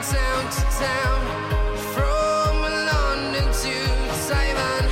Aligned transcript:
town 0.00 0.42
to 0.56 0.62
town, 0.86 1.20
from 1.92 2.54
London 2.90 3.46
to 3.62 3.74
Taiwan. 4.28 4.84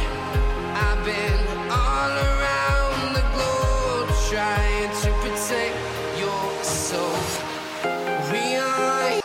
I've 0.85 1.03
been 1.09 1.41
all 1.81 2.13
around 2.31 3.17
the 3.17 3.25
globe 3.35 4.09
trying 4.31 4.91
to 5.03 5.09
protect 5.23 5.77
your 6.23 6.45
soul. 6.63 7.21
We 8.31 8.43
are. 8.59 9.21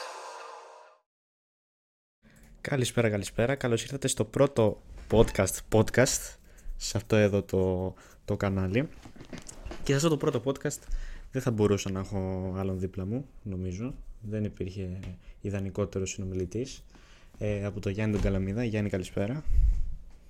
Καλησπέρα, 2.62 3.10
καλησπέρα. 3.10 3.56
Καλώς 3.56 3.84
ήρθατε 3.84 4.08
στο 4.08 4.26
πρώτο 4.26 4.82
podcast, 5.12 5.58
podcast 5.72 6.36
σε 6.76 6.98
αυτό 6.98 7.16
εδώ 7.16 7.44
το, 7.44 7.94
το 8.26 8.38
κανάλι. 8.38 8.90
Και 9.84 9.92
σε 9.92 9.96
αυτό 9.96 10.10
το 10.10 10.18
πρώτο 10.18 10.42
podcast 10.46 10.80
δεν 11.32 11.42
θα 11.42 11.52
μπορούσα 11.52 11.92
να 11.92 12.00
έχω 12.00 12.54
άλλον 12.58 12.80
δίπλα 12.80 13.06
μου, 13.06 13.26
νομίζω. 13.44 13.94
Δεν 14.30 14.44
υπήρχε 14.44 15.00
ιδανικότερος 15.42 16.10
συνομιλητής. 16.10 16.84
Ε, 17.38 17.66
από 17.66 17.80
το 17.80 17.90
Γιάννη 17.90 18.14
τον 18.14 18.22
Καλαμίδα. 18.22 18.64
Γιάννη, 18.64 18.90
καλησπέρα. 18.90 19.44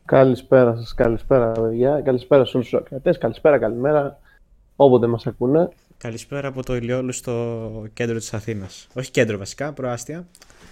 Καλησπέρα 0.06 0.76
σας, 0.76 0.94
καλησπέρα 0.94 1.52
παιδιά, 1.52 2.02
καλησπέρα 2.02 2.46
σε 2.46 2.58
όλους 2.58 2.70
τους 2.70 2.80
ακρατές, 2.80 3.18
καλησπέρα, 3.18 3.60
καλημέρα, 3.60 4.20
όποτε 4.76 5.08
μας 5.08 5.28
ακούνε. 5.28 5.70
Καλησπέρα 5.98 6.48
από 6.48 6.64
το 6.64 6.76
Ηλιόλου 6.76 7.12
στο 7.12 7.86
κέντρο 7.94 8.18
της 8.18 8.34
Αθήνας. 8.34 8.88
Όχι 8.94 9.12
κέντρο 9.12 9.38
βασικά, 9.38 9.74
προάστια. 9.74 10.28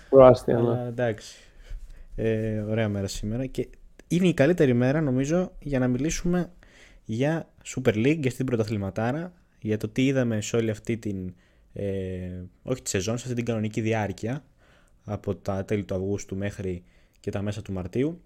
Προάστια, 0.09 0.57
Αλλά 0.57 0.75
ναι. 0.75 0.87
εντάξει. 0.87 1.37
Ε, 2.15 2.59
ωραία 2.59 2.89
μέρα 2.89 3.07
σήμερα 3.07 3.45
και 3.45 3.67
είναι 4.07 4.27
η 4.27 4.33
καλύτερη 4.33 4.73
μέρα 4.73 5.01
νομίζω 5.01 5.51
για 5.59 5.79
να 5.79 5.87
μιλήσουμε 5.87 6.49
για 7.05 7.47
Super 7.75 7.93
League, 7.93 8.17
για 8.19 8.27
αυτή 8.27 8.35
την 8.35 8.45
πρωταθληματάρα, 8.45 9.33
για 9.61 9.77
το 9.77 9.87
τι 9.87 10.05
είδαμε 10.05 10.41
σε 10.41 10.55
όλη 10.55 10.69
αυτή 10.69 10.97
την, 10.97 11.33
ε, 11.73 12.41
όχι 12.63 12.81
τη 12.81 12.89
σεζόν, 12.89 13.17
σε 13.17 13.23
αυτή 13.23 13.35
την 13.35 13.45
κανονική 13.45 13.81
διάρκεια 13.81 14.43
από 15.03 15.35
τα 15.35 15.65
τέλη 15.65 15.83
του 15.83 15.95
Αυγούστου 15.95 16.35
μέχρι 16.35 16.83
και 17.19 17.31
τα 17.31 17.41
μέσα 17.41 17.61
του 17.61 17.73
Μαρτίου. 17.73 18.21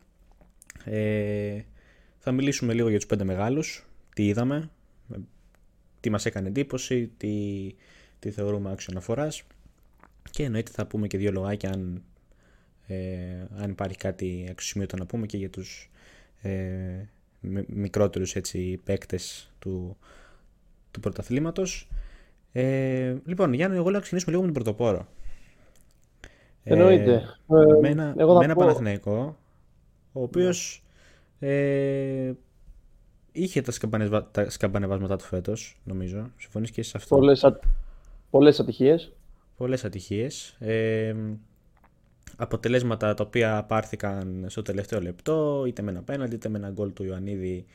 Ε, 0.83 1.61
θα 2.17 2.31
μιλήσουμε 2.31 2.73
λίγο 2.73 2.89
για 2.89 2.97
τους 2.97 3.07
πέντε 3.07 3.23
μεγάλους, 3.23 3.85
τι 4.15 4.27
είδαμε, 4.27 4.69
ε, 5.13 5.17
τι 5.99 6.09
μας 6.09 6.25
έκανε 6.25 6.47
εντύπωση, 6.47 7.11
τι, 7.17 7.35
τι 8.19 8.31
θεωρούμε 8.31 8.71
άξιο 8.71 8.87
αναφοράς 8.91 9.43
και 10.31 10.43
εννοείται 10.43 10.71
θα 10.71 10.85
πούμε 10.85 11.07
και 11.07 11.17
δύο 11.17 11.31
λογάκια 11.31 11.69
αν, 11.71 12.03
ε, 12.87 13.45
αν 13.55 13.69
υπάρχει 13.69 13.97
κάτι 13.97 14.47
αξιοσημείωτο 14.49 14.97
να 14.97 15.05
πούμε 15.05 15.25
και 15.25 15.37
για 15.37 15.49
τους 15.49 15.89
ε, 16.41 17.09
μι- 17.39 17.69
μικρότερους 17.69 18.35
έτσι 18.35 18.79
παίκτες 18.83 19.51
του, 19.59 19.97
του 20.91 20.99
πρωταθλήματος. 20.99 21.87
Ε, 22.57 23.15
λοιπόν, 23.25 23.53
Γιάννη, 23.53 23.75
εγώ 23.75 23.83
λέω 23.85 23.93
να 23.93 23.99
ξεκινήσουμε 23.99 24.35
λίγο 24.35 24.45
με 24.47 24.51
τον 24.53 24.63
πρωτοπόρο. 24.63 25.07
Εννοείται. 26.63 27.11
Ε, 27.13 27.75
Ε, 27.75 27.79
με 27.81 27.89
ένα, 27.89 28.13
εγώ 28.17 28.33
θα 28.33 28.39
με 28.39 28.45
ένα 28.45 28.53
πω- 28.53 28.63
Παναθηναϊκό, 28.63 29.37
ο 30.11 30.21
οποίος 30.21 30.83
ε, 31.39 32.31
είχε 33.31 33.61
τα, 33.61 33.71
σκαμπανεβα, 33.71 34.27
τα 34.31 34.49
σκαμπανεβάσματά 34.49 35.15
του 35.15 35.23
φέτος, 35.23 35.79
νομίζω. 35.83 36.31
Συμφωνείς 36.37 36.71
και 36.71 36.81
εσύ 36.81 36.89
σε 36.89 36.97
αυτό; 36.97 37.15
Πολλές, 37.15 37.43
α... 37.43 37.59
πολλές 38.29 38.59
ατυχίες. 38.59 39.13
πολλές 39.57 39.85
ατυχίες. 39.85 40.55
Ε, 40.59 41.15
αποτελέσματα 42.37 43.13
τα 43.13 43.23
οποία 43.23 43.63
πάρθηκαν 43.67 44.45
στο 44.47 44.61
τελευταίο 44.61 45.01
λεπτό, 45.01 45.63
είτε 45.67 45.81
με 45.81 45.91
ένα 45.91 46.01
πέναλτι, 46.01 46.35
είτε 46.35 46.49
με 46.49 46.57
ένα 46.57 46.69
γκολ 46.69 46.93
του 46.93 47.03
Ιωαννίδη, 47.03 47.65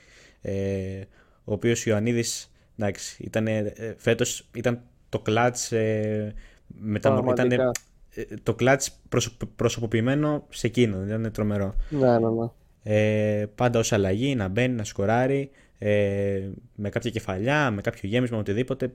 ε, 0.41 1.01
ο 1.45 1.53
οποίος 1.53 1.87
Ιωαννίδης, 1.87 2.51
εντάξει, 2.81 3.23
ήταν, 3.25 3.47
ε, 3.47 3.73
φέτος 3.97 4.49
ήταν 4.55 4.81
το 5.09 5.19
κλάτς, 5.19 5.73
ε, 5.73 6.35
μετα- 6.67 7.09
ήταν, 7.09 7.23
Πραγματικά. 7.25 7.71
ε, 8.15 8.25
το 8.43 8.55
κλάτς 8.55 9.01
προσωπ- 9.09 9.45
προσωποποιημένο 9.57 10.47
σε 10.49 10.67
εκείνο, 10.67 11.05
ήταν 11.05 11.31
τρομερό. 11.33 11.75
Ναι, 11.91 12.19
ναι, 12.19 12.29
ναι. 12.31 12.47
Ε, 12.83 13.47
πάντα 13.55 13.79
ως 13.79 13.93
αλλαγή, 13.93 14.35
να 14.35 14.49
μπαίνει, 14.49 14.75
να 14.75 14.85
σκοράρει, 14.85 15.51
ε, 15.79 16.49
με 16.75 16.89
κάποια 16.89 17.11
κεφαλιά, 17.11 17.71
με 17.71 17.81
κάποιο 17.81 18.09
γέμισμα, 18.09 18.39
οτιδήποτε. 18.39 18.93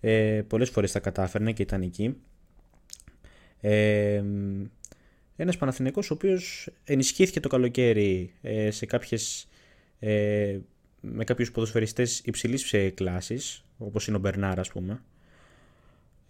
Ε, 0.00 0.42
πολλές 0.46 0.70
φορές 0.70 0.92
τα 0.92 0.98
κατάφερνε 1.00 1.52
και 1.52 1.62
ήταν 1.62 1.82
εκεί. 1.82 2.16
Ε, 3.60 4.22
ένας 5.36 5.56
Παναθηναϊκός 5.56 6.10
ο 6.10 6.14
οποίος 6.14 6.70
ενισχύθηκε 6.84 7.40
το 7.40 7.48
καλοκαίρι 7.48 8.32
ε, 8.42 8.70
σε 8.70 8.86
κάποιες, 8.86 9.48
ε, 9.98 10.58
με 11.00 11.24
κάποιους 11.24 11.50
ποδοσφαιριστές 11.52 12.18
υψηλής 12.24 12.72
ε, 12.72 12.90
κλάσης, 12.90 13.64
όπως 13.78 14.06
είναι 14.06 14.16
ο 14.16 14.20
Μπερνάρ 14.20 14.58
ας 14.58 14.68
πούμε. 14.68 15.02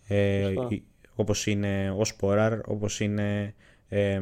Ε, 0.09 0.43
Σωστά. 0.45 0.67
η- 0.75 0.83
όπως 1.15 1.47
είναι 1.47 1.95
ο 1.99 2.05
Σπόραρ, 2.05 2.59
όπως 2.67 3.01
είναι 3.01 3.55
ε, 3.89 4.21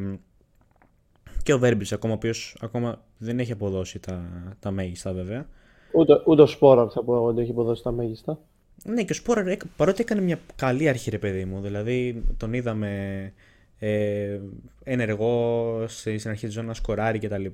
και 1.43 1.53
ο 1.53 1.59
Βέρμπιτς 1.59 1.91
ακόμα, 1.91 2.13
ο 2.13 2.15
οποίος 2.15 2.57
ακόμα 2.61 3.01
δεν 3.17 3.39
έχει 3.39 3.51
αποδώσει 3.51 3.99
τα, 3.99 4.29
τα 4.59 4.71
μέγιστα 4.71 5.13
βέβαια. 5.13 5.47
Ούτε, 5.91 6.21
ούτε 6.25 6.41
ο 6.41 6.45
Σπόρα 6.45 6.89
θα 6.89 7.03
πω 7.03 7.15
εγώ 7.15 7.25
ότι 7.25 7.41
έχει 7.41 7.51
υποδώσει 7.51 7.83
τα 7.83 7.91
μέγιστα. 7.91 8.39
Ναι, 8.83 9.03
και 9.03 9.11
ο 9.11 9.15
Σπόραρ 9.15 9.47
έκα- 9.47 9.65
παρότι 9.77 10.01
έκανε 10.01 10.21
μια 10.21 10.39
καλή 10.55 10.89
αρχή, 10.89 11.09
ρε 11.09 11.17
παιδί 11.17 11.45
μου. 11.45 11.61
Δηλαδή 11.61 12.23
τον 12.37 12.53
είδαμε 12.53 13.33
ε, 13.79 14.39
ενεργό 14.83 15.83
στη- 15.87 16.17
στην 16.17 16.29
αρχή 16.31 16.45
της 16.45 16.53
ζώνης 16.53 16.67
να 16.69 16.73
σκοράρει 16.75 17.19
κτλ. 17.19 17.45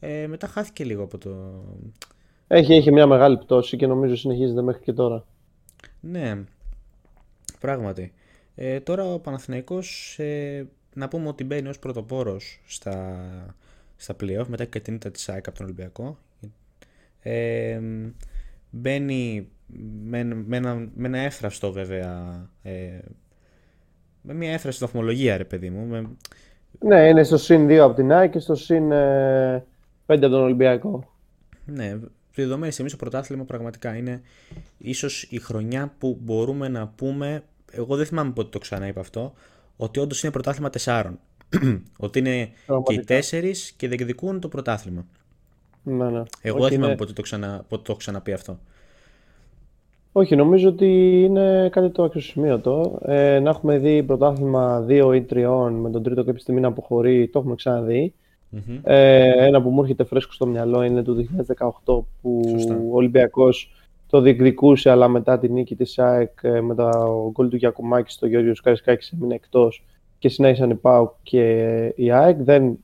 Ε, 0.00 0.26
μετά 0.26 0.46
χάθηκε 0.46 0.84
λίγο 0.84 1.02
από 1.02 1.18
το. 1.18 1.30
Έχει, 2.46 2.74
έχει 2.74 2.92
μια 2.92 3.06
μεγάλη 3.06 3.38
πτώση 3.38 3.76
και 3.76 3.86
νομίζω 3.86 4.16
συνεχίζεται 4.16 4.62
μέχρι 4.62 4.82
και 4.82 4.92
τώρα. 4.92 5.24
Ναι, 6.00 6.44
πράγματι. 7.60 8.12
Ε, 8.54 8.80
τώρα 8.80 9.04
ο 9.12 9.18
Παναθηναϊκός 9.18 10.18
ε, 10.18 10.66
να 10.94 11.08
πούμε 11.08 11.28
ότι 11.28 11.44
μπαίνει 11.44 11.68
ως 11.68 11.78
πρωτοπόρος 11.78 12.60
στα, 12.66 13.16
στα 13.96 14.14
play-off 14.20 14.46
μετά 14.46 14.64
και 14.64 14.80
την 14.80 14.94
ήττα 14.94 15.10
της 15.10 15.28
ΑΕΚ 15.28 15.48
από 15.48 15.56
τον 15.56 15.66
Ολυμπιακό. 15.66 16.18
Ε, 17.20 17.80
μπαίνει 18.70 19.48
με, 20.04 20.18
ένα- 20.18 20.34
με, 20.34 20.56
ένα, 20.56 20.74
με 20.94 21.06
ένα 21.06 21.18
έφραυστο 21.18 21.72
βέβαια 21.72 22.48
ε, 22.62 22.98
με 24.22 24.34
μια 24.34 24.52
έφραστη 24.52 24.84
βαθμολογία 24.84 25.36
ρε 25.36 25.44
παιδί 25.44 25.70
μου 25.70 25.86
με, 25.86 26.10
Ναι, 26.78 27.08
είναι 27.08 27.22
στο 27.22 27.36
συν 27.36 27.66
2 27.68 27.72
από 27.76 27.94
την 27.94 28.12
ΑΕΚ 28.12 28.30
και 28.30 28.38
στο 28.38 28.54
συν 28.54 28.92
ε, 28.92 29.64
5 30.10 30.16
από 30.16 30.28
τον 30.28 30.42
Ολυμπιακό. 30.42 31.12
Ναι, 31.66 31.98
δεδομένης 32.34 32.72
στιγμή 32.72 32.90
στο 32.90 32.98
πρωτάθλημα 32.98 33.44
πραγματικά 33.44 33.96
είναι 33.96 34.20
ίσως 34.78 35.22
η 35.22 35.38
χρονιά 35.38 35.92
που 35.98 36.18
μπορούμε 36.20 36.68
να 36.68 36.86
πούμε, 36.88 37.42
εγώ 37.72 37.96
δεν 37.96 38.06
θυμάμαι 38.06 38.30
πότε 38.32 38.48
το 38.48 38.58
ξαναείπα 38.58 39.00
αυτό, 39.00 39.32
ότι 39.76 40.00
όντως 40.00 40.22
είναι 40.22 40.32
πρωτάθλημα 40.32 40.70
τεσσάρων. 40.70 41.18
ότι 41.98 42.18
είναι 42.18 42.30
και 42.34 42.40
οι 42.42 42.52
Πραγματικά. 42.66 43.04
τέσσερις 43.04 43.72
και 43.72 43.88
διεκδικούν 43.88 44.40
το 44.40 44.48
πρωτάθλημα. 44.48 45.06
Ναι, 45.82 46.04
ναι. 46.10 46.22
Εγώ 46.42 46.56
Όχι, 46.56 46.62
δεν 46.62 46.68
θυμάμαι 46.68 46.86
είναι- 46.86 46.96
πότε 46.96 47.12
το, 47.12 47.22
ξανα, 47.22 47.64
πότε 47.68 47.82
το 47.82 47.86
έχω 47.88 47.96
ξαναπεί 47.98 48.32
αυτό. 48.32 48.58
Όχι, 50.12 50.36
νομίζω 50.36 50.68
ότι 50.68 51.20
είναι 51.22 51.68
κάτι 51.72 51.90
το 51.90 52.02
αξιοσημείωτο. 52.02 52.98
Ε, 53.04 53.38
να 53.38 53.50
έχουμε 53.50 53.78
δει 53.78 54.02
πρωτάθλημα 54.02 54.84
2 54.88 55.12
ή 55.14 55.22
3 55.30 55.70
με 55.70 55.90
τον 55.90 56.02
τρίτο 56.02 56.24
κάποια 56.24 56.40
στιγμή 56.40 56.60
να 56.60 56.68
αποχωρεί, 56.68 57.28
το 57.28 57.38
έχουμε 57.38 57.54
ξαναδεί. 57.54 58.14
Μμμ. 58.50 58.80
Ε, 58.82 59.46
ένα 59.46 59.62
που 59.62 59.70
μου 59.70 59.80
έρχεται 59.80 60.04
φρέσκο 60.04 60.32
στο 60.32 60.46
μυαλό 60.46 60.82
είναι 60.82 61.02
του 61.02 61.28
2018 61.84 62.04
που 62.22 62.42
Σωστά. 62.48 62.74
ο 62.74 62.96
Ολυμπιακός 62.96 63.72
το 64.06 64.20
διεκδικούσε 64.20 64.90
αλλά 64.90 65.08
μετά 65.08 65.38
τη 65.38 65.48
νίκη 65.48 65.76
της 65.76 65.98
ΑΕΚ 65.98 66.38
ε, 66.42 66.60
με 66.60 66.74
το 66.74 66.90
γκολ 67.32 67.48
του 67.48 67.56
Γιακουμάκης 67.56 68.14
στο 68.14 68.26
Γιώργο 68.26 68.52
Καρισκάκης 68.62 69.12
έμεινε 69.12 69.34
εκτός 69.34 69.84
και 70.18 70.28
συνέχισαν 70.28 70.70
η 70.70 70.74
ΠΑΟΚ 70.74 71.10
και 71.22 71.84
η 71.96 72.10
ΑΕΚ. 72.10 72.42
Δεν, 72.42 72.78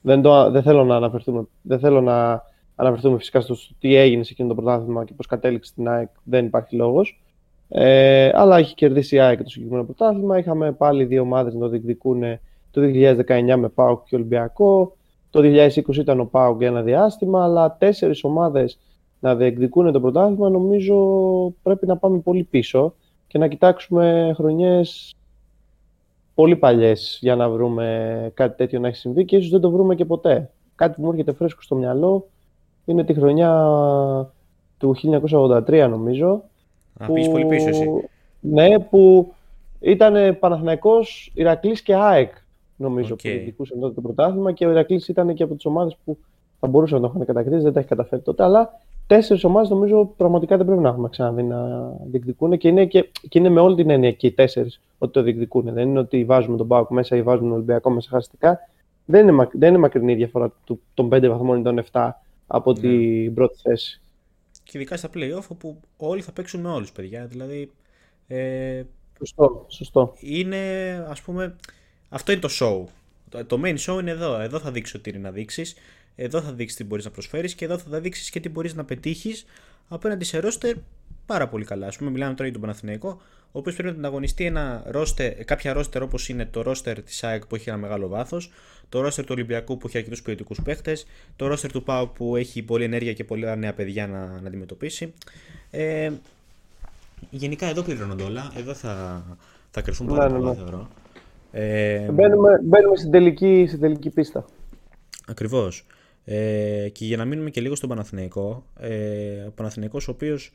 δεν, 0.00 0.22
το, 0.22 0.50
δεν, 0.50 0.62
θέλω 0.62 0.84
να 0.84 0.96
αναφερθούμε, 0.96 1.46
δεν 1.62 1.78
θέλω 1.78 2.00
να 2.00 2.42
αναφερθούμε 2.76 3.18
φυσικά 3.18 3.40
στο 3.40 3.56
τι 3.78 3.94
έγινε 3.94 4.24
σε 4.24 4.32
εκείνο 4.32 4.48
το 4.48 4.54
πρωτάθλημα 4.54 5.04
και 5.04 5.12
πώς 5.16 5.26
κατέληξε 5.26 5.70
στην 5.70 5.88
ΑΕΚ, 5.88 6.08
δεν 6.24 6.44
υπάρχει 6.44 6.76
λόγος. 6.76 7.22
Ε, 7.68 8.30
αλλά 8.34 8.58
έχει 8.58 8.74
κερδίσει 8.74 9.14
η 9.14 9.18
ΑΕΚ 9.18 9.42
το 9.42 9.48
συγκεκριμένο 9.48 9.84
πρωτάθλημα. 9.84 10.38
Είχαμε 10.38 10.72
πάλι 10.72 11.04
δύο 11.04 11.22
ομάδες 11.22 11.54
να 11.54 11.60
το 11.60 11.68
διεκδικούν 11.68 12.22
το 12.72 12.80
2019 12.80 13.56
με 13.56 13.68
ΠΑΟΚ 13.68 14.04
και 14.04 14.14
Ολυμπιακό. 14.14 14.96
Το 15.30 15.40
2020 15.42 15.96
ήταν 15.96 16.20
ο 16.20 16.24
ΠΑΟΚ 16.24 16.58
για 16.58 16.68
ένα 16.68 16.82
διάστημα, 16.82 17.44
αλλά 17.44 17.76
τέσσερις 17.78 18.24
ομάδες 18.24 18.78
να 19.20 19.36
διεκδικούν 19.36 19.92
το 19.92 20.00
πρωτάθλημα 20.00 20.50
νομίζω 20.50 20.96
πρέπει 21.62 21.86
να 21.86 21.96
πάμε 21.96 22.18
πολύ 22.18 22.42
πίσω 22.42 22.94
και 23.26 23.38
να 23.38 23.48
κοιτάξουμε 23.48 24.32
χρονιές 24.36 25.14
πολύ 26.34 26.56
παλιές 26.56 27.18
για 27.20 27.36
να 27.36 27.48
βρούμε 27.48 28.30
κάτι 28.34 28.56
τέτοιο 28.56 28.80
να 28.80 28.88
έχει 28.88 28.96
συμβεί 28.96 29.24
και 29.24 29.36
ίσως 29.36 29.50
δεν 29.50 29.60
το 29.60 29.70
βρούμε 29.70 29.94
και 29.94 30.04
ποτέ. 30.04 30.50
Κάτι 30.74 30.94
που 30.94 31.02
μου 31.02 31.10
έρχεται 31.10 31.32
φρέσκο 31.32 31.62
στο 31.62 31.74
μυαλό 31.74 32.28
είναι 32.84 33.04
τη 33.04 33.14
χρονιά 33.14 33.52
του 34.78 34.96
1983 35.30 35.86
νομίζω. 35.90 36.42
Α, 36.98 37.06
πήγες 37.06 37.28
πολύ 37.28 37.46
πίσω 37.46 37.68
εσύ. 37.68 37.88
Ναι, 38.40 38.78
που 38.78 39.34
ήταν 39.80 40.38
Παναθηναϊκός, 40.38 41.32
Ηρακλής 41.34 41.82
και 41.82 41.94
ΑΕΚ 41.94 42.32
νομίζω 42.82 43.12
Οκ. 43.12 43.20
που 43.20 43.28
διεκδικούσαν 43.28 43.80
τότε 43.80 43.94
το 43.94 44.00
πρωτάθλημα 44.00 44.52
και 44.52 44.66
ο 44.66 44.70
Ηρακλής 44.70 45.08
ήταν 45.08 45.34
και 45.34 45.42
από 45.42 45.54
τις 45.54 45.64
ομάδες 45.64 45.96
που 46.04 46.18
θα 46.60 46.66
μπορούσαν 46.66 47.00
να 47.00 47.06
το 47.06 47.12
είχαν 47.14 47.26
κατακτήσει, 47.26 47.62
δεν 47.62 47.72
τα 47.72 47.78
έχει 47.78 47.88
καταφέρει 47.88 48.22
τότε, 48.22 48.42
αλλά 48.42 48.70
τέσσερις 49.06 49.44
ομάδες 49.44 49.68
νομίζω 49.68 50.12
πραγματικά 50.16 50.56
δεν 50.56 50.66
πρέπει 50.66 50.82
να 50.82 50.88
έχουμε 50.88 51.08
ξαναδεί 51.08 51.42
να 51.42 51.90
διεκδικούν 52.04 52.58
και 52.58 52.68
είναι, 52.68 52.86
και, 52.86 53.10
και 53.28 53.38
είναι 53.38 53.48
με 53.48 53.60
όλη 53.60 53.74
την 53.74 53.90
έννοια 53.90 54.12
και 54.12 54.26
οι 54.26 54.32
τέσσερις 54.32 54.80
ότι 54.98 55.12
το 55.12 55.22
διεκδικούν. 55.22 55.72
Δεν 55.72 55.88
είναι 55.88 55.98
ότι 55.98 56.24
βάζουμε 56.24 56.56
τον 56.56 56.68
Πάοκ 56.68 56.90
μέσα 56.90 57.16
ή 57.16 57.22
βάζουμε 57.22 57.48
τον 57.48 57.56
Ολυμπιακό 57.56 57.90
μέσα 57.90 58.08
χαριστικά. 58.10 58.58
Δεν 59.04 59.28
είναι, 59.28 59.48
δεν 59.52 59.68
είναι 59.68 59.78
μακρινή 59.78 60.12
η 60.12 60.16
διαφορά 60.16 60.52
των 60.94 61.08
5 61.12 61.26
βαθμών 61.28 61.58
ή 61.58 61.62
των 61.62 61.82
7 61.92 62.10
από 62.46 62.72
ναι. 62.72 62.78
την 62.78 63.34
πρώτη 63.34 63.58
θέση. 63.62 64.00
Και 64.64 64.78
ειδικά 64.78 64.96
στα 64.96 65.08
playoff 65.14 65.46
όπου 65.48 65.80
όλοι 65.96 66.20
θα 66.20 66.32
παίξουν 66.32 66.60
με 66.60 66.68
όλους, 66.68 66.92
παιδιά. 66.92 67.26
Δηλαδή. 67.26 67.70
Ε, 68.26 68.82
σωστό, 69.18 69.64
σωστό. 69.68 70.12
Είναι, 70.20 70.58
ας 71.08 71.22
πούμε, 71.22 71.56
αυτό 72.12 72.32
είναι 72.32 72.40
το 72.40 72.48
show. 72.60 72.84
Το 73.46 73.60
main 73.64 73.76
show 73.78 74.00
είναι 74.00 74.10
εδώ. 74.10 74.40
Εδώ 74.40 74.58
θα 74.58 74.70
δείξει 74.70 74.96
ό,τι 74.96 75.10
είναι 75.10 75.18
να 75.18 75.30
δείξεις. 75.30 75.74
Εδώ 76.16 76.40
θα 76.42 76.52
δείξεις 76.52 76.76
τι 76.76 76.84
μπορείς 76.84 77.04
να 77.04 77.10
προσφέρεις 77.10 77.54
και 77.54 77.64
εδώ 77.64 77.78
θα 77.78 78.00
δείξεις 78.00 78.30
και 78.30 78.40
τι 78.40 78.48
μπορείς 78.48 78.74
να 78.74 78.84
πετύχεις 78.84 79.44
απέναντι 79.88 80.24
σε 80.24 80.38
ρόστερ 80.38 80.76
πάρα 81.26 81.48
πολύ 81.48 81.64
καλά. 81.64 81.86
Α 81.86 81.92
πούμε, 81.98 82.10
μιλάμε 82.10 82.30
τώρα 82.32 82.44
για 82.44 82.52
τον 82.52 82.60
Παναθηναϊκό, 82.60 83.20
ο 83.52 83.58
οποίος 83.58 83.76
πρέπει 83.76 83.98
να 83.98 84.08
αγωνιστεί 84.08 84.44
ένα 84.44 84.82
ρόστερ, 84.86 85.44
κάποια 85.44 85.72
ρόστερ 85.72 86.02
όπως 86.02 86.28
είναι 86.28 86.46
το 86.46 86.62
ρόστερ 86.62 87.02
της 87.02 87.24
ΑΕΚ 87.24 87.46
που 87.46 87.54
έχει 87.54 87.68
ένα 87.68 87.78
μεγάλο 87.78 88.08
βάθος, 88.08 88.50
το 88.88 89.00
ρόστερ 89.00 89.24
του 89.24 89.32
Ολυμπιακού 89.34 89.78
που 89.78 89.86
έχει 89.86 89.96
αρκετούς 89.96 90.22
ποιοτικούς 90.22 90.62
παίχτες, 90.62 91.06
το 91.36 91.46
ρόστερ 91.46 91.72
του 91.72 91.82
ΠΑΟ 91.82 92.06
που 92.06 92.36
έχει 92.36 92.62
πολλή 92.62 92.84
ενέργεια 92.84 93.12
και 93.12 93.24
πολλά 93.24 93.56
νέα 93.56 93.72
παιδιά 93.72 94.06
να, 94.06 94.40
να 94.40 94.48
αντιμετωπίσει. 94.48 95.12
Ε, 95.70 96.10
γενικά 97.30 97.66
εδώ 97.66 97.82
πληρώνονται 97.82 98.22
όλα. 98.22 98.52
Εδώ 98.56 98.74
θα, 98.74 99.24
θα 99.70 99.80
κρυφθούν 99.80 100.06
πάρα 100.06 100.26
ναι, 100.26 100.32
ναι, 100.32 100.38
πολλά, 100.38 100.50
ναι. 100.50 100.56
θεωρώ. 100.56 100.88
Ε, 101.52 102.10
μπαίνουμε, 102.10 102.60
μπαίνουμε 102.62 102.96
στην, 102.96 103.10
τελική, 103.10 103.64
στην 103.68 103.80
τελική 103.80 104.10
πίστα. 104.10 104.44
Ακριβώς. 105.26 105.86
Ε, 106.24 106.88
και 106.88 107.04
για 107.04 107.16
να 107.16 107.24
μείνουμε 107.24 107.50
και 107.50 107.60
λίγο 107.60 107.74
στον 107.74 107.88
Παναθηναϊκό, 107.88 108.64
ε, 108.80 109.42
ο 109.42 109.50
Παναθηναϊκός 109.50 110.08
ο 110.08 110.10
οποίος 110.10 110.52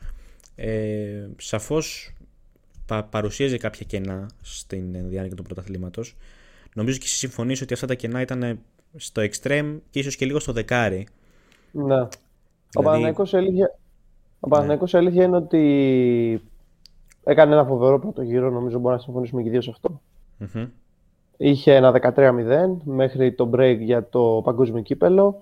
ε, 0.55 1.27
σαφώς 1.37 2.13
πα, 2.85 3.03
παρουσίαζε 3.03 3.57
κάποια 3.57 3.85
κενά 3.85 4.29
στην 4.41 5.09
διάρκεια 5.09 5.35
του 5.35 5.43
πρωταθλήματος. 5.43 6.15
Νομίζω 6.73 6.97
και 6.97 7.05
εσύ 7.05 7.17
συμφωνείς 7.17 7.61
ότι 7.61 7.73
αυτά 7.73 7.87
τα 7.87 7.93
κενά 7.93 8.21
ήταν 8.21 8.59
στο 8.95 9.21
extreme 9.21 9.77
και 9.89 9.99
ίσως 9.99 10.15
και 10.15 10.25
λίγο 10.25 10.39
στο 10.39 10.51
δεκάρι. 10.53 11.07
Ναι. 11.71 11.83
Δηλαδή... 11.83 12.09
Ο 12.75 12.81
Παναθηναϊκός 12.81 13.33
αλήθεια, 13.33 13.79
ο 14.39 14.47
Παναθηναϊκός 14.47 14.93
ναι. 14.93 14.99
αλήθεια 14.99 15.23
είναι 15.23 15.35
ότι 15.35 16.41
έκανε 17.23 17.53
ένα 17.53 17.65
φοβερό 17.65 17.99
πρώτο 17.99 18.21
γύρο, 18.21 18.49
νομίζω 18.49 18.79
μπορεί 18.79 18.95
να 18.95 19.01
συμφωνήσουμε 19.01 19.41
και 19.41 19.49
δύο 19.49 19.61
σε 19.61 19.69
αυτό. 19.69 20.01
Mm-hmm. 20.39 20.67
Είχε 21.37 21.75
ένα 21.75 22.13
13-0 22.15 22.33
μέχρι 22.83 23.33
το 23.33 23.49
break 23.53 23.77
για 23.79 24.09
το 24.09 24.41
παγκόσμιο 24.43 24.81
κύπελο 24.81 25.41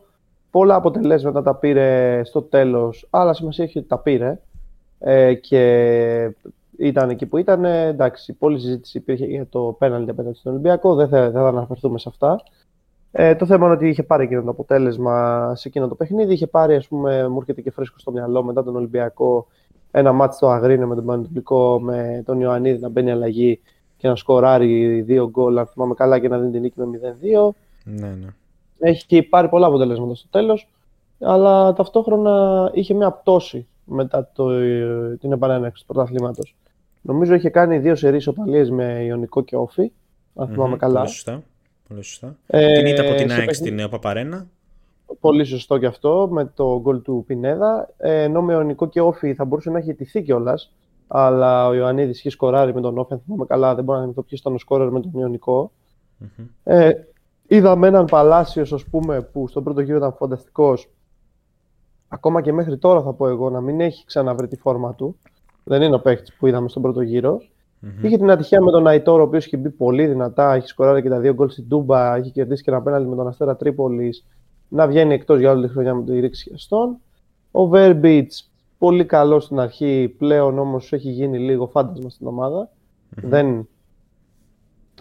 πολλά 0.56 0.76
αποτελέσματα 0.76 1.42
τα 1.42 1.56
πήρε 1.56 2.22
στο 2.24 2.42
τέλος, 2.42 3.08
αλλά 3.10 3.34
σημασία 3.34 3.64
έχει 3.64 3.78
ότι 3.78 3.88
τα 3.88 4.00
πήρε 4.00 4.40
ε, 5.00 5.34
και 5.34 6.36
ήταν 6.78 7.10
εκεί 7.10 7.26
που 7.26 7.38
ήταν. 7.38 7.66
Εντάξει, 7.66 8.34
πολλή 8.34 8.60
συζήτηση 8.60 8.98
υπήρχε 8.98 9.26
για 9.26 9.48
το 9.48 9.76
πέναλτι 9.80 10.10
απέναντι 10.10 10.38
στον 10.38 10.52
Ολυμπιακό, 10.52 10.96
δεν 10.96 11.08
θα, 11.08 11.22
δεν 11.22 11.42
θα 11.42 11.48
αναφερθούμε 11.48 12.00
σε 12.00 12.10
αυτά. 12.10 12.42
Ε, 13.12 13.36
το 13.36 13.46
θέμα 13.46 13.66
είναι 13.66 13.76
ότι 13.76 13.88
είχε 13.88 14.04
πάρει 14.04 14.24
εκείνο 14.24 14.42
το 14.42 14.50
αποτέλεσμα 14.50 15.52
σε 15.56 15.68
εκείνο 15.68 15.88
το 15.88 15.96
παιχνίδι. 15.96 16.34
Είχε 16.34 16.48
πάρει, 16.48 16.76
ας 16.76 16.88
πούμε, 16.88 17.28
μου 17.28 17.38
έρχεται 17.38 17.62
και 17.62 17.72
φρέσκο 17.72 18.00
στο 18.00 18.12
μυαλό 18.12 18.44
μετά 18.44 18.64
τον 18.64 18.76
Ολυμπιακό 18.76 19.48
ένα 19.92 20.12
μάτι 20.12 20.36
στο 20.36 20.50
Αγρίνο 20.50 20.88
με 20.88 20.96
τον 20.96 21.06
Πανετολικό 21.06 21.80
με 21.82 22.24
τον 22.26 22.40
Ιωαννίδη 22.40 22.82
να 22.82 22.90
μπαίνει 22.90 23.12
αλλαγή 23.12 23.62
και 24.06 24.12
να 24.12 24.18
σκοράρει 24.18 25.02
δύο 25.02 25.30
γκολ, 25.30 25.58
αν 25.58 25.68
θυμάμαι 25.68 25.94
καλά, 25.94 26.20
και 26.20 26.28
να 26.28 26.38
δίνει 26.38 26.52
την 26.52 26.62
νίκη 26.62 26.80
με 26.80 27.00
0-2. 27.46 27.50
Ναι, 27.84 28.08
ναι. 28.08 28.28
Έχει 28.80 29.22
πάρει 29.22 29.50
πολλά 29.50 29.68
αποτελέσματα 29.68 30.16
στο 30.16 30.28
τέλος, 30.30 30.68
αλλά 31.20 31.74
ταυτόχρονα 31.74 32.70
είχε 32.74 32.94
μια 32.94 33.12
πτώση 33.12 33.68
μετά 33.86 34.30
το, 34.34 34.50
την 35.18 35.32
επανέναρξη 35.32 35.86
του 35.86 35.94
πρωταθλήματος. 35.94 36.56
Νομίζω 37.02 37.34
είχε 37.34 37.50
κάνει 37.50 37.80
δύο 37.80 37.96
σερί 37.96 38.28
οπαλίες 38.28 38.70
με 38.70 39.04
Ιωνικό 39.04 39.42
και 39.42 39.56
Όφη, 39.56 39.92
αν 40.36 40.48
θυμάμαι 40.48 40.78
καλά. 40.78 41.00
Πολύ 41.00 41.10
σωστά. 41.10 41.44
Πολύ 41.88 42.04
σωστά. 42.04 42.36
Ε, 42.48 42.74
την 42.74 42.86
ήττα 42.86 43.02
από 43.02 43.16
την 43.16 43.32
ΑΕΚ 43.32 43.54
στην 43.54 43.74
Νέο 43.74 43.90
Παπαρένα. 43.90 44.48
Πολύ 45.20 45.44
σωστό 45.44 45.78
και 45.78 45.86
αυτό 45.86 46.28
με 46.32 46.52
το 46.56 46.80
γκολ 46.82 47.02
του 47.02 47.24
Πινέδα. 47.28 47.90
Ε, 47.98 48.24
ενώ 48.24 48.42
με 48.42 48.54
Ιωνικό 48.54 48.88
και 48.90 49.02
Όφη 49.02 49.34
θα 49.34 49.46
μπορούσε 49.46 49.70
να 49.70 49.78
έχει 49.78 49.90
αιτηθεί 49.90 50.22
κιόλας. 50.22 50.72
Αλλά 51.08 51.68
ο 51.68 51.74
Ιωαννίδης 51.74 52.20
είχε 52.20 52.30
σκοράρει 52.30 52.74
με 52.74 52.82
τον 52.82 52.98
Όφη, 52.98 53.14
αν 53.14 53.22
θυμάμαι 53.26 53.46
καλά. 53.46 53.76
Δεν 53.76 53.84
μπορεί 53.84 54.00
να 54.00 54.14
το 54.14 54.26
ήταν 54.30 54.54
ο 54.54 54.58
σκόρερ 54.58 54.92
με 54.92 55.00
τον 55.00 55.12
Ιωνικό. 55.14 55.72
Mm-hmm. 56.22 56.46
Ε, 56.64 56.92
Είδαμε 57.48 57.88
έναν 57.88 58.06
Παλάσιος, 58.06 58.74
ας 58.74 58.86
πούμε, 58.86 59.22
που 59.22 59.48
στον 59.48 59.64
πρώτο 59.64 59.82
γύρο 59.82 59.98
ήταν 59.98 60.14
φανταστικός. 60.14 60.90
Ακόμα 62.08 62.42
και 62.42 62.54
μέχρι 62.54 62.78
τώρα 62.78 63.02
θα 63.02 63.14
πω 63.14 63.28
εγώ 63.28 63.50
να 63.50 63.62
μην 63.62 63.82
έχει 63.82 64.06
ξαναβρει 64.06 64.48
τη 64.48 64.56
φόρμα 64.56 64.94
του. 64.94 65.18
Δεν 65.64 65.82
είναι 65.82 65.96
ο 65.96 66.00
παίχτη 66.00 66.32
που 66.40 66.48
είδαμε 66.48 66.70
στον 66.70 66.82
πρώτο 66.82 67.02
γύρο. 67.02 67.38
Mm-hmm. 67.38 68.04
Είχε 68.04 68.18
την 68.18 68.32
ατυχία 68.32 68.62
με 68.62 68.72
τον 68.72 68.88
Αϊτόρο, 68.88 69.24
ο 69.24 69.26
οποίος 69.26 69.46
είχε 69.46 69.58
μπει 69.58 69.70
πολύ 69.70 70.08
δυνατά, 70.08 70.54
έχει 70.54 70.68
σκοράρει 70.68 71.02
και 71.02 71.10
τα 71.10 71.20
δύο 71.20 71.34
γκολ 71.34 71.50
στην 71.50 71.68
Τούμπα, 71.68 72.16
έχει 72.16 72.32
κερδίσει 72.32 72.64
και 72.64 72.70
ένα 72.70 72.82
πέναλτι 72.82 73.10
με 73.10 73.16
τον 73.16 73.28
Αστέρα 73.28 73.56
Τρίπολης. 73.56 74.26
Να 74.68 74.88
βγαίνει 74.88 75.14
εκτός 75.14 75.40
για 75.40 75.52
όλη 75.52 75.68
τη 75.68 75.74
χρονιά 75.74 75.96
με 75.96 76.04
τη 76.04 76.20
ρήξη 76.20 76.50
χεστών. 76.50 76.98
Ο 77.52 77.68
Βέρμπιτς, 77.68 78.52
πολύ 78.78 79.06
καλό 79.06 79.40
στην 79.40 79.60
αρχή, 79.60 80.16
πλέον 80.18 80.60
όμως 80.60 80.94
έχει 80.94 81.10
γίνει 81.10 81.40
λίγο 81.40 81.68
φάντασμα 81.68 82.10
στην 82.10 82.28
ομάδα. 82.28 82.70
Mm-hmm. 82.70 83.24
Δεν 83.24 83.68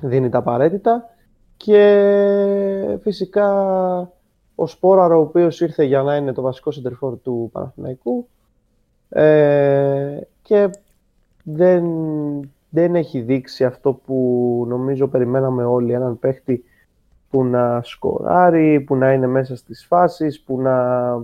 δίνει 0.03 0.29
τα 0.29 0.39
απαραίτητα. 0.39 1.09
Και 1.57 2.99
φυσικά 3.03 3.53
ο 4.55 4.67
Σπόραρο, 4.67 5.19
ο 5.19 5.21
οποίος 5.21 5.61
ήρθε 5.61 5.85
για 5.85 6.03
να 6.03 6.17
είναι 6.17 6.33
το 6.33 6.43
βασικό 6.43 6.71
σεντερφόρ 6.71 7.17
του 7.19 7.49
Παναθηναϊκού 7.53 8.29
ε, 9.09 10.19
και 10.43 10.71
δεν, 11.45 11.85
δεν 12.71 12.95
έχει 12.95 13.21
δείξει 13.21 13.65
αυτό 13.65 13.93
που 13.93 14.65
νομίζω 14.69 15.09
περιμέναμε 15.09 15.65
όλοι, 15.65 15.93
έναν 15.93 16.19
παίχτη 16.19 16.65
που 17.31 17.45
να 17.45 17.83
σκοράρει, 17.83 18.81
που 18.81 18.97
να 18.97 19.13
είναι 19.13 19.27
μέσα 19.27 19.57
στις 19.57 19.85
φάσεις, 19.87 20.41
που 20.41 20.61
να, 20.61 21.15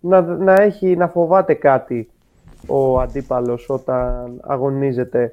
να, 0.00 0.20
να, 0.20 0.62
έχει, 0.62 0.96
να 0.96 1.08
φοβάται 1.08 1.54
κάτι 1.54 2.10
ο 2.66 3.00
αντίπαλος 3.00 3.68
όταν 3.68 4.40
αγωνίζεται 4.40 5.32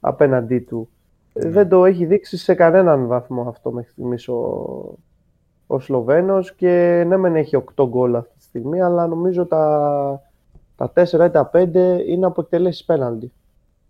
απέναντί 0.00 0.58
του. 0.58 0.88
Ναι. 1.32 1.48
Δεν 1.48 1.68
το 1.68 1.84
έχει 1.84 2.04
δείξει 2.04 2.36
σε 2.36 2.54
κανέναν 2.54 3.06
βαθμό 3.06 3.48
αυτό 3.48 3.72
μέχρι 3.72 3.90
στιγμής 3.90 4.28
ο, 4.28 4.98
ο 5.66 5.78
Σλοβαίνος 5.78 6.54
και 6.54 7.04
ναι 7.06 7.16
μεν 7.16 7.36
έχει 7.36 7.64
8 7.76 7.86
γκολ 7.88 8.14
αυτή 8.14 8.36
τη 8.38 8.42
στιγμή 8.42 8.82
αλλά 8.82 9.06
νομίζω 9.06 9.46
τα, 9.46 10.22
τα 10.76 10.92
4 10.94 11.04
ή 11.12 11.30
τα 11.30 11.50
5 11.52 11.74
είναι 12.06 12.26
από 12.26 12.40
εκτελέσει 12.40 12.84
πέναντι. 12.84 13.32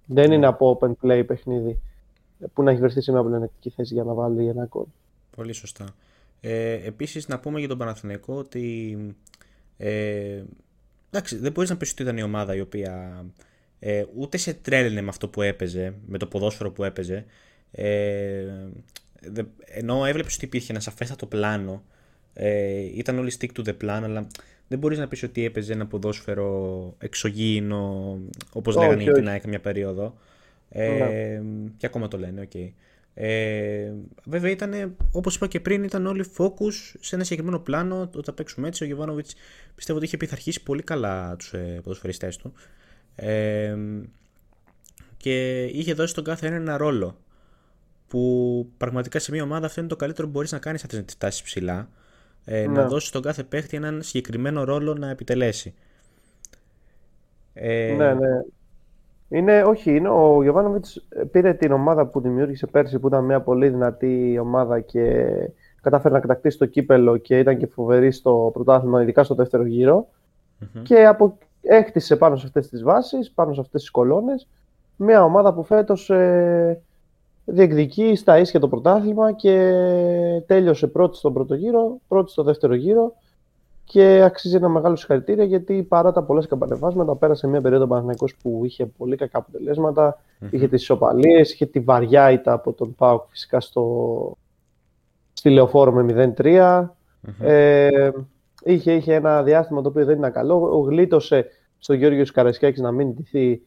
Δεν 0.06 0.24
είναι 0.24 0.36
ναι. 0.36 0.46
από 0.46 0.78
open 0.80 0.92
play 1.02 1.24
παιχνίδι 1.26 1.78
που 2.52 2.62
να 2.62 2.70
έχει 2.70 2.80
βρεθεί 2.80 3.00
σε 3.00 3.12
μια 3.12 3.22
πλεονεκτική 3.22 3.70
θέση 3.70 3.94
για 3.94 4.04
να 4.04 4.12
βάλει 4.12 4.48
ένα 4.48 4.66
γκολ. 4.70 4.84
Πολύ 5.36 5.52
σωστά. 5.52 5.84
Ε, 6.40 6.72
επίσης 6.72 7.28
να 7.28 7.38
πούμε 7.38 7.58
για 7.58 7.68
τον 7.68 7.78
Παναθηναϊκό 7.78 8.34
ότι 8.34 8.96
ε, 9.76 10.42
εντάξει, 11.10 11.36
δεν 11.36 11.52
μπορείς 11.52 11.70
να 11.70 11.76
πεις 11.76 11.90
ότι 11.90 12.02
ήταν 12.02 12.16
η 12.16 12.22
ομάδα 12.22 12.54
η 12.54 12.60
οποία 12.60 13.24
ε, 13.78 14.04
ούτε 14.16 14.36
σε 14.36 14.54
τρέλαινε 14.54 15.00
με 15.00 15.08
αυτό 15.08 15.28
που 15.28 15.42
έπαιζε, 15.42 15.94
με 16.06 16.18
το 16.18 16.26
ποδόσφαιρο 16.26 16.70
που 16.70 16.84
έπαιζε. 16.84 17.24
Ε, 17.70 18.44
ενώ 19.64 20.04
έβλεπες 20.04 20.34
ότι 20.34 20.44
υπήρχε 20.44 20.72
ένα 20.72 20.80
σαφέστατο 20.80 21.26
πλάνο, 21.26 21.82
ε, 22.32 22.80
ήταν 22.94 23.18
όλοι 23.18 23.32
stick 23.38 23.48
to 23.56 23.64
the 23.66 23.74
plan, 23.84 24.00
αλλά 24.02 24.26
δεν 24.68 24.78
μπορείς 24.78 24.98
να 24.98 25.08
πεις 25.08 25.22
ότι 25.22 25.44
έπαιζε 25.44 25.72
ένα 25.72 25.86
ποδόσφαιρο 25.86 26.94
εξωγήινο, 26.98 28.18
όπως 28.52 28.76
λέγανε 28.76 29.02
για 29.02 29.12
την 29.12 29.28
ΑΕΚ 29.28 29.46
μια 29.46 29.60
περίοδο. 29.60 30.16
Ε, 30.70 30.88
ναι. 30.88 31.42
Και 31.76 31.86
ακόμα 31.86 32.08
το 32.08 32.18
λένε, 32.18 32.40
OK. 32.40 32.50
Okay. 32.54 32.70
Ε, 33.14 33.92
βέβαια 34.24 34.50
ήταν, 34.50 34.96
όπως 35.12 35.36
είπα 35.36 35.46
και 35.46 35.60
πριν, 35.60 35.82
ήταν 35.84 36.06
όλοι 36.06 36.24
focus 36.36 36.72
σε 37.00 37.14
ένα 37.14 37.24
συγκεκριμένο 37.24 37.58
πλάνο. 37.58 38.00
Όταν 38.00 38.24
θα 38.24 38.32
παίξουμε 38.32 38.68
έτσι, 38.68 38.82
ο 38.82 38.86
Γιοβάνοβιτς 38.86 39.34
πιστεύω 39.74 39.98
ότι 39.98 40.06
είχε 40.06 40.16
πειθαρχήσει 40.16 40.62
πολύ 40.62 40.82
καλά 40.82 41.36
τους 41.36 41.52
ε, 41.52 41.80
ποδοσφαιριστές 41.82 42.36
του 42.36 42.52
και 45.24 45.64
είχε 45.64 45.94
δώσει 45.94 46.14
τον 46.14 46.24
κάθε 46.24 46.46
ένα 46.46 46.56
ένα 46.56 46.76
ρόλο. 46.76 47.18
Που 48.08 48.72
πραγματικά 48.76 49.18
σε 49.18 49.32
μια 49.32 49.42
ομάδα 49.42 49.66
αυτό 49.66 49.80
είναι 49.80 49.88
το 49.88 49.96
καλύτερο 49.96 50.26
που 50.26 50.32
μπορείς 50.32 50.52
να 50.52 50.58
κάνεις 50.58 50.82
αν 50.82 50.88
θες 50.90 50.98
να 51.22 51.28
τη 51.28 51.40
ψηλά. 51.44 51.88
Ε, 52.44 52.66
Να 52.66 52.82
ναι. 52.82 52.88
δώσεις 52.88 53.10
τον 53.10 53.22
κάθε 53.22 53.42
παίχτη 53.42 53.76
έναν 53.76 54.02
συγκεκριμένο 54.02 54.64
ρόλο 54.64 54.94
να 54.94 55.10
επιτελέσει. 55.10 55.74
Ε... 57.54 57.94
Ναι, 57.96 58.14
ναι. 58.14 58.28
Είναι, 59.34 59.62
όχι, 59.62 59.96
είναι, 59.96 60.08
ο 60.08 60.42
Γιωβάνοβιτς 60.42 61.06
πήρε 61.30 61.52
την 61.54 61.72
ομάδα 61.72 62.06
που 62.06 62.20
δημιούργησε 62.20 62.66
πέρσι, 62.66 62.98
που 62.98 63.06
ήταν 63.06 63.24
μια 63.24 63.40
πολύ 63.40 63.68
δυνατή 63.68 64.38
ομάδα 64.40 64.80
και 64.80 65.26
κατάφερε 65.82 66.14
να 66.14 66.20
κατακτήσει 66.20 66.58
το 66.58 66.66
κύπελο 66.66 67.16
και 67.16 67.38
ήταν 67.38 67.58
και 67.58 67.66
φοβερή 67.66 68.12
στο 68.12 68.50
πρωτάθλημα, 68.52 69.02
ειδικά 69.02 69.24
στο 69.24 69.34
δεύτερο 69.34 69.64
Και 70.82 71.06
από 71.06 71.38
έκτισε 71.62 72.16
πάνω 72.16 72.36
σε 72.36 72.46
αυτές 72.46 72.68
τις 72.68 72.82
βάσεις, 72.82 73.30
πάνω 73.30 73.54
σε 73.54 73.60
αυτές 73.60 73.80
τις 73.80 73.90
κολόνες, 73.90 74.48
μια 74.96 75.24
ομάδα 75.24 75.54
που 75.54 75.62
φέτος 75.62 76.10
ε, 76.10 76.80
διεκδικεί 77.44 78.14
στα 78.16 78.38
ίσια 78.38 78.60
το 78.60 78.68
πρωτάθλημα 78.68 79.32
και 79.32 79.56
τέλειωσε 80.46 80.86
πρώτη 80.86 81.16
στον 81.16 81.32
πρώτο 81.32 81.54
γύρο, 81.54 82.00
πρώτη 82.08 82.30
στο 82.30 82.42
δεύτερο 82.42 82.74
γύρο 82.74 83.12
και 83.84 84.22
αξίζει 84.24 84.56
ένα 84.56 84.68
μεγάλο 84.68 84.96
συγχαρητήρια 84.96 85.44
γιατί 85.44 85.82
παρά 85.82 86.12
τα 86.12 86.22
πολλά 86.22 86.40
σκαμπανεβάσματα 86.40 87.16
πέρασε 87.16 87.46
μια 87.46 87.60
περίοδο 87.60 87.86
Παναθηναϊκός 87.86 88.36
που 88.36 88.60
είχε 88.64 88.86
πολύ 88.86 89.16
κακά 89.16 89.38
αποτελέσματα, 89.38 90.20
mm-hmm. 90.40 90.48
είχε 90.50 90.68
τις 90.68 90.82
ισοπαλίες, 90.82 91.52
είχε 91.52 91.66
τη 91.66 91.80
βαριά 91.80 92.30
ήττα 92.30 92.52
από 92.52 92.72
τον 92.72 92.94
ΠΑΟΚ 92.94 93.22
φυσικά 93.28 93.60
στο... 93.60 94.36
στη 95.32 95.50
Λεωφόρο 95.50 95.92
με 95.92 96.32
0-3. 96.36 96.80
Mm-hmm. 97.26 97.46
Ε, 97.46 98.10
είχε, 98.64 98.92
είχε 98.92 99.14
ένα 99.14 99.42
διάστημα 99.42 99.82
το 99.82 99.88
οποίο 99.88 100.04
δεν 100.04 100.18
ήταν 100.18 100.32
καλό. 100.32 100.86
Γλίτωσε 100.88 101.46
στο 101.78 101.94
Γιώργο 101.94 102.22
Καρασκάκης 102.32 102.80
να 102.80 102.90
μην 102.90 103.14
ντυθεί 103.14 103.62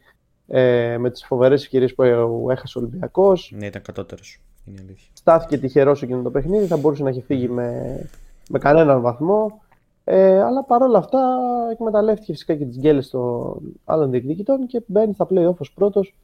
ε, 0.48 0.98
με 0.98 1.10
τις 1.12 1.26
φοβερές 1.26 1.64
ευκαιρίες 1.64 1.94
που 1.94 2.04
έχασε 2.52 2.78
ο 2.78 2.82
Ολυμπιακός. 2.82 3.54
Ναι, 3.56 3.66
ήταν 3.66 3.82
κατώτερος. 3.82 4.42
Είναι 4.66 4.80
αλήθεια. 4.82 5.10
Στάθηκε 5.14 5.58
τυχερός 5.58 6.02
εκείνο 6.02 6.22
το 6.22 6.32
παιχνίδι, 6.32 6.66
θα 6.66 6.78
μπορούσε 6.78 7.04
να 7.04 7.10
έχει 7.10 7.22
φύγει 7.22 7.48
με, 7.48 8.00
με 8.50 8.60
κανέναν 8.60 9.02
βαθμό. 9.02 9.62
Ε, 10.10 10.42
αλλά 10.42 10.64
παρόλα 10.64 10.98
αυτά 10.98 11.40
εκμεταλλεύτηκε 11.72 12.32
φυσικά 12.32 12.56
και 12.56 12.66
τις 12.66 12.78
γκέλες 12.78 13.10
των 13.10 13.60
άλλων 13.86 14.12
διεκδικητών 14.12 14.68
και 14.68 14.82
μπαίνει 14.86 15.14
στα 15.14 15.28
play-off 15.30 15.56
ως 15.58 15.72
πρώτος, 15.74 16.16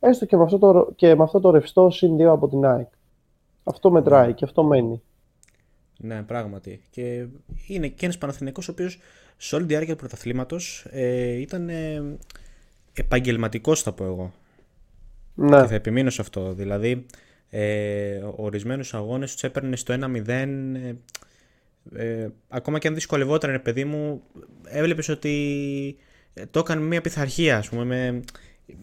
έστω 0.00 0.26
και 0.26 0.36
με 0.36 0.42
αυτό 0.42 0.58
το, 0.58 0.92
και 0.96 1.14
με 1.14 1.22
αυτό 1.22 1.40
το 1.40 1.50
ρευστό 1.50 1.90
συν 1.90 2.16
2 2.16 2.22
από 2.22 2.48
την 2.48 2.64
ΑΕΚ. 2.64 2.88
Αυτό 3.64 3.90
μετράει 3.90 4.34
και 4.34 4.44
αυτό 4.44 4.62
μένει. 4.62 5.02
Ναι, 5.98 6.22
πράγματι. 6.22 6.80
Και 6.90 7.26
είναι 7.66 7.88
και 7.88 8.04
ένας 8.04 8.18
Παναθηναϊκός 8.18 8.68
ο 8.68 8.72
οποίος 8.72 8.98
σε 9.36 9.54
όλη 9.54 9.64
τη 9.64 9.70
διάρκεια 9.70 9.92
του 9.92 10.00
πρωταθλήματος 10.00 10.86
ε, 10.90 11.40
ήταν 11.40 11.68
ε, 11.68 12.02
επαγγελματικός, 12.92 13.82
θα 13.82 13.92
πω 13.92 14.04
εγώ. 14.04 14.32
Ναι. 15.34 15.60
Και 15.60 15.66
θα 15.66 15.74
επιμείνω 15.74 16.10
σε 16.10 16.20
αυτό. 16.20 16.52
Δηλαδή, 16.52 17.06
ε, 17.50 18.22
ορισμένους 18.36 18.94
αγώνες 18.94 19.32
τους 19.32 19.42
έπαιρνε 19.42 19.76
στο 19.76 19.94
1-0. 19.94 20.28
Ε, 20.28 20.92
ε, 21.94 22.28
ακόμα 22.48 22.78
και 22.78 22.88
αν 22.88 22.94
δυσκολευόταν, 22.94 23.62
παιδί 23.62 23.84
μου, 23.84 24.22
έβλεπες 24.64 25.08
ότι 25.08 25.96
ε, 26.34 26.42
το 26.50 26.58
έκανε 26.58 26.80
μια 26.80 27.00
πειθαρχία, 27.00 27.56
ας 27.56 27.68
πούμε, 27.68 27.84
με, 27.84 28.22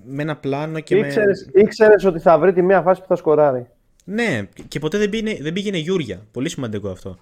με 0.05 0.21
ένα 0.21 0.37
πλάνο 0.37 0.79
και 0.79 0.95
ήξερες, 0.95 1.49
με... 1.53 1.61
Ήξερες 1.61 2.05
ότι 2.05 2.19
θα 2.19 2.39
βρει 2.39 2.53
τη 2.53 2.61
μία 2.61 2.81
φάση 2.81 3.01
που 3.01 3.07
θα 3.07 3.15
σκοράρει. 3.15 3.67
Ναι, 4.05 4.47
και 4.67 4.79
ποτέ 4.79 4.97
δεν, 4.97 5.09
πήγαινε, 5.09 5.37
δεν 5.41 5.53
πήγαινε 5.53 5.77
Γιούρια. 5.77 6.27
Πολύ 6.31 6.49
σημαντικό 6.49 6.89
αυτό. 6.89 7.17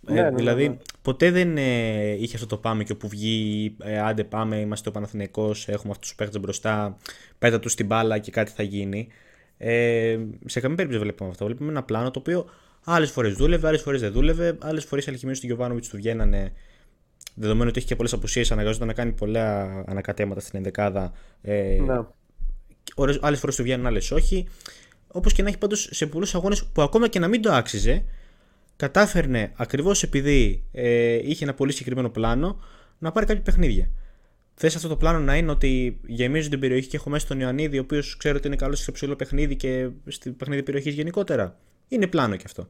Ναι, 0.00 0.20
ε, 0.20 0.22
ναι, 0.22 0.30
δηλαδή, 0.30 0.68
ναι, 0.68 0.76
ποτέ 1.02 1.30
δεν 1.30 1.56
ε, 1.56 2.10
είχε 2.10 2.34
αυτό 2.34 2.46
το 2.46 2.56
πάμε 2.56 2.84
και 2.84 2.92
όπου 2.92 3.08
βγει, 3.08 3.76
ε, 3.82 4.00
άντε 4.00 4.24
πάμε, 4.24 4.56
είμαστε 4.56 4.88
ο 4.88 4.92
Παναθηναϊκός, 4.92 5.68
έχουμε 5.68 5.90
αυτούς 5.90 6.08
τους 6.08 6.16
παίχτε 6.16 6.38
μπροστά, 6.38 6.96
πέτα 7.38 7.58
τους 7.58 7.72
στην 7.72 7.86
μπάλα 7.86 8.18
και 8.18 8.30
κάτι 8.30 8.50
θα 8.50 8.62
γίνει. 8.62 9.08
Ε, 9.58 10.18
σε 10.44 10.60
καμία 10.60 10.76
περίπτωση 10.76 10.88
δεν 10.88 11.00
βλέπουμε 11.00 11.30
αυτό. 11.30 11.44
Βλέπουμε 11.44 11.70
ένα 11.70 11.82
πλάνο 11.82 12.10
το 12.10 12.18
οποίο 12.18 12.46
άλλες 12.84 13.10
φορές 13.10 13.34
δούλευε, 13.34 13.68
άλλες 13.68 13.82
φορές 13.82 14.00
δεν 14.00 14.12
δούλευε, 14.12 14.56
άλλες 14.60 14.84
φορές 14.84 15.06
οι 15.06 15.10
αλχημίε 15.10 15.34
του 15.34 15.46
Γιωβάνοβιτς 15.46 15.88
του 15.88 15.96
βγαίνανε. 15.96 16.52
Δεδομένου 17.34 17.68
ότι 17.68 17.78
έχει 17.78 17.86
και 17.86 17.96
πολλές 17.96 18.12
απουσίες, 18.12 18.52
αναγκαζόταν 18.52 18.86
να 18.86 18.92
κάνει 18.92 19.12
πολλά 19.12 19.62
ανακατέματα 19.86 20.40
στην 20.40 20.52
ενδεκάδα. 20.56 21.12
Ε, 21.42 21.78
ναι. 21.86 22.00
Άλλες 23.20 23.38
φορές 23.38 23.56
του 23.56 23.62
βγαίνουν, 23.62 23.86
άλλες 23.86 24.10
όχι. 24.10 24.48
Όπως 25.08 25.32
και 25.32 25.42
να 25.42 25.48
έχει 25.48 25.58
πάντως 25.58 25.88
σε 25.92 26.06
πολλούς 26.06 26.34
αγώνες 26.34 26.64
που 26.64 26.82
ακόμα 26.82 27.08
και 27.08 27.18
να 27.18 27.28
μην 27.28 27.42
το 27.42 27.52
άξιζε, 27.52 28.04
κατάφερνε 28.76 29.52
ακριβώς 29.56 30.02
επειδή 30.02 30.64
ε, 30.72 31.14
είχε 31.14 31.44
ένα 31.44 31.54
πολύ 31.54 31.72
συγκεκριμένο 31.72 32.10
πλάνο 32.10 32.60
να 32.98 33.12
πάρει 33.12 33.26
κάποια 33.26 33.42
παιχνίδια. 33.42 33.90
Θες 34.54 34.76
αυτό 34.76 34.88
το 34.88 34.96
πλάνο 34.96 35.18
να 35.18 35.36
είναι 35.36 35.50
ότι 35.50 36.00
γεμίζω 36.06 36.48
την 36.48 36.60
περιοχή 36.60 36.88
και 36.88 36.96
έχω 36.96 37.10
μέσα 37.10 37.26
τον 37.26 37.40
Ιωαννίδη, 37.40 37.78
ο 37.78 37.80
οποίος 37.80 38.16
ξέρω 38.16 38.36
ότι 38.36 38.46
είναι 38.46 38.56
καλός 38.56 38.80
σε 38.80 38.92
ψηλό 38.92 39.16
παιχνίδι 39.16 39.56
και 39.56 39.88
στην 40.06 40.36
παιχνίδι 40.36 40.62
περιοχής 40.62 40.94
γενικότερα. 40.94 41.58
Είναι 41.92 42.06
πλάνο 42.06 42.36
κι 42.36 42.42
αυτό. 42.46 42.68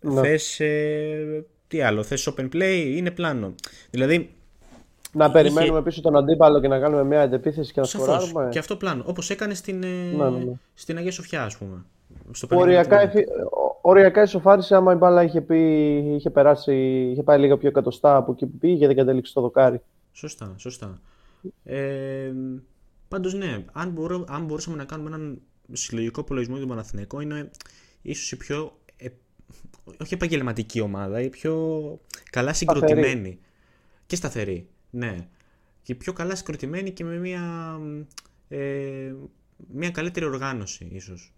Ναι. 0.00 0.20
Θες. 0.20 0.60
Ε, 0.60 1.44
τι 1.68 1.82
άλλο, 1.82 2.02
θες 2.02 2.32
open 2.34 2.48
play, 2.52 2.92
είναι 2.96 3.10
πλάνο. 3.10 3.54
Δηλαδή. 3.90 4.34
Να 5.12 5.24
είχε... 5.24 5.32
περιμένουμε 5.32 5.82
πίσω 5.82 6.00
τον 6.00 6.16
αντίπαλο 6.16 6.60
και 6.60 6.68
να 6.68 6.78
κάνουμε 6.78 7.04
μια 7.04 7.22
αντεπίθεση 7.22 7.72
και 7.72 7.80
να 7.80 7.86
σκοράρουμε. 7.86 8.48
Και 8.50 8.58
αυτό 8.58 8.76
πλάνο. 8.76 9.02
Όπως 9.06 9.30
έκανε 9.30 9.54
στην, 9.54 9.82
ε, 9.82 9.86
ναι, 9.86 10.30
ναι, 10.30 10.38
ναι. 10.38 10.52
στην 10.74 10.96
Αγία 10.96 11.12
Σοφιά, 11.12 11.44
ας 11.44 11.56
πούμε. 11.56 11.84
Στο 12.30 12.56
οριακά, 12.56 13.00
εφη... 13.00 13.24
οριακά 13.80 14.22
ισοφάρισε 14.22 14.74
άμα 14.74 14.92
η 14.92 14.96
μπάλα 14.96 15.22
είχε, 15.22 15.40
πει, 15.40 15.58
είχε, 16.16 16.30
περάσει, 16.30 16.74
είχε 17.12 17.22
πάει 17.22 17.38
λίγο 17.38 17.56
πιο 17.56 17.68
εκατοστά 17.68 18.16
από 18.16 18.32
εκεί 18.32 18.46
που 18.46 18.58
πήγε 18.58 18.76
και 18.76 18.86
δεν 18.86 18.96
κατέληξε 18.96 19.30
στο 19.30 19.40
δοκάρι. 19.40 19.80
Σωστά, 20.12 20.54
σωστά. 20.56 21.00
Ε, 21.64 22.32
Πάντως 23.10 23.34
ναι, 23.34 23.64
αν, 23.72 23.90
μπορώ, 23.90 24.24
αν 24.28 24.44
μπορούσαμε 24.44 24.76
να 24.76 24.84
κάνουμε 24.84 25.08
έναν 25.08 25.40
συλλογικό 25.72 26.20
απολογισμό 26.20 26.56
για 26.56 26.66
τον 26.66 26.74
Παναθηναϊκό, 26.74 27.20
είναι 27.20 27.50
ίσως 28.02 28.32
η 28.32 28.36
πιο. 28.36 28.72
Ε, 28.96 29.08
όχι 30.00 30.14
επαγγελματική 30.14 30.80
ομάδα, 30.80 31.20
η 31.20 31.28
πιο 31.28 31.98
καλά 32.30 32.52
συγκροτημένη. 32.52 33.38
Και 34.06 34.16
σταθερή. 34.16 34.68
Ναι. 34.90 35.16
Και 35.82 35.94
πιο 35.94 36.12
καλά 36.12 36.34
συγκροτημένη 36.34 36.90
και 36.90 37.04
με 37.04 37.16
μια, 37.16 37.76
ε, 38.48 39.14
μια 39.72 39.90
καλύτερη 39.90 40.26
οργάνωση, 40.26 40.88
ίσως. 40.92 41.34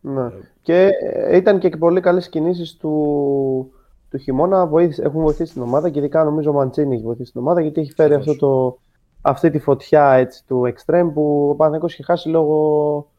Ναι. 0.00 0.24
Ε, 0.24 0.30
και 0.62 0.90
ήταν 1.32 1.58
και 1.58 1.68
πολύ 1.68 2.00
καλές 2.00 2.28
κινήσεις 2.28 2.76
του, 2.76 3.72
του 4.10 4.18
χειμώνα. 4.18 4.66
Βοήθησε, 4.66 5.02
έχουν 5.02 5.22
βοηθήσει 5.22 5.52
την 5.52 5.62
ομάδα 5.62 5.90
και 5.90 5.98
ειδικά 5.98 6.24
νομίζω 6.24 6.50
ο 6.50 6.54
Μαντσίνη 6.54 6.94
έχει 6.94 7.04
βοηθήσει 7.04 7.32
την 7.32 7.40
ομάδα 7.40 7.60
γιατί 7.60 7.80
έχει 7.80 7.92
φέρει 7.92 8.14
αυτό 8.14 8.36
το, 8.36 8.78
αυτή 9.20 9.50
τη 9.50 9.58
φωτιά 9.58 10.12
έτσι, 10.12 10.44
του 10.46 10.74
Extreme 10.74 11.10
που 11.14 11.48
ο 11.50 11.54
Παναγιώτης 11.54 11.94
είχε 11.94 12.02
χάσει 12.02 12.28
λόγω 12.28 13.10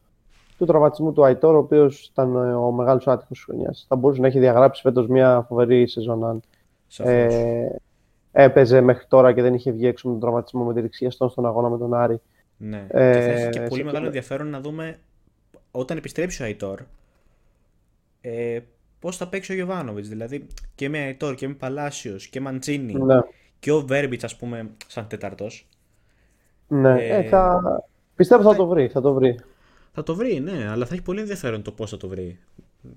του 0.61 0.67
τραυματισμού 0.67 1.13
του 1.13 1.25
Αϊτόρ, 1.25 1.55
ο 1.55 1.57
οποίος 1.57 2.05
ήταν 2.05 2.35
ο 2.55 2.71
μεγάλος 2.71 3.07
άτυχος 3.07 3.37
της 3.37 3.43
χρονιάς. 3.43 3.85
Θα 3.87 3.95
μπορούσε 3.95 4.21
να 4.21 4.27
έχει 4.27 4.39
διαγράψει 4.39 4.81
φέτος 4.81 5.07
μια 5.07 5.45
φοβερή 5.47 5.87
σεζόν 5.87 6.25
αν 6.25 6.41
ε, 6.97 7.67
έπαιζε 8.31 8.81
μέχρι 8.81 9.05
τώρα 9.07 9.33
και 9.33 9.41
δεν 9.41 9.53
είχε 9.53 9.71
βγει 9.71 9.87
έξω 9.87 10.07
με 10.07 10.13
τον 10.13 10.21
τραυματισμό 10.21 10.63
με 10.63 10.73
τη 10.73 10.81
ρηξία 10.81 11.11
στον 11.11 11.45
αγώνα 11.45 11.69
με 11.69 11.77
τον 11.77 11.93
Άρη. 11.93 12.21
Ναι. 12.57 12.85
Ε, 12.87 13.13
και 13.13 13.19
θα 13.19 13.31
έχει 13.31 13.49
και 13.49 13.61
πολύ 13.61 13.83
μεγάλο 13.83 14.05
ενδιαφέρον 14.05 14.47
να 14.47 14.61
δούμε 14.61 14.95
όταν 15.71 15.97
επιστρέψει 15.97 16.41
ο 16.41 16.45
Αϊτόρ 16.45 16.79
ε, 18.21 18.59
πώς 18.99 19.17
θα 19.17 19.27
παίξει 19.27 19.51
ο 19.51 19.55
Γιωβάνοβιτς. 19.55 20.07
Δηλαδή 20.07 20.47
και 20.75 20.89
με 20.89 20.97
Αϊτόρ 20.97 21.35
και 21.35 21.47
με 21.47 21.53
Παλάσιος 21.53 22.27
και 22.27 22.41
Μαντσίνη 22.41 22.93
ναι. 22.93 23.19
και 23.59 23.71
ο 23.71 23.81
Βέρμπιτς, 23.81 24.23
ας 24.23 24.35
πούμε, 24.35 24.69
σαν 24.87 25.07
τέταρτο. 25.07 25.47
Ναι, 26.67 27.03
ε, 27.03 27.17
ε, 27.17 27.23
θα... 27.23 27.61
πιστεύω 28.15 28.43
θα 28.43 28.55
το 28.55 28.67
βρει. 28.67 28.87
Θα 28.87 29.01
το 29.01 29.13
βρει. 29.13 29.39
Θα 29.93 30.03
το 30.03 30.15
βρει, 30.15 30.39
ναι, 30.39 30.67
αλλά 30.69 30.85
θα 30.85 30.93
έχει 30.93 31.03
πολύ 31.03 31.19
ενδιαφέρον 31.19 31.61
το 31.61 31.71
πώς 31.71 31.89
θα 31.89 31.97
το 31.97 32.07
βρει. 32.07 32.39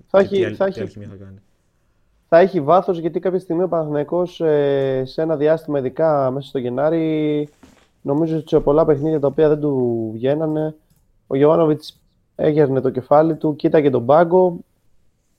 Θα 0.07 0.19
έχει, 0.19 0.45
τι, 0.45 0.53
θα, 0.53 0.65
έχει, 0.65 0.79
θα, 0.79 1.15
κάνει. 1.19 1.41
θα 2.27 2.37
έχει 2.37 2.61
βάθος 2.61 2.97
γιατί 2.97 3.19
κάποια 3.19 3.39
στιγμή 3.39 3.63
ο 3.63 3.67
Παναθηναϊκός 3.67 4.41
ε, 4.41 5.03
σε 5.05 5.21
ένα 5.21 5.35
διάστημα, 5.35 5.79
ειδικά 5.79 6.31
μέσα 6.31 6.47
στο 6.47 6.57
Γενάρη, 6.57 7.49
νομίζω 8.01 8.37
ότι 8.37 8.47
σε 8.47 8.59
πολλά 8.59 8.85
παιχνίδια 8.85 9.19
τα 9.19 9.27
οποία 9.27 9.49
δεν 9.49 9.59
του 9.59 10.09
βγαίνανε, 10.13 10.75
ο 11.27 11.35
Γιωβάνοβιτς 11.35 11.99
έγερνε 12.35 12.81
το 12.81 12.89
κεφάλι 12.89 13.35
του, 13.35 13.55
κοίταγε 13.55 13.89
τον 13.89 14.05
πάγκο 14.05 14.59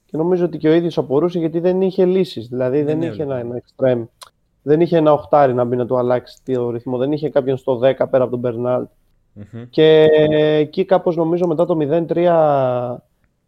και 0.06 0.16
νομίζω 0.16 0.44
ότι 0.44 0.58
και 0.58 0.68
ο 0.68 0.72
ίδιος 0.72 0.98
απορούσε 0.98 1.38
γιατί 1.38 1.60
δεν 1.60 1.82
είχε 1.82 2.04
λύσεις. 2.04 2.48
Δηλαδή 2.48 2.82
δεν, 2.82 3.00
δεν 3.00 3.10
είχε 3.10 3.22
ένα, 3.22 3.36
ένα 3.38 3.62
extreme. 3.62 4.04
Δεν 4.62 4.80
είχε 4.80 4.96
ένα 4.96 5.12
οχτάρι 5.12 5.54
να 5.54 5.64
μπει 5.64 5.76
να 5.76 5.86
του 5.86 5.98
αλλάξει 5.98 6.38
το 6.44 6.70
ρυθμό. 6.70 6.98
Δεν 6.98 7.12
είχε 7.12 7.30
κάποιον 7.30 7.56
στο 7.56 7.78
10 7.78 7.80
πέρα 7.80 8.22
από 8.22 8.30
τον 8.30 8.38
Μπερνάλτ. 8.38 8.88
Mm-hmm. 9.38 9.66
Και 9.70 10.08
εκεί 10.58 10.84
κάπως 10.84 11.16
νομίζω 11.16 11.46
μετά 11.46 11.66
το 11.66 11.76
0-3 11.80 12.96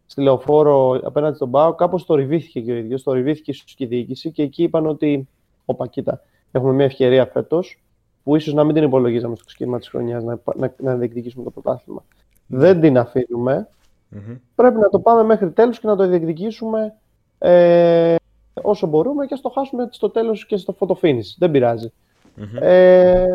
στη 0.05 0.21
λεωφόρο 0.21 0.99
απέναντι 1.03 1.35
στον 1.35 1.51
Πάο, 1.51 1.73
κάπως 1.73 2.05
το 2.05 2.15
ριβήθηκε 2.15 2.61
και 2.61 2.71
ο 2.71 2.75
ίδιος. 2.75 3.03
Το 3.03 3.11
ριβήθηκε 3.11 3.51
ίσως 3.51 3.73
και 3.73 3.83
η 3.83 3.87
διοίκηση 3.87 4.31
και 4.31 4.43
εκεί 4.43 4.63
είπαν 4.63 4.85
ότι. 4.85 5.27
Όπα, 5.65 5.87
κοίτα, 5.87 6.21
έχουμε 6.51 6.73
μια 6.73 6.85
ευκαιρία 6.85 7.25
φέτος 7.25 7.81
που 8.23 8.35
ίσως 8.35 8.53
να 8.53 8.63
μην 8.63 8.75
την 8.75 8.83
υπολογίζαμε 8.83 9.35
στο 9.35 9.45
ξεκίνημα 9.45 9.79
της 9.79 9.89
χρονιάς 9.89 10.23
να, 10.23 10.39
να, 10.55 10.73
να 10.77 10.95
διεκδικήσουμε 10.95 11.43
το 11.43 11.49
πρωτάθλημα. 11.49 12.03
Mm-hmm. 12.03 12.45
Δεν 12.47 12.81
την 12.81 12.97
αφήνουμε. 12.97 13.67
Mm-hmm. 14.15 14.37
Πρέπει 14.55 14.77
να 14.77 14.89
το 14.89 14.99
πάμε 14.99 15.23
μέχρι 15.23 15.51
τέλου 15.51 15.71
και 15.71 15.87
να 15.87 15.95
το 15.95 16.07
διεκδικήσουμε 16.07 16.95
ε, 17.37 18.15
όσο 18.61 18.87
μπορούμε 18.87 19.25
και 19.25 19.35
στο 19.35 19.49
χάσουμε 19.49 19.87
στο 19.91 20.09
τέλος 20.09 20.45
και 20.45 20.57
στο 20.57 20.73
φωτοφίνι. 20.73 21.21
Δεν 21.37 21.51
πειράζει. 21.51 21.91
Mm-hmm. 22.37 22.61
Ε, 22.61 23.25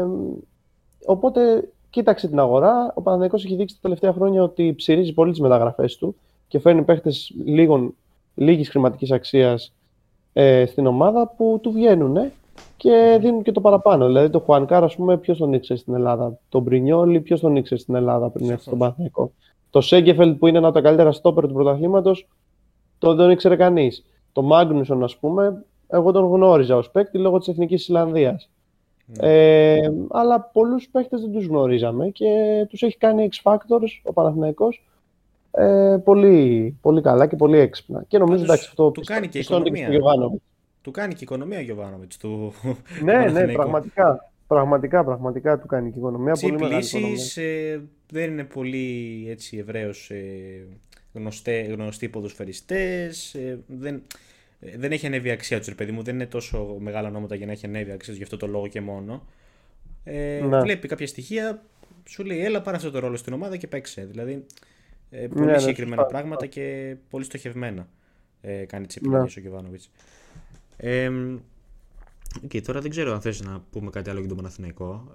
οπότε 1.04 1.68
κοίταξε 1.94 2.28
την 2.28 2.38
αγορά. 2.38 2.92
Ο 2.94 3.00
Παναθηναϊκός 3.00 3.44
έχει 3.44 3.54
δείξει 3.54 3.74
τα 3.74 3.80
τελευταία 3.82 4.12
χρόνια 4.12 4.42
ότι 4.42 4.74
ψηρίζει 4.74 5.12
πολύ 5.12 5.30
τις 5.30 5.40
μεταγραφές 5.40 5.96
του 5.96 6.16
και 6.48 6.58
φέρνει 6.58 6.82
παίχτες 6.82 7.32
λίγης 8.34 8.68
χρηματικής 8.68 9.10
αξίας 9.10 9.72
ε, 10.32 10.66
στην 10.66 10.86
ομάδα 10.86 11.28
που 11.36 11.58
του 11.62 11.72
βγαίνουν 11.72 12.16
και 12.76 13.18
δίνουν 13.20 13.42
και 13.42 13.52
το 13.52 13.60
παραπάνω. 13.60 14.06
Δηλαδή 14.06 14.30
το 14.30 14.40
Χουανκάρ, 14.40 14.84
ας 14.84 14.96
πούμε, 14.96 15.18
ποιος 15.18 15.38
τον 15.38 15.52
ήξερε 15.52 15.78
στην 15.78 15.94
Ελλάδα; 15.94 16.38
Τον 16.48 16.62
Μπρινιόλι, 16.62 17.20
ποιος 17.20 17.40
τον 17.40 17.56
ήξερε 17.56 17.80
στην 17.80 17.94
Ελλάδα 17.94 18.30
πριν 18.30 18.50
έρθει 18.50 18.62
στον 18.62 18.78
Παναθηναϊκό; 18.78 19.32
Το 19.70 19.80
Σέγκεφελτ 19.80 20.38
που 20.38 20.46
είναι 20.46 20.58
ένα 20.58 20.66
από 20.66 20.76
τα 20.76 20.82
καλύτερα 20.82 21.12
στόπερ 21.12 21.46
του 21.46 21.52
πρωταθλήματος, 21.52 22.28
το 22.98 23.14
δεν 23.14 23.30
ήξερε 23.30 23.56
κανείς. 23.56 24.04
Το 24.32 24.42
Μάγνουσον, 24.42 25.04
ας 25.04 25.16
πούμε, 25.16 25.64
εγώ 25.88 26.12
τον 26.12 26.26
γνώριζα 26.26 26.76
ως 26.76 26.90
παίκτη 26.90 27.18
λόγω 27.18 27.38
της 27.38 27.48
Εθνικής 27.48 27.82
Ισλανδίας. 27.82 28.48
Ναι. 29.06 29.28
Ε, 29.28 29.92
αλλά 30.10 30.40
πολλούς 30.40 30.88
παίχτες 30.88 31.20
δεν 31.20 31.32
τους 31.32 31.46
γνωρίζαμε 31.46 32.08
και 32.08 32.26
τους 32.68 32.82
έχει 32.82 32.96
κάνει 32.96 33.28
X 33.32 33.52
Factors 33.52 34.00
ο 34.02 34.12
Παναθηναϊκός 34.12 34.84
ε, 35.56 35.96
πολύ, 36.04 36.76
πολύ 36.80 37.00
καλά 37.02 37.26
και 37.26 37.36
πολύ 37.36 37.58
έξυπνα. 37.58 38.04
Και 38.08 38.18
νομίζω 38.18 38.42
εντάξει 38.44 38.66
αυτό 38.68 38.90
του 38.90 39.02
κάνει 39.04 39.28
και 39.28 39.38
η 39.38 39.40
οικονομία. 39.40 39.88
Και 39.88 39.98
Του 40.82 40.90
κάνει 40.90 41.14
και 41.14 41.24
οικονομία 41.24 41.58
ο 41.58 41.62
Γιωβάνοβιτς. 41.62 42.16
Του... 42.16 42.52
Ναι, 42.64 43.12
ναι, 43.12 43.12
Παναθηναϊκού. 43.12 43.52
πραγματικά. 43.52 44.32
Πραγματικά, 44.46 45.04
πραγματικά 45.04 45.58
του 45.58 45.66
κάνει 45.66 45.92
και 45.92 45.98
οικονομία. 45.98 46.32
Πολύ 46.40 46.52
μεγάλη 46.52 46.84
οικονομία. 46.84 47.16
Τσιπλήσεις 47.16 47.36
ε, 47.36 47.82
δεν 48.10 48.30
είναι 48.30 48.44
πολύ 48.44 49.26
έτσι 49.28 49.58
ευρέως 49.58 50.10
ε, 50.10 50.66
γνωστέ, 51.12 51.60
γνωστοί 51.60 52.08
ποδοσφαιριστές. 52.08 53.34
Ε, 53.34 53.58
δεν, 53.66 53.94
ε, 53.94 54.00
δεν 54.76 54.92
έχει 54.92 55.06
ανέβει 55.06 55.28
η 55.28 55.30
αξία 55.30 55.58
τους, 55.58 55.68
ρε 55.68 55.74
παιδί 55.74 55.92
μου. 55.92 56.02
Δεν 56.02 56.14
είναι 56.14 56.26
τόσο 56.26 56.76
μεγάλα 56.78 57.08
ονόματα 57.08 57.34
για 57.34 57.46
να 57.46 57.52
έχει 57.52 57.66
ανέβει 57.66 57.90
η 57.90 57.92
αξία 57.92 58.08
τους 58.08 58.16
γι' 58.16 58.22
αυτό 58.22 58.36
το 58.36 58.46
λόγο 58.46 58.66
και 58.66 58.80
μόνο. 58.80 59.22
Ε, 60.04 60.40
Ναι. 60.48 60.60
Βλέπει 60.60 60.88
κάποια 60.88 61.06
στοιχεία, 61.06 61.62
σου 62.04 62.24
λέει 62.24 62.44
έλα 62.44 62.62
πάρε 62.62 62.76
αυτό 62.76 62.90
το 62.90 62.98
ρόλο 62.98 63.16
στην 63.16 63.32
ομάδα 63.32 63.56
και 63.56 63.66
παίξε. 63.66 64.04
Δηλαδή 64.10 64.44
ε, 65.10 65.26
πολύ 65.26 65.46
ναι, 65.46 65.58
συγκεκριμένα 65.58 66.02
σωστά, 66.02 66.16
πράγματα 66.16 66.46
και 66.46 66.96
πολύ 67.10 67.24
στοχευμένα 67.24 67.88
ε, 68.40 68.64
κάνει 68.64 68.86
τις 68.86 68.96
Ναι. 69.00 69.08
επιλογές 69.08 69.36
ο 69.36 69.40
Γιωβάνοβιτς. 69.40 69.90
Ε, 70.76 71.10
οκ, 72.44 72.50
τώρα 72.66 72.80
δεν 72.80 72.90
ξέρω 72.90 73.12
αν 73.12 73.20
θες 73.20 73.42
να 73.42 73.62
πούμε 73.70 73.90
κάτι 73.90 74.10
άλλο 74.10 74.18
για 74.18 74.28
τον 74.28 74.36
Παναθηναϊκό. 74.36 75.10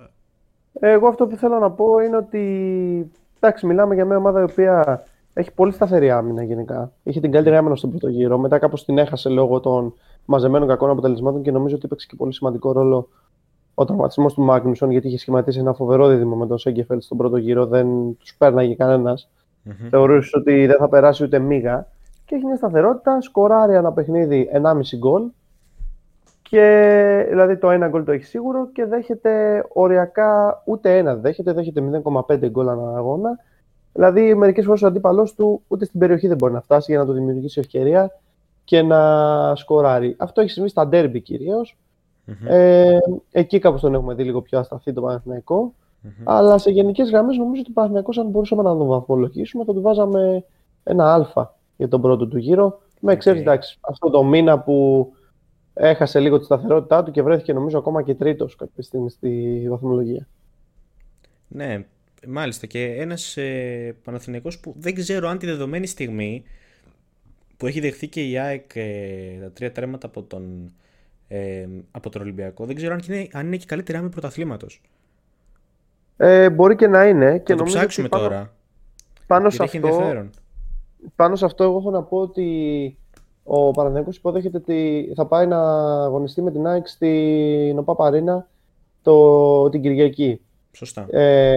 Εγώ 0.79 1.07
αυτό 1.07 1.27
που 1.27 1.35
θέλω 1.35 1.59
να 1.59 1.71
πω 1.71 1.99
είναι 1.99 2.17
ότι 2.17 2.41
εντάξει, 3.39 3.65
μιλάμε 3.65 3.95
για 3.95 4.05
μια 4.05 4.17
ομάδα 4.17 4.39
η 4.39 4.43
οποία 4.43 5.03
έχει 5.33 5.53
πολύ 5.53 5.71
σταθερή 5.71 6.11
άμυνα 6.11 6.43
γενικά. 6.43 6.91
Είχε 7.03 7.19
την 7.19 7.31
καλύτερη 7.31 7.55
άμυνα 7.55 7.75
στον 7.75 7.89
πρώτο 7.89 8.07
γύρο. 8.07 8.37
Μετά 8.37 8.59
κάπως 8.59 8.85
την 8.85 8.97
έχασε 8.97 9.29
λόγω 9.29 9.59
των 9.59 9.93
μαζεμένων 10.25 10.67
κακών 10.67 10.89
αποτελεσμάτων 10.89 11.41
και 11.41 11.51
νομίζω 11.51 11.75
ότι 11.75 11.85
έπαιξε 11.85 12.07
και 12.09 12.15
πολύ 12.15 12.33
σημαντικό 12.33 12.71
ρόλο 12.71 13.09
ο 13.73 13.85
τραυματισμός 13.85 14.33
του 14.33 14.41
Μάγνουσον 14.41 14.91
γιατί 14.91 15.07
είχε 15.07 15.17
σχηματίσει 15.17 15.59
ένα 15.59 15.73
φοβερό 15.73 16.07
δίδυμο 16.07 16.35
με 16.35 16.47
τον 16.47 16.57
Σένκεφελντ 16.57 17.01
στον 17.01 17.17
πρώτο 17.17 17.37
γύρο. 17.37 17.65
Δεν 17.65 18.17
τους 18.17 18.35
πέρναγε 18.37 18.75
κανένας. 18.75 19.29
Μμμ. 19.63 19.89
Θεωρούσε 19.89 20.37
ότι 20.37 20.65
δεν 20.65 20.77
θα 20.77 20.89
περάσει 20.89 21.23
ούτε 21.23 21.39
μύγα. 21.39 21.87
Και 22.25 22.35
έχει 22.35 22.45
μια 22.45 22.55
σταθερότητα. 22.55 23.21
Σκοράρει 23.21 23.73
ένα 23.73 23.91
παιχνίδι 23.91 24.49
1,5 24.53 24.97
γκολ. 24.97 25.23
Και 26.41 27.25
δηλαδή 27.29 27.57
το 27.57 27.69
ένα 27.69 27.87
γκολ 27.87 28.03
το 28.03 28.11
έχει 28.11 28.23
σίγουρο 28.23 28.69
και 28.73 28.85
δέχεται 28.85 29.63
οριακά 29.73 30.61
ούτε 30.65 30.97
ένα 30.97 31.13
δεν 31.13 31.21
δέχεται, 31.21 31.53
δέχεται 31.53 32.01
0,5 32.27 32.49
γκολ 32.49 32.69
ανά 32.69 32.97
αγώνα. 32.97 33.39
Δηλαδή 33.93 34.35
μερικές 34.35 34.65
φορές 34.65 34.81
ο 34.81 34.87
αντίπαλός 34.87 35.33
του 35.33 35.61
ούτε 35.67 35.85
στην 35.85 35.99
περιοχή 35.99 36.27
δεν 36.27 36.37
μπορεί 36.37 36.53
να 36.53 36.61
φτάσει 36.61 36.91
για 36.91 36.99
να 36.99 37.05
του 37.05 37.13
δημιουργήσει 37.13 37.59
ευκαιρία 37.59 38.19
και 38.63 38.81
να 38.81 39.55
σκοράρει. 39.55 40.15
Αυτό 40.19 40.41
έχει 40.41 40.49
συμβεί 40.49 40.69
στα 40.69 40.87
ντέρμπι 40.87 41.21
κυρίως. 41.21 41.77
Μμμ. 42.25 42.47
Ε, 42.47 42.97
εκεί 43.31 43.59
κάπως 43.59 43.81
τον 43.81 43.93
έχουμε 43.93 44.13
δει 44.13 44.23
λίγο 44.23 44.41
πιο 44.41 44.59
ασταθή 44.59 44.93
το 44.93 45.01
Παναθηναϊκό. 45.01 45.73
Μμμ. 46.01 46.11
Αλλά 46.23 46.57
σε 46.57 46.71
γενικές 46.71 47.09
γραμμές 47.09 47.37
νομίζω 47.37 47.61
ότι 47.61 47.69
ο 47.69 47.73
Παναθηναϊκός 47.73 48.17
αν 48.17 48.27
μπορούσαμε 48.27 48.61
να 48.61 48.77
τον 48.77 48.87
βαθμολογήσουμε 48.87 49.63
θα 49.63 49.73
του 49.73 49.81
βάζαμε 49.81 50.45
ένα 50.83 51.13
Α 51.13 51.47
για 51.77 51.87
τον 51.87 52.01
πρώτο 52.01 52.27
του 52.27 52.37
γύρο. 52.37 52.81
Με 52.99 53.13
εξαίρεση 53.13 53.41
Οκ. 53.41 53.47
εντάξει, 53.47 53.77
αυτό 53.81 54.09
το 54.09 54.23
μήνα 54.23 54.59
που 54.59 55.07
έχασε 55.73 56.19
λίγο 56.19 56.39
τη 56.39 56.45
σταθερότητά 56.45 57.03
του 57.03 57.11
και 57.11 57.21
βρέθηκε 57.21 57.53
νομίζω 57.53 57.77
ακόμα 57.77 58.01
και 58.01 58.15
τρίτος 58.15 58.55
κάποια 58.55 58.83
στιγμή 58.83 59.09
στη 59.09 59.65
βαθμολογία. 59.69 60.27
Ναι, 61.47 61.85
μάλιστα. 62.27 62.65
Και 62.65 62.85
ένας 62.85 63.37
ε, 63.37 63.95
Παναθηναϊκός 64.03 64.59
που 64.59 64.73
δεν 64.77 64.95
ξέρω 64.95 65.29
αν 65.29 65.37
τη 65.37 65.45
δεδομένη 65.45 65.87
στιγμή 65.87 66.43
που 67.57 67.67
έχει 67.67 67.79
δεχθεί 67.79 68.07
και 68.07 68.29
η 68.29 68.37
ΑΕΚ 68.37 68.71
ε, 68.75 69.37
τα 69.41 69.51
τρία 69.51 69.71
τέρματα 69.71 70.07
από 70.07 70.23
τον, 70.23 70.73
ε, 71.27 71.67
από 71.91 72.09
τον 72.09 72.21
Ολυμπιακό, 72.21 72.65
δεν 72.65 72.75
ξέρω 72.75 72.93
αν 72.93 73.01
είναι, 73.09 73.27
αν 73.31 73.45
είναι 73.45 73.57
και 73.57 73.65
καλύτερη 73.65 73.97
άμυνα 73.97 74.11
πρωταθλήματος. 74.13 74.81
Ε, 76.17 76.49
μπορεί 76.49 76.75
και 76.75 76.87
να 76.87 77.05
είναι. 77.07 77.31
Και 77.31 77.37
Θα 77.37 77.43
το 77.43 77.55
νομίζω 77.55 77.77
ψάξουμε 77.77 78.07
ότι 78.11 78.15
πάνω, 78.17 78.29
τώρα, 78.29 78.53
Πάνω 79.27 79.49
σε, 79.49 79.55
γιατί 79.55 79.77
έχει 79.77 79.85
αυτό, 79.85 79.97
ενδιαφέρον. 79.97 80.29
πάνω 81.15 81.35
σε 81.35 81.45
αυτό, 81.45 81.63
εγώ 81.63 81.77
έχω 81.77 81.89
να 81.89 82.03
πω 82.03 82.17
ότι 82.17 82.97
ο 83.43 83.71
Παναθηναϊκός 83.71 84.17
υποδέχεται 84.17 84.57
ότι 84.57 85.11
θα 85.15 85.25
πάει 85.25 85.47
να 85.47 85.59
αγωνιστεί 86.03 86.41
με 86.41 86.51
την 86.51 86.67
ΑΕΚ 86.67 86.87
στην 86.87 87.77
ΟΠΑΠΑΡΗΝΑ 87.77 88.47
το, 89.01 89.69
την 89.69 89.81
Κυριακή. 89.81 90.41
Σωστά. 90.71 91.05
Ε, 91.09 91.55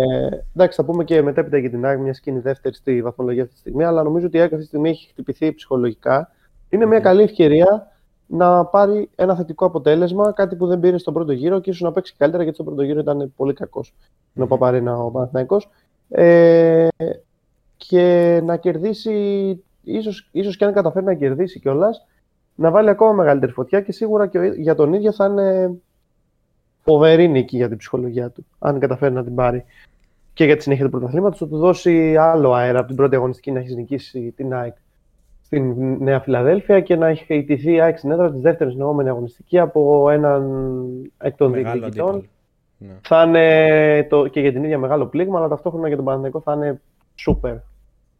εντάξει, 0.54 0.76
θα 0.76 0.84
πούμε 0.84 1.04
και 1.04 1.22
μετέπειτα 1.22 1.58
για 1.58 1.70
την 1.70 1.84
ΑΕΚ, 1.86 1.98
μια 1.98 2.12
και 2.12 2.30
είναι 2.30 2.38
η 2.38 2.42
δεύτερη 2.42 2.74
στη 2.74 3.02
βαθμολογία 3.02 3.42
αυτή 3.42 3.54
τη 3.54 3.60
στιγμή. 3.60 3.84
Αλλά 3.84 4.02
νομίζω 4.02 4.26
ότι 4.26 4.36
η 4.36 4.40
ΑΕΚ 4.40 4.48
αυτή 4.50 4.62
τη 4.62 4.68
στιγμή 4.68 4.88
έχει 4.90 5.08
χτυπηθεί 5.08 5.54
ψυχολογικά. 5.54 6.30
Είναι 6.68 6.86
μια 6.86 6.96
Μμμ. 6.96 7.02
καλή 7.04 7.22
ευκαιρία 7.22 7.86
να 8.26 8.64
πάρει 8.64 9.10
ένα 9.14 9.36
θετικό 9.36 9.66
αποτέλεσμα, 9.66 10.32
κάτι 10.32 10.56
που 10.56 10.66
δεν 10.66 10.80
πήρε 10.80 10.98
στον 10.98 11.14
πρώτο 11.14 11.32
γύρο 11.32 11.60
και 11.60 11.70
ίσως 11.70 11.82
να 11.82 11.92
παίξει 11.92 12.14
καλύτερα 12.16 12.42
γιατί 12.42 12.58
στον 12.58 12.74
πρώτο 12.74 12.82
γύρο 12.88 13.00
ήταν 13.00 13.32
πολύ 13.36 13.52
κακός. 13.52 13.94
Είναι 14.34 14.44
ο 14.44 14.48
Παπαρίνα 14.48 14.98
ο 14.98 15.10
Παναθηναϊκός. 15.10 15.70
Ε, 16.08 16.88
και 17.76 18.40
να 18.44 18.56
κερδίσει, 18.56 19.12
ίσως, 19.82 20.28
ίσως 20.32 20.56
και 20.56 20.64
αν 20.64 20.72
καταφέρει 20.72 21.04
να 21.04 21.14
κερδίσει 21.14 21.60
κιόλας, 21.60 22.06
να 22.54 22.70
βάλει 22.70 22.88
ακόμα 22.88 23.12
μεγαλύτερη 23.12 23.52
φωτιά 23.52 23.80
και 23.80 23.92
σίγουρα 23.92 24.26
και 24.26 24.38
ο- 24.38 24.52
για 24.54 24.74
τον 24.74 24.92
ίδιο 24.92 25.12
θα 25.12 25.24
είναι 25.26 25.70
φοβερή 26.82 27.28
νίκη 27.28 27.56
για 27.56 27.68
την 27.68 27.76
ψυχολογία 27.76 28.30
του, 28.30 28.46
αν 28.58 28.78
καταφέρει 28.78 29.14
να 29.14 29.24
την 29.24 29.34
πάρει. 29.34 29.64
Και 30.32 30.44
για 30.44 30.56
τη 30.56 30.62
συνέχεια 30.62 30.84
του 30.84 30.90
πρωταθλήματος, 30.90 31.38
θα 31.38 31.48
του 31.48 31.58
δώσει 31.58 32.16
άλλο 32.16 32.52
αέρα 32.52 32.78
από 32.78 32.86
την 32.86 32.96
πρώτη 32.96 33.14
αγωνιστική 33.16 33.50
να 33.50 33.58
έχει 33.58 33.74
νικήσει 33.74 34.32
την 34.36 34.54
ΑΕΚ 34.54 34.74
στην 35.42 35.96
Νέα 36.02 36.20
Φιλαδέλφια 36.20 36.80
και 36.80 36.96
να 36.96 37.06
έχει 37.06 37.34
ιτηθεί 37.34 37.72
η 37.72 37.80
ΑΕΚ 37.80 37.98
στην 37.98 38.10
έδρα 38.10 38.30
της 38.30 38.40
δεύτερης 38.40 38.72
συνεχόμενη 38.72 39.08
αγωνιστική 39.08 39.58
από 39.58 40.10
έναν 40.10 40.42
εκ 41.18 41.36
των 41.36 41.50
Μεγάλο 41.50 41.72
διεκδικητών. 41.72 42.08
αντίπαλο. 42.08 42.30
Ναι. 42.78 42.98
Θα 43.02 43.22
είναι 43.22 44.06
το, 44.10 44.26
και 44.26 44.40
για 44.40 44.52
την 44.52 44.64
ίδια 44.64 44.78
μεγάλο 44.78 45.06
πλήγμα, 45.06 45.38
αλλά 45.38 45.48
ταυτόχρονα 45.48 45.86
για 45.86 45.96
τον 45.96 46.04
Παναθηναϊκό 46.04 46.40
θα 46.40 46.52
είναι 46.52 46.80
σούπερ. 47.14 47.56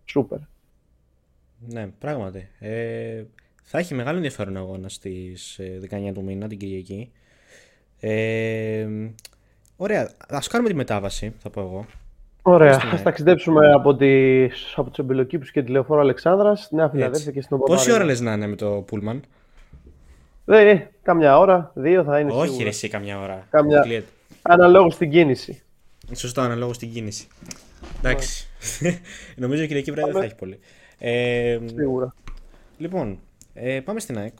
Σούπερ. 0.04 0.38
Ναι, 1.66 1.86
πράγματι. 1.98 2.48
Ε, 2.58 3.22
θα 3.62 3.78
έχει 3.78 3.94
μεγάλο 3.94 4.16
ενδιαφέρον 4.16 4.56
αγώνας 4.56 4.94
στις 4.94 5.58
ε, 5.58 5.80
19 5.90 6.10
του 6.14 6.22
μήνα, 6.22 6.48
την 6.48 6.58
Κυριακή. 6.58 7.12
Ε, 8.04 8.86
ωραία, 9.76 10.10
ας 10.28 10.48
κάνουμε 10.48 10.68
τη 10.70 10.74
μετάβαση, 10.74 11.32
θα 11.38 11.50
πω 11.50 11.60
εγώ. 11.60 11.86
Ωραία. 12.42 12.72
Στην 12.72 12.88
Α 12.88 12.92
ΑΕΚ. 12.92 13.02
ταξιδέψουμε 13.02 13.72
από, 13.72 13.96
τις, 13.96 14.72
από 14.76 14.88
τους 14.88 14.98
εμπελοκήπου 14.98 15.44
και 15.52 15.62
τη 15.62 15.70
λεωφόρο 15.70 16.00
Αλεξάνδρας 16.00 16.62
στη 16.62 16.74
Νέα 16.74 16.88
Φιλαδέλφια 16.88 17.32
και 17.32 17.40
στην 17.42 17.56
Οπαπαρένα. 17.56 17.84
Πόση 17.86 17.94
ώρα 17.96 18.04
λες 18.04 18.20
να 18.20 18.32
είναι 18.32 18.46
με 18.46 18.56
το 18.56 18.70
Πούλμαν; 18.70 19.22
Ε, 20.46 20.76
καμιά 21.02 21.38
ώρα, 21.38 21.70
δύο 21.74 22.04
θα 22.04 22.18
είναι 22.18 22.32
Όχι 22.32 22.42
σίγουρα. 22.46 22.62
ρε 22.62 22.68
εσύ 22.68 22.88
καμιά 22.88 23.20
ώρα. 23.20 23.46
Καμιά- 23.50 23.76
Αποκλείεται. 23.78 24.06
Αναλόγως 24.42 24.94
στην 24.94 25.10
κίνηση. 25.10 25.62
Σωστά, 26.14 26.42
αναλόγως 26.44 26.76
στην 26.76 26.92
κίνηση. 26.92 27.26
Εντάξει. 27.98 28.48
Νομίζω 29.36 29.62
η 29.62 29.66
Κυριακή 29.66 29.90
βράδυ 29.90 30.12
δεν 30.12 30.20
θα 30.20 30.20
Πάμε. 30.20 30.24
έχει 30.26 30.34
πολύ. 30.34 30.58
Ε, 30.98 31.58
Σίγουρα. 31.76 32.14
Λοιπόν, 32.78 33.18
ε, 33.54 33.80
πάμε 33.80 34.00
στην 34.00 34.18
ΑΕΚ. 34.18 34.32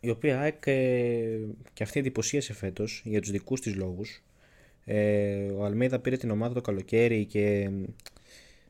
Η 0.00 0.10
οποία 0.10 0.40
ΑΕΚ 0.40 0.66
ε, 0.66 1.38
και 1.72 1.82
αυτή 1.82 1.98
εντυπωσίασε 2.00 2.52
φέτος 2.52 3.02
για 3.04 3.20
τους 3.20 3.30
δικούς 3.30 3.60
της 3.60 3.74
λόγους. 3.74 4.22
Ε, 4.84 5.50
ο 5.50 5.64
Αλμέιδα 5.64 5.98
πήρε 5.98 6.16
την 6.16 6.30
ομάδα 6.30 6.54
το 6.54 6.60
καλοκαίρι 6.60 7.24
και 7.24 7.70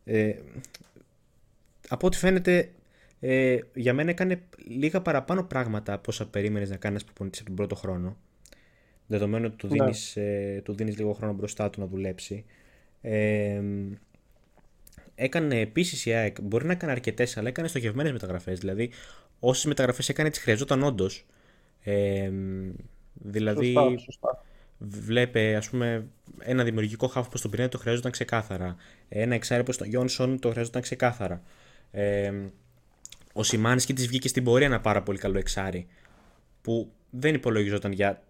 ε, 0.05 0.35
από 1.89 2.07
ό,τι 2.07 2.17
φαίνεται 2.17 2.71
ε, 3.21 3.59
για 3.75 3.95
μένα 3.95 4.11
έκανε 4.11 4.43
λίγα 4.67 5.01
παραπάνω 5.01 5.43
πράγματα 5.43 5.93
από 5.93 6.05
όσα 6.09 6.29
περίμενες 6.29 6.71
να 6.71 6.77
κάνει 6.77 6.95
ένας 6.95 7.05
προπονητής 7.05 7.41
από 7.41 7.49
τον 7.49 7.57
πρώτο 7.57 7.75
χρόνο. 7.75 8.17
Δεδομένου 9.07 9.45
ότι 9.47 9.57
του 9.57 9.67
Ναι. 9.67 9.73
δίνεις, 9.73 10.17
ε, 10.17 10.61
του 10.65 10.75
δίνεις 10.75 10.97
λίγο 10.97 11.13
χρόνο 11.13 11.33
μπροστά 11.33 11.71
του 11.71 11.81
να 11.81 11.87
δουλέψει. 11.87 12.45
Ε, 13.01 13.63
έκανε 15.15 15.61
επίσης 15.61 16.07
η 16.07 16.13
ΑΕΚ, 16.13 16.41
μπορεί 16.43 16.67
να 16.67 16.73
έκανε 16.73 16.93
αρκετές, 16.93 17.37
αλλά 17.37 17.49
έκανε 17.49 17.69
στοχευμένες 17.69 18.13
μεταγραφές. 18.13 18.59
Δηλαδή, 18.59 18.91
όσες 19.41 19.65
μεταγραφές 19.65 20.09
έκανε, 20.09 20.31
τις 20.31 20.39
χρειαζόταν 20.41 20.83
όντως. 20.83 21.27
Ε, 21.83 22.31
δηλαδή, 23.13 23.73
Σωστά, 23.73 23.99
σωστά. 23.99 24.45
βλέπε 24.79 25.55
ας 25.57 25.69
πούμε 25.69 26.07
ένα 26.39 26.65
δημιουργικό 26.65 27.07
χάφ 27.07 27.27
όπως 27.27 27.41
τον 27.41 27.51
Πυρνέτη 27.51 27.71
το 27.71 27.79
χρειαζόταν 27.79 28.11
ξεκάθαρα. 28.13 28.77
Ένα 29.09 29.35
εξάρι 29.35 29.61
όπως 29.61 29.77
τον 29.77 29.87
Γιόνσον 29.89 30.39
το 30.41 30.51
χρειαζόταν 30.51 30.83
ξεκάθαρα. 30.83 31.43
Ε, 31.91 32.33
ο 33.33 33.43
Σιμάνσκι 33.43 33.93
της 33.93 34.07
βγήκε 34.07 34.29
στην 34.29 34.45
πορεία 34.45 34.67
ένα 34.67 34.81
πάρα 34.81 35.03
πολύ 35.03 35.19
καλό 35.19 35.39
εξάρι 35.39 35.87
που 36.63 36.93
δεν 37.11 37.35
υπολογιζόταν 37.35 37.93
για 37.93 38.23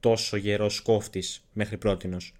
τόσο 0.00 0.36
γερό 0.36 0.68
σκόφτης 0.68 1.44
μέχρι 1.52 1.76
πρότινος. 1.76 2.34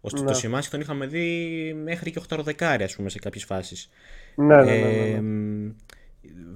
Ώστε 0.00 0.20
Ναι. 0.20 0.26
το 0.26 0.34
Σιμάνσκι 0.34 0.70
τον 0.70 0.80
είχαμε 0.80 1.06
δει 1.06 1.72
μέχρι 1.82 2.10
και 2.10 2.18
8 2.28 2.42
δεκάρι 2.42 2.82
ας 2.84 2.96
πούμε 2.96 3.08
σε 3.08 3.18
κάποιες 3.18 3.44
φάσεις. 3.44 3.88
Ναι, 4.34 4.56
ναι, 4.56 4.62
ναι, 4.62 4.78
ναι, 4.78 4.90
ναι. 4.90 5.08
Ε, 5.10 5.20
μ, 5.20 5.70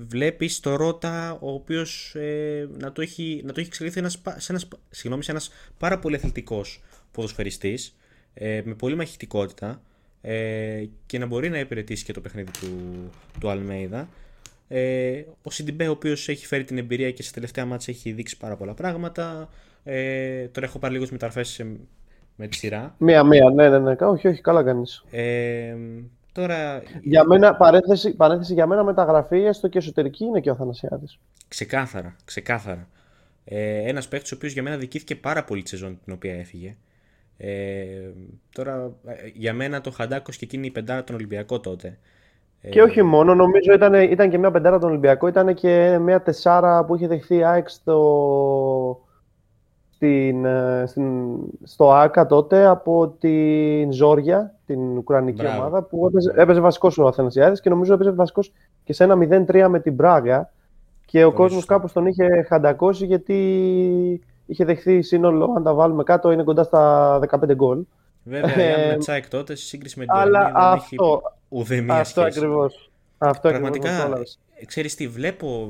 βλέπεις 0.06 0.61
το 0.61 0.76
Ρότα 0.76 1.32
ο 1.32 1.50
οποίος 1.52 2.14
ε, 2.14 2.68
να, 2.78 2.92
το 2.92 3.02
έχει, 3.02 3.42
να 3.44 3.52
το 3.52 3.61
έχει 3.61 3.68
εξελιχθεί 3.68 3.98
ένας, 3.98 4.18
πα- 4.18 4.40
σε, 4.40 4.52
ένας, 4.52 4.68
συγγνώμη, 4.90 5.24
σε 5.24 5.30
ένας 5.30 5.50
πάρα 5.78 5.98
πολύ 5.98 6.16
αθλητικός 6.16 6.82
ποδοσφαιριστής 7.12 7.96
ε, 8.35 8.61
με 8.64 8.74
πολύ 8.74 8.94
μαχητικότητα 8.94 9.82
ε, 10.20 10.85
και 11.06 11.18
να 11.18 11.26
μπορεί 11.26 11.48
να 11.48 11.58
υπηρετήσει 11.58 12.04
και 12.04 12.12
το 12.12 12.20
παιχνίδι 12.20 12.50
του, 12.61 12.68
του 13.40 13.50
Αλμέιδα. 13.50 14.08
Ε, 14.68 15.22
ο 15.42 15.50
Σιντιμπέ, 15.50 15.88
ο 15.88 15.90
οποίος 15.90 16.28
έχει 16.28 16.46
φέρει 16.46 16.64
την 16.64 16.78
εμπειρία 16.78 17.11
και 17.11 17.22
σε 17.22 17.32
τελευταία 17.32 17.64
μάτσα 17.64 17.90
έχει 17.90 18.12
δείξει 18.12 18.37
πάρα 18.37 18.56
πολλά 18.56 18.74
πράγματα. 18.74 19.48
Ε, 19.85 20.46
τώρα 20.46 20.66
έχω 20.66 20.78
πάρει 20.78 20.92
λίγο 20.92 21.06
μεταρρυθμίσει 21.11 21.80
με 22.37 22.46
τη 22.46 22.56
σειρά. 22.56 22.94
Μία-μία, 22.98 23.50
ναι, 23.50 23.68
ναι, 23.68 23.78
ναι. 23.78 23.96
Όχι, 24.00 24.28
όχι, 24.28 24.40
καλά 24.40 24.62
κάνεις. 24.62 25.04
Ε, 25.11 25.76
τώρα 26.32 26.82
Για 27.02 27.24
μένα, 27.24 27.54
παρένθεση, 27.54 28.14
παρένθεση 28.16 28.52
για 28.52 28.66
μένα 28.66 28.84
μεταγραφή, 28.84 29.44
έστω 29.44 29.68
και 29.68 29.78
εσωτερική, 29.78 30.24
είναι 30.24 30.40
και 30.40 30.50
ο 30.50 30.52
Αθανασιάδης. 30.52 31.18
Ξεκάθαρα, 31.48 32.16
ξεκάθαρα. 32.24 32.88
Ε, 33.44 33.88
Ένας 33.88 34.08
παίκτης 34.08 34.32
ο 34.32 34.34
οποίος 34.34 34.52
για 34.52 34.62
μένα 34.62 34.76
δικήθηκε 34.76 35.16
πάρα 35.16 35.44
πολύ 35.44 35.62
τη 35.62 35.68
σεζόν 35.68 35.98
την 36.04 36.12
οποία 36.12 36.34
έφυγε. 36.34 36.76
Ε, 37.36 38.10
τώρα, 38.52 38.90
ε, 39.06 39.12
για 39.34 39.52
μένα 39.52 39.80
το 39.80 39.90
Χαντάκος 39.90 40.36
και 40.36 40.44
εκείνη 40.44 40.66
η 40.66 40.70
πεντάρα 40.70 41.04
τον 41.04 41.14
Ολυμπιακό 41.14 41.60
τότε. 41.60 41.98
Ε, 42.60 42.68
Και 42.68 42.82
όχι 42.82 43.02
μόνο, 43.02 43.34
νομίζω 43.34 43.72
ήταν, 43.72 43.94
ήταν 43.94 44.30
και 44.30 44.38
μια 44.38 44.50
πεντάρα 44.50 44.78
τον 44.78 44.88
Ολυμπιακό, 44.88 45.26
ήταν 45.26 45.54
και 45.54 45.98
μια 45.98 46.22
τεσσάρα 46.22 46.84
που 46.84 46.94
είχε 46.94 47.06
δεχθεί 47.06 47.36
η 47.36 47.44
ΑΕΚ 47.44 47.68
στο, 47.68 49.00
στην, 50.06 50.44
ε, 50.44 50.84
στην, 50.86 51.36
στο 51.62 51.92
ΆΚΑ 51.92 52.26
τότε 52.26 52.66
από 52.66 53.08
την 53.18 53.92
Ζόρια, 53.92 54.54
την 54.66 54.96
Ουκρανική 54.96 55.42
Μπράβο. 55.42 55.58
ομάδα, 55.60 55.82
που 55.82 56.06
έπαιζε, 56.06 56.32
έπαιζε 56.36 56.60
βασικός 56.60 56.98
ο 56.98 57.06
Αθανασιάδης 57.06 57.60
και 57.60 57.68
νομίζω 57.70 57.94
έπαιζε 57.94 58.10
βασικός 58.10 58.52
και 58.84 58.92
σε 58.92 59.04
ένα 59.04 59.16
0-3 59.46 59.66
με 59.68 59.80
την 59.80 59.94
Μπράγα 59.94 60.50
και 61.06 61.18
ο 61.18 61.26
Πολύ 61.26 61.36
κόσμος 61.36 61.52
σωστά. 61.58 61.74
κάπως 61.74 61.92
τον 61.92 62.06
είχε 62.06 62.26
χαντακώσει 62.48 63.06
γιατί 63.06 63.36
είχε 64.46 64.64
δεχθεί 64.64 65.02
σύνολο, 65.02 65.52
αν 65.56 65.62
τα 65.62 65.74
βάλουμε 65.74 66.02
κάτω, 66.02 66.30
είναι 66.30 66.42
κοντά 66.42 66.62
στα 66.62 67.18
15 67.18 67.54
γκολ. 67.54 67.78
Βέβαια, 68.24 68.56
η 68.56 68.60
Ε, 68.70 68.74
Άμυνα 68.74 68.96
Τσάικ 68.98 69.28
τότε 69.28 69.54
σε 69.54 69.64
σύγκριση 69.66 69.98
με 69.98 70.04
την 70.04 70.14
Αλλά 70.16 70.38
Τωρινή 70.38 70.52
δεν 70.52 70.62
αυτό, 70.62 71.04
έχει 71.04 71.20
ουδέμια 71.48 71.94
αυτό 71.94 72.20
σχέση. 72.20 72.38
ακριβώς. 72.38 72.90
Αυτό 73.18 73.48
ακριβώς 73.48 73.70
Πραγματικά, 73.70 74.00
το 74.00 74.06
έλαβες. 74.06 74.38
ε, 74.60 74.64
ξέρεις 74.64 74.94
τι, 74.94 75.08
βλέπω... 75.08 75.68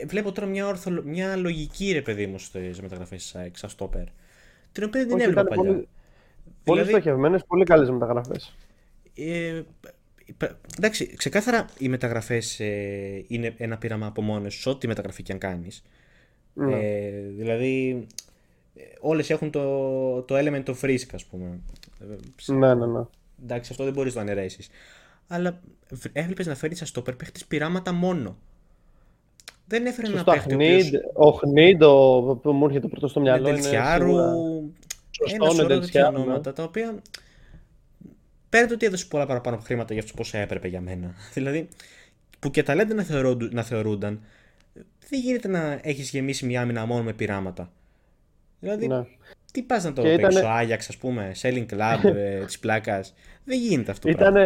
ε, 0.00 0.06
Βλέπω 0.06 0.32
τώρα 0.32 0.46
μια, 0.46 0.66
ορθο, 0.66 0.90
μια 1.04 1.36
λογική 1.36 1.92
ρε 1.92 2.02
παιδί 2.02 2.26
μου 2.26 2.38
στις 2.38 2.80
μεταγραφές 2.80 3.22
της 3.22 3.34
ΑΕΚ, 3.34 3.56
σαν 3.56 3.70
στόπερ. 3.70 4.04
Την 4.72 4.84
οποία 4.84 5.00
δεν 5.00 5.06
την 5.08 5.12
Όχι, 5.16 5.22
έβλεπα 5.24 5.40
ήταν 5.40 5.56
παλιά. 5.56 5.72
πολύ- 5.72 5.88
Πολύ 6.64 6.80
Δηλαδή, 6.82 7.00
στοχευμένες, 7.00 7.44
πολύ 7.46 7.64
καλές 7.64 7.90
μεταγραφές. 7.90 8.56
Ε, 9.14 9.62
π- 10.36 10.50
εντάξει, 10.78 11.06
ξεκάθαρα 11.16 11.64
οι 11.78 11.88
μεταγραφές 11.88 12.60
ε, 12.60 13.24
είναι 13.26 13.54
ένα 13.56 13.78
πείραμα 13.78 14.06
από 14.06 14.22
μόνες 14.22 14.54
τους, 14.54 14.66
ό,τι 14.66 14.86
μεταγραφή 14.86 15.22
και 15.22 15.32
αν 15.32 15.38
κάνεις. 15.38 15.82
Ναι. 16.54 16.74
Ε, 16.80 17.10
δηλαδή, 17.36 18.06
ε, 18.74 18.82
όλες 19.00 19.30
έχουν 19.30 19.50
το, 19.50 20.22
το 20.22 20.34
element 20.38 20.64
of 20.64 20.80
risk, 20.80 21.06
ας 21.14 21.24
πούμε. 21.24 21.60
Ε, 22.00 22.04
σε- 22.36 22.52
Ναι, 22.54 22.74
ναι, 22.74 22.86
ναι. 22.86 23.00
Εντάξει, 23.42 23.70
αυτό 23.72 23.84
δεν 23.84 23.92
μπορείς 23.92 24.14
να 24.14 24.24
το 24.24 24.30
αναιρέσεις. 24.30 24.68
Αλλά 25.26 25.60
έβλεπες 26.12 26.46
να 26.46 26.54
φέρνεις 26.54 26.78
σαν 26.78 26.86
στόπερ 26.86 27.14
παίχτης 27.14 27.46
πειράματα 27.46 27.92
μόνο. 27.92 28.36
Δεν 29.72 29.86
έφερε 29.86 30.06
ένα 30.06 30.16
Σωστά, 30.16 30.32
παίχτη 30.32 30.52
ο 30.52 30.56
οποίος- 30.56 30.82
Χνίντ, 30.88 30.94
ο 31.14 31.30
Χνίντ, 31.30 31.82
ο, 31.82 32.38
που 32.42 32.52
μου 32.52 32.64
έρχεται 32.66 32.88
πρώτο 32.88 33.08
στο 33.08 33.20
μυαλό 33.20 33.48
είναι 33.48 33.56
Νεντελσιάρου, 33.56 34.04
σίγουρα... 34.06 34.24
ένα 34.24 34.70
Σωστό, 35.10 35.44
σωρό 35.44 35.52
τέτοια 35.54 35.62
Νεντελσιάρου, 35.74 36.12
ναι. 36.12 36.18
ονόματα 36.22 36.52
τα 36.52 36.62
οποία 36.62 36.94
πέρα 38.48 38.66
το 38.66 38.74
ότι 38.74 38.86
έδωσε 38.86 39.06
πολλά 39.08 39.26
παραπάνω 39.26 39.56
χρήματα 39.56 39.92
για 39.92 40.02
αυτούς 40.02 40.16
πόσα 40.16 40.38
έπρεπε 40.38 40.68
για 40.68 40.80
μένα. 40.80 41.14
δηλαδή 41.34 41.68
που 42.38 42.50
και 42.50 42.62
ταλέντα 42.62 42.94
να, 42.94 43.02
θεωρούνται, 43.02 43.48
να 43.52 43.62
θεωρούνταν 43.62 44.20
δεν 45.08 45.20
γίνεται 45.20 45.48
να 45.48 45.78
έχεις 45.82 46.10
γεμίσει 46.10 46.46
μια 46.46 46.60
άμυνα 46.60 46.86
μόνο 46.86 47.02
με 47.02 47.12
πειράματα. 47.12 47.70
Δηλαδή 48.60 48.86
Ναι. 48.86 49.04
τι 49.52 49.62
πας 49.62 49.84
να 49.84 49.92
το 49.92 50.02
Και 50.02 50.08
παίξεις 50.08 50.24
ήτανε- 50.28 50.38
στο 50.44 50.48
Άγιαξ 50.48 50.88
ας 50.88 50.96
πούμε, 50.96 51.32
selling 51.42 51.66
club 51.74 52.14
ε, 52.14 52.44
της 52.44 52.58
πλάκας. 52.58 53.14
Δεν 53.44 53.58
γίνεται 53.58 53.90
αυτό 53.90 54.08
το 54.08 54.16
πράγμα. 54.16 54.40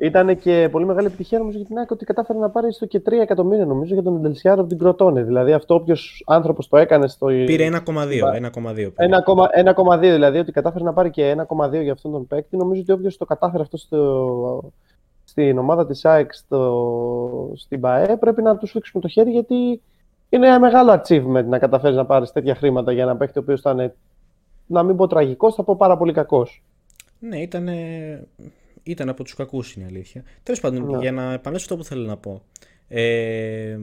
Ήτανε, 0.00 0.32
ήτανε 0.32 0.34
και 0.34 0.68
πολύ 0.70 0.86
μεγάλη 0.86 1.06
επιτυχία 1.06 1.38
νομίζω 1.38 1.56
για 1.56 1.66
την 1.66 1.78
ΑΕΚ 1.78 1.90
ότι 1.90 2.04
κατάφερε 2.04 2.38
να 2.38 2.50
πάρει 2.50 2.72
στο 2.72 2.86
και 2.86 3.02
3 3.06 3.12
εκατομμύρια 3.12 3.66
νομίζω 3.66 3.94
για 3.94 4.02
τον 4.02 4.12
Νεντελσιάρου 4.12 4.60
από 4.60 4.68
την 4.68 4.78
Κροτόνη. 4.78 5.22
Δηλαδή 5.22 5.52
αυτό 5.52 5.74
όποιος 5.74 6.24
άνθρωπος 6.26 6.68
το 6.68 6.76
έκανε 6.76 7.08
στο. 7.08 7.26
Πήρε 7.26 7.68
1,2. 7.72 7.76
1,2 7.76 8.74
πήρε. 8.74 8.92
1,1 9.74 9.98
δηλαδή 10.00 10.38
ότι 10.38 10.52
κατάφερε 10.52 10.84
να 10.84 10.92
πάρει 10.92 11.10
και 11.10 11.34
1,2 11.48 11.82
για 11.82 11.92
αυτόν 11.92 12.12
τον 12.12 12.26
παίκτη. 12.26 12.56
Νομίζω 12.56 12.80
ότι 12.80 12.92
όποιος 12.92 13.16
το 13.16 13.24
κατάφερε 13.24 13.62
αυτό 13.62 13.76
στο, 13.76 14.72
στην 15.24 15.58
ομάδα 15.58 15.86
της 15.86 16.04
ΑΕΚ 16.04 16.32
στο, 16.32 17.52
στην 17.56 17.80
ΠαΕ 17.80 18.16
πρέπει 18.16 18.42
να 18.42 18.56
τους 18.56 18.70
φίξουμε 18.70 19.02
το 19.02 19.08
χέρι 19.08 19.30
γιατί 19.30 19.82
είναι 20.28 20.46
ένα 20.46 20.60
μεγάλο 20.60 20.92
achievement 20.92 21.44
να 21.44 21.58
καταφέρεις 21.58 21.96
να 21.96 22.06
πάρεις 22.06 22.32
τέτοια 22.32 22.54
χρήματα 22.54 22.92
για 22.92 23.02
ένα 23.02 23.16
παίκτη 23.16 23.38
ο 23.38 23.42
οποίος 23.42 23.60
ήταν, 23.60 23.92
να 24.66 24.82
μην 24.82 24.96
πω 24.96 25.06
τραγικός, 25.06 25.54
θα 25.54 25.62
πω 25.62 25.76
πάρα 25.76 25.96
πολύ 25.96 26.12
κακός. 26.12 26.62
Ναι, 27.18 27.36
ήταν, 27.40 27.68
ήταν 28.90 29.08
από 29.08 29.24
τους 29.24 29.34
κακούς 29.34 29.72
είναι 29.72 29.84
η 29.84 29.88
αλήθεια. 29.88 30.24
Τέλος 30.42 30.60
πάντων, 30.60 30.84
Ναι. 30.90 30.98
για 30.98 31.12
να 31.12 31.32
επανέλθω 31.32 31.64
αυτό 31.64 31.76
που 31.76 31.84
θέλω 31.84 32.06
να 32.06 32.16
πω. 32.16 32.42
Ε, 32.88 33.78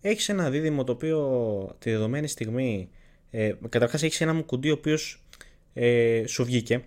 έχεις 0.00 0.28
ένα 0.28 0.50
δίδυμο 0.50 0.84
το 0.84 0.92
οποίο 0.92 1.76
τη 1.78 1.90
δεδομένη 1.90 2.26
στιγμή... 2.28 2.88
Ε, 3.30 3.52
καταρχάς 3.68 4.02
έχεις 4.02 4.20
ένα 4.20 4.42
Μουκουντί 4.42 4.70
ο 4.70 4.72
οποίος 4.72 5.22
ε, 5.74 6.22
σου 6.26 6.44
βγήκε 6.44 6.82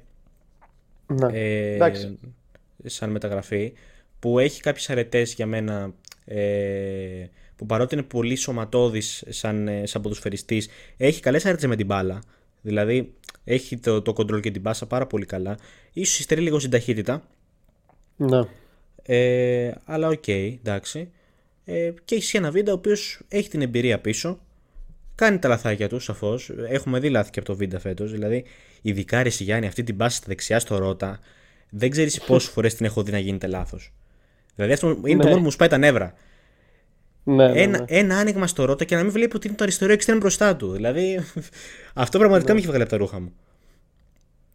Ναι. 1.08 1.40
ε, 1.40 1.74
εντάξει. 1.76 2.20
σαν 2.86 3.10
μεταγραφή 3.10 3.74
που 4.20 4.40
έχει 4.40 4.62
κάποιες 4.62 4.90
αρετές 4.90 5.34
για 5.34 5.46
μένα 5.46 5.94
ε, 6.26 7.26
που 7.56 7.66
παρότι 7.66 7.96
είναι 7.96 8.04
πολύ 8.04 8.36
σωματώδης 8.36 9.24
σαν, 9.30 9.68
ε, 9.68 9.86
σαν 9.86 10.02
ποδοσφαιριστής 10.02 10.70
έχει 10.98 11.22
καλές 11.22 11.46
αρετές 11.46 11.66
με 11.66 11.76
την 11.76 11.86
μπάλα 11.86 12.22
δηλαδή 12.62 13.14
έχει 13.44 13.78
το, 13.78 14.02
το 14.02 14.14
control 14.18 14.42
και 14.42 14.52
την 14.52 14.62
πάσα 14.62 14.88
πάρα 14.88 15.08
πολύ 15.08 15.26
καλά 15.26 15.58
ίσως 15.94 16.20
υστερεί 16.20 16.42
λίγο 16.42 16.60
στην 16.60 16.72
ταχύτητα 16.72 17.28
ναι. 18.16 18.42
ε, 19.04 19.72
αλλά 19.86 20.08
οκ, 20.08 20.28
εντάξει 20.28 21.10
ε, 21.66 21.92
και 22.06 22.16
έχει 22.16 22.38
ένα 22.38 22.52
βίντεο 22.52 22.74
ο 22.74 22.78
οποίος 22.78 23.22
έχει 23.28 23.50
την 23.50 23.62
εμπειρία 23.62 24.00
πίσω 24.00 24.40
κάνει 25.16 25.40
τα 25.40 25.48
λαθάκια 25.48 25.90
του 25.90 26.00
σαφώς 26.00 26.52
έχουμε 26.70 27.00
δει 27.00 27.10
λάθη 27.10 27.32
και 27.32 27.40
από 27.40 27.48
το 27.48 27.56
βίντεο 27.56 27.80
φέτος 27.80 28.12
δηλαδή 28.12 28.46
ειδικά 28.82 29.24
ρε 29.24 29.30
Γιάννη 29.30 29.68
αυτή 29.68 29.84
την 29.84 29.98
πάση 29.98 30.18
στα 30.18 30.26
δεξιά 30.28 30.60
στο 30.60 30.78
Ρότα 30.78 31.20
δεν 31.70 31.90
ξέρεις 31.90 32.22
πόσες 32.28 32.50
φορές 32.50 32.76
την 32.76 32.86
έχω 32.86 33.04
δει 33.04 33.12
να 33.12 33.20
γίνεται 33.20 33.48
λάθος 33.48 33.94
δηλαδή 34.56 34.74
αυτό 34.74 34.88
είναι 34.88 35.00
το 35.02 35.14
Ναι. 35.16 35.24
μόνο 35.24 35.36
που 35.36 35.42
μου 35.44 35.52
σπάει 35.52 35.68
τα 35.68 35.78
νεύρα 35.78 36.14
Ναι, 37.24 37.48
ναι, 37.48 37.62
ένα, 37.62 37.80
ναι. 37.80 37.86
ένα 37.88 38.18
άνοιγμα 38.18 38.48
στο 38.48 38.66
Ρότα 38.66 38.84
και 38.86 38.96
να 38.96 39.02
μην 39.04 39.12
βλέπει 39.12 39.36
ότι 39.36 39.48
είναι 39.48 39.56
το 39.56 39.64
αριστερό 39.64 39.92
εξτρέμ 39.92 40.18
μπροστά 40.18 40.56
του 40.56 40.72
δηλαδή 40.72 41.20
αυτό 41.94 42.18
πραγματικά 42.20 42.54
με 42.54 42.58
έχει 42.60 42.68
βγάλει 42.68 42.82
από 42.82 42.92
τα 42.92 42.98
ρούχα 42.98 43.20
μου 43.20 43.34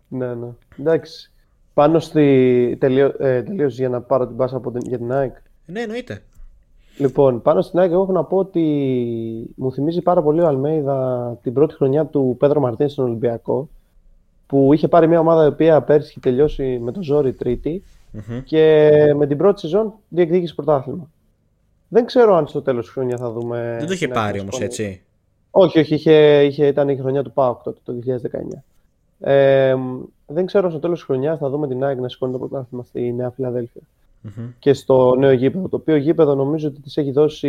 Ναι, 0.08 0.34
ναι. 0.34 0.48
Εντάξει. 0.78 1.32
Πάνω 1.80 1.98
στη. 1.98 2.76
Τελείω, 2.80 3.14
ε, 3.18 3.42
τελείως 3.42 3.78
για 3.78 3.88
να 3.88 4.00
πάρω 4.00 4.26
την 4.26 4.36
πάσα 4.36 4.56
από 4.56 4.70
την, 4.70 4.80
για 4.88 4.98
την 4.98 5.12
ΑΕΚ. 5.12 5.36
ναι 5.66 5.80
εννοείται 5.80 6.22
Λοιπόν, 6.98 7.42
πάνω 7.42 7.62
στην 7.62 7.78
ΑΕΚ, 7.78 7.90
εγώ 7.90 8.02
έχω 8.02 8.12
να 8.12 8.24
πω 8.24 8.36
ότι 8.36 8.64
μου 9.56 9.72
θυμίζει 9.72 10.00
πάρα 10.00 10.22
πολύ 10.22 10.40
ο 10.40 10.46
Αλμέιδα 10.46 11.38
την 11.42 11.52
πρώτη 11.52 11.74
χρονιά 11.74 12.06
του 12.06 12.36
Πέδρο 12.38 12.60
Μαρτίν 12.60 12.88
στον 12.88 13.04
Ολυμπιακό. 13.04 13.68
Που 14.46 14.72
είχε 14.72 14.88
πάρει 14.88 15.08
μια 15.08 15.18
ομάδα 15.18 15.44
η 15.44 15.46
οποία 15.46 15.82
πέρσι 15.82 16.08
είχε 16.08 16.20
τελειώσει 16.20 16.78
με 16.82 16.92
το 16.92 17.02
ζόρι 17.02 17.32
τρίτη 17.32 17.82
Μμμ. 18.10 18.42
και 18.44 18.90
με 19.16 19.26
την 19.26 19.36
πρώτη 19.36 19.60
σεζόν 19.60 19.92
διεκδίκησε 20.08 20.54
πρωτάθλημα. 20.54 21.10
Δεν 21.88 22.04
ξέρω 22.04 22.34
αν 22.36 22.46
στο 22.46 22.62
τέλος 22.62 22.84
της 22.84 22.92
χρονιάς 22.94 23.20
θα 23.20 23.30
δούμε. 23.30 23.76
δεν 23.78 23.86
το 23.86 23.92
είχε 23.92 24.06
την 24.06 24.16
ΑΕΚ 24.16 24.24
πάρει 24.24 24.36
να 24.36 24.42
όμως 24.42 24.54
σηκώνει. 24.54 24.70
έτσι 24.70 25.02
Όχι, 25.50 25.78
όχι, 25.78 25.94
είχε, 25.94 26.42
είχε, 26.42 26.66
ήταν 26.66 26.88
η 26.88 26.96
χρονιά 26.96 27.22
του 27.22 27.32
ΠΑΟΚ 27.32 27.62
τότε, 27.62 27.80
το 27.84 27.92
2019. 27.92 28.62
Ε, 29.20 29.74
δεν 30.26 30.46
ξέρω 30.46 30.64
αν 30.64 30.70
στο 30.70 30.80
τέλος 30.80 30.98
της 30.98 31.06
χρονιάς 31.06 31.38
θα 31.38 31.48
δούμε 31.48 31.68
την 31.68 31.84
ΑΕΚ 31.84 31.98
να 31.98 32.08
σηκώνει 32.08 32.32
το 32.32 32.38
πρωτάθλημα 32.38 32.82
στη 32.82 33.12
Νέα 33.12 33.30
Φιλαδέλφια 33.30 33.80
Μμμ. 34.20 34.48
και 34.58 34.72
στο 34.72 35.14
νέο 35.14 35.32
γήπεδο. 35.32 35.68
Το 35.68 35.76
οποίο 35.76 35.96
γήπεδο 35.96 36.34
νομίζω 36.34 36.68
ότι 36.68 36.80
της 36.80 36.96
έχει 36.96 37.10
δώσει, 37.10 37.48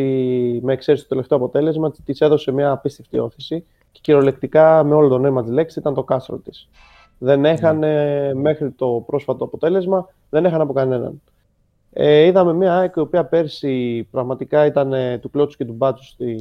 με 0.64 0.74
εξαίρεση 0.74 1.04
το 1.04 1.10
τελευταίο 1.10 1.38
αποτέλεσμα, 1.38 1.92
της 2.06 2.22
έδωσε 2.22 2.52
μια 2.52 2.72
απίστευτη 2.72 3.20
όθηση 3.20 3.64
και 3.92 4.00
κυριολεκτικά 4.04 4.84
με 4.84 4.96
όλο 4.96 5.08
το 5.08 5.18
νόημα 5.18 5.44
της 5.44 5.52
λέξης 5.52 5.78
ήταν 5.78 5.94
το 5.94 6.04
κάστρο 6.04 6.38
της. 6.38 6.70
Δεν 7.18 7.46
έχανε 7.46 8.32
μέχρι 8.34 8.72
το 8.72 9.04
πρόσφατο 9.06 9.44
αποτέλεσμα, 9.44 10.10
δεν 10.30 10.46
έχανε 10.46 10.64
από 10.64 10.74
κανέναν. 10.74 11.22
Ε, 11.94 12.26
είδαμε 12.26 12.54
μια 12.54 12.78
ΑΕΚ 12.78 12.96
η 12.96 13.00
οποία 13.00 13.26
πέρσι 13.26 14.08
πραγματικά 14.12 14.66
ήταν 14.66 14.94
ε, 14.94 15.18
του 15.18 15.30
κλώτσου 15.30 15.58
και 15.58 15.66
του 15.66 15.74
μπάτσου 15.74 16.04
στη, 16.06 16.38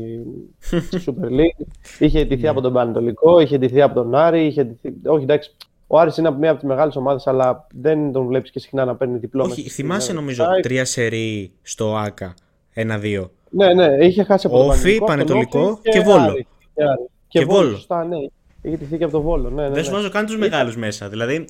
στη 0.58 1.04
Super 1.06 1.28
League. 1.28 1.66
Είχε 1.98 2.24
ντυθεί 2.24 2.48
από 2.48 2.60
τον 2.60 2.72
Πανετολικό, 2.72 3.40
είχε 3.40 3.58
ντυθεί 3.58 3.82
από 3.82 3.94
τον 3.94 4.14
Άρη. 4.14 4.46
Είχε 4.46 4.64
ντυθεί... 4.64 4.92
Όχι, 5.06 5.22
εντάξει, 5.22 5.54
ο 5.92 5.98
Άρης 5.98 6.16
είναι 6.16 6.28
από 6.28 6.38
μία 6.38 6.50
από 6.50 6.58
τις 6.58 6.68
μεγάλες 6.68 6.96
ομάδες, 6.96 7.26
αλλά 7.26 7.66
δεν 7.74 8.12
τον 8.12 8.26
βλέπεις 8.26 8.50
και 8.50 8.58
συχνά 8.58 8.84
να 8.84 8.96
παίρνει 8.96 9.18
διπλό. 9.18 9.42
Όχι, 9.42 9.50
μέσα 9.50 9.60
στη 9.60 9.82
θυμάσαι 9.82 10.12
Νέα 10.12 10.20
νομίζω 10.20 10.44
ΑΕΚ. 10.44 10.62
τρία 10.62 10.84
σερί 10.84 11.52
στο 11.62 11.96
ΑΚΑ. 11.96 12.34
Ένα-δύο. 12.72 13.30
Ναι, 13.50 13.74
ναι, 13.74 13.96
είχε 14.00 14.22
χάσει 14.22 14.46
από 14.46 14.58
τον 14.58 14.68
Όφι, 14.68 14.90
από 14.90 14.98
τον 14.98 15.06
Πανετολικό 15.06 15.60
Όφι 15.60 15.90
και 15.90 16.00
Βόλο. 16.00 16.22
Άρη. 16.22 16.46
Και, 16.74 16.82
Άρη. 16.82 17.08
Και 17.28 17.38
και, 17.38 17.44
Βόλο. 17.44 17.58
Βόλο. 17.58 17.76
Σωστά, 17.76 18.04
ναι. 18.04 18.16
Είχε 18.62 18.76
ντυθεί 18.76 18.96
και 18.98 19.04
από 19.04 19.12
τον 19.12 19.22
Βόλο. 19.22 19.50
Ναι, 19.50 19.62
ναι, 19.62 19.74
Δεν 19.74 19.84
σου 19.84 19.90
ναι. 19.90 19.96
βάζω 19.96 20.10
καν 20.10 20.26
τους 20.26 20.36
μεγάλους 20.36 20.76
μέσα. 20.76 21.08
Δηλαδή, 21.08 21.44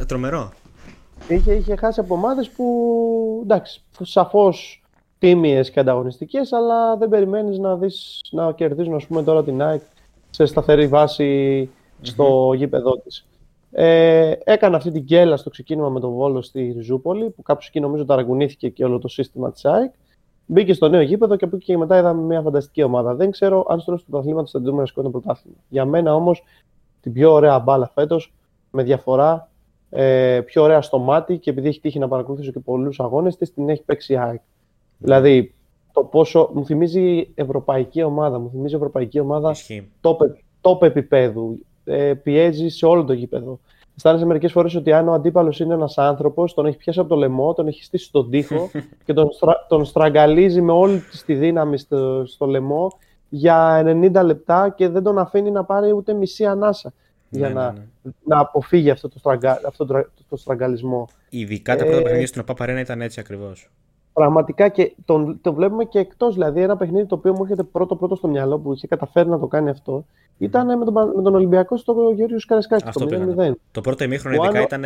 ε, 0.00 0.04
τρομερό. 0.04 0.52
Είχε, 1.28 1.52
είχε 1.52 1.76
χάσει 1.76 2.00
από 2.00 2.14
ομάδες 2.14 2.48
που 2.48 3.40
εντάξει, 3.42 3.82
σαφώς 4.02 4.82
τίμιες 5.18 5.70
και 5.70 5.80
ανταγωνιστικές, 5.80 6.52
αλλά 6.52 6.96
δεν 6.96 7.08
περιμένεις 7.08 7.58
να, 7.58 7.76
δεις, 7.76 8.20
να 8.30 8.52
κερδίζουν 8.52 8.94
ας 8.94 9.06
πούμε, 9.06 9.22
τώρα 9.22 9.44
την 9.44 9.62
ΑΕΚ 9.62 9.82
σε 10.30 10.46
σταθερή 10.46 10.86
βάση 10.86 11.70
στο 12.00 12.52
γήπεδό 12.56 12.98
της. 12.98 13.26
Ε, 13.70 14.34
έκανε 14.44 14.76
αυτή 14.76 14.90
την 14.90 15.04
κέλα 15.04 15.36
στο 15.36 15.50
ξεκίνημα 15.50 15.88
με 15.88 16.00
τον 16.00 16.10
Βόλο 16.12 16.42
στη 16.42 16.72
Ριζούπολη, 16.76 17.30
που 17.30 17.42
κάπου 17.42 17.60
εκεί 17.68 17.80
νομίζω 17.80 18.04
ταραγγουνήθηκε 18.04 18.68
και 18.68 18.84
όλο 18.84 18.98
το 18.98 19.08
σύστημα 19.08 19.52
της 19.52 19.64
ΑΕΚ. 19.64 19.92
Μπήκε 20.46 20.72
στο 20.72 20.88
νέο 20.88 21.00
γήπεδο 21.00 21.36
και 21.36 21.44
από 21.44 21.56
εκεί 21.56 21.64
και 21.64 21.78
μετά 21.78 21.98
είδαμε 21.98 22.22
μια 22.22 22.40
φανταστική 22.40 22.82
ομάδα. 22.82 23.14
Δεν 23.14 23.30
ξέρω 23.30 23.64
αν 23.68 23.80
στο 23.80 23.84
τέλο 23.84 23.98
του 23.98 24.10
πρωταθλήματος 24.10 24.50
θα 24.50 24.58
την 24.58 24.66
δούμε 24.66 24.80
να 24.80 24.86
σηκώνει 24.86 25.10
το 25.10 25.18
πρωτάθλημα. 25.18 25.56
Για 25.68 25.84
μένα 25.84 26.14
όμως 26.14 26.42
την 27.00 27.12
πιο 27.12 27.32
ωραία 27.32 27.58
μπάλα 27.58 27.90
φέτος, 27.94 28.32
με 28.70 28.82
διαφορά, 28.82 29.48
ε, 29.96 30.40
πιο 30.40 30.62
ωραία 30.62 30.80
στο 30.82 30.98
μάτι 30.98 31.38
και 31.38 31.50
επειδή 31.50 31.68
έχει 31.68 31.80
τύχει 31.80 31.98
να 31.98 32.08
παρακολουθήσω 32.08 32.50
και 32.50 32.60
πολλούς 32.60 33.00
αγώνες 33.00 33.36
της, 33.36 33.54
την 33.54 33.68
έχει 33.68 33.82
παίξει 33.82 34.12
η 34.12 34.18
ΑΕΚ. 34.18 34.40
Δηλαδή, 34.98 35.54
το 35.92 36.04
πόσο 36.04 36.50
μου 36.54 36.64
θυμίζει 36.64 37.28
ευρωπαϊκή 37.34 38.02
ομάδα. 38.02 38.38
Μου 38.38 38.50
θυμίζει 38.50 38.74
ευρωπαϊκή 38.74 39.20
ομάδα 39.20 39.50
Ισχύει. 39.50 39.90
top, 40.00 40.16
top 40.60 40.82
επίπεδου. 40.82 41.58
Ε, 41.84 42.14
πιέζει 42.14 42.68
σε 42.68 42.86
όλο 42.86 43.04
το 43.04 43.12
γήπεδο. 43.12 43.58
Αισθάνεσαι 43.96 44.26
μερικές 44.26 44.52
φορές 44.52 44.74
ότι 44.74 44.92
αν 44.92 45.08
ο 45.08 45.12
αντίπαλος 45.12 45.60
είναι 45.60 45.74
ένας 45.74 45.98
άνθρωπος, 45.98 46.54
τον 46.54 46.66
έχει 46.66 46.76
πιάσει 46.76 47.00
από 47.00 47.08
το 47.08 47.16
λαιμό, 47.16 47.52
τον 47.52 47.66
έχει 47.66 47.84
στήσει 47.84 48.04
στον 48.04 48.30
τοίχο 48.30 48.70
και 49.04 49.12
τον, 49.12 49.32
στρα, 49.32 49.66
τον 49.68 49.84
στραγγαλίζει 49.84 50.60
με 50.60 50.72
όλη 50.72 50.98
της 50.98 51.24
τη 51.24 51.34
δύναμη 51.34 51.78
στο, 51.78 52.26
στο 52.26 52.46
λαιμό 52.46 52.98
για 53.28 53.82
90 53.86 54.24
λεπτά 54.24 54.74
και 54.76 54.88
δεν 54.88 55.02
τον 55.02 55.18
αφήνει 55.18 55.50
να 55.50 55.64
πάρει 55.64 55.92
ούτε 55.92 56.12
μισή 56.12 56.46
ανάσα 56.46 56.92
για 57.36 57.48
Ναι, 57.48 57.54
να, 57.54 57.72
ναι, 57.72 57.78
ναι. 58.02 58.10
να 58.24 58.38
αποφύγει 58.38 58.90
αυτό 58.90 59.08
το, 59.08 59.18
στραγκα, 59.18 59.60
αυτό 59.66 59.86
το, 59.86 60.06
το 60.28 60.36
στραγγαλισμό. 60.36 61.08
Ειδικά 61.28 61.76
τα 61.76 61.84
πρώτα 61.84 61.98
Ε, 61.98 62.02
παιχνίδια 62.02 62.26
στην 62.26 62.40
ΟΠΑ 62.40 62.54
Παρένα 62.54 62.80
ήταν 62.80 63.00
έτσι 63.00 63.20
ακριβώς. 63.20 63.70
Πραγματικά 64.12 64.68
και 64.68 64.94
τον, 65.04 65.38
το 65.40 65.52
βλέπουμε 65.54 65.84
και 65.84 65.98
εκτός. 65.98 66.34
Δηλαδή, 66.34 66.60
ένα 66.62 66.76
παιχνίδι 66.76 67.06
το 67.06 67.14
οποίο 67.14 67.32
μου 67.32 67.42
έρχεται 67.42 67.62
πρώτο-πρώτο 67.62 68.14
στο 68.14 68.28
μυαλό 68.28 68.58
που 68.58 68.72
είχε 68.72 68.86
καταφέρει 68.86 69.28
να 69.28 69.38
το 69.38 69.46
κάνει 69.46 69.70
αυτό 69.70 70.04
ήταν 70.38 70.78
με 70.78 70.84
τον, 70.84 70.94
Πα- 70.94 71.12
με 71.16 71.22
τον 71.22 71.34
Ολυμπιακό 71.34 71.76
στο 71.76 71.92
Γεώργιο 72.14 72.38
Καρεσκάκη. 72.46 72.84
Αυτό 72.88 73.00
Το 73.00 73.06
πήγα 73.06 73.24
να 73.26 73.48
0-0. 73.48 73.52
Το 73.70 73.80
πρώτο 73.80 74.04
ημίχρονο 74.04 74.40
Ο 74.40 74.44
ειδικά 74.44 74.58
Άνω- 74.58 74.66
ήταν. 74.66 74.80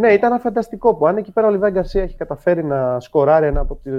Ναι, 0.00 0.12
ήταν 0.12 0.40
φανταστικό 0.40 0.94
που 0.94 1.06
αν 1.06 1.16
εκεί 1.16 1.32
πέρα 1.32 1.46
ο 1.46 1.50
Λιβάη 1.50 1.70
Γκαρσία 1.70 2.02
έχει 2.02 2.16
καταφέρει 2.16 2.64
να 2.64 3.00
σκοράρει 3.00 3.46
ένα 3.46 3.60
από 3.60 3.78
τι 3.82 3.90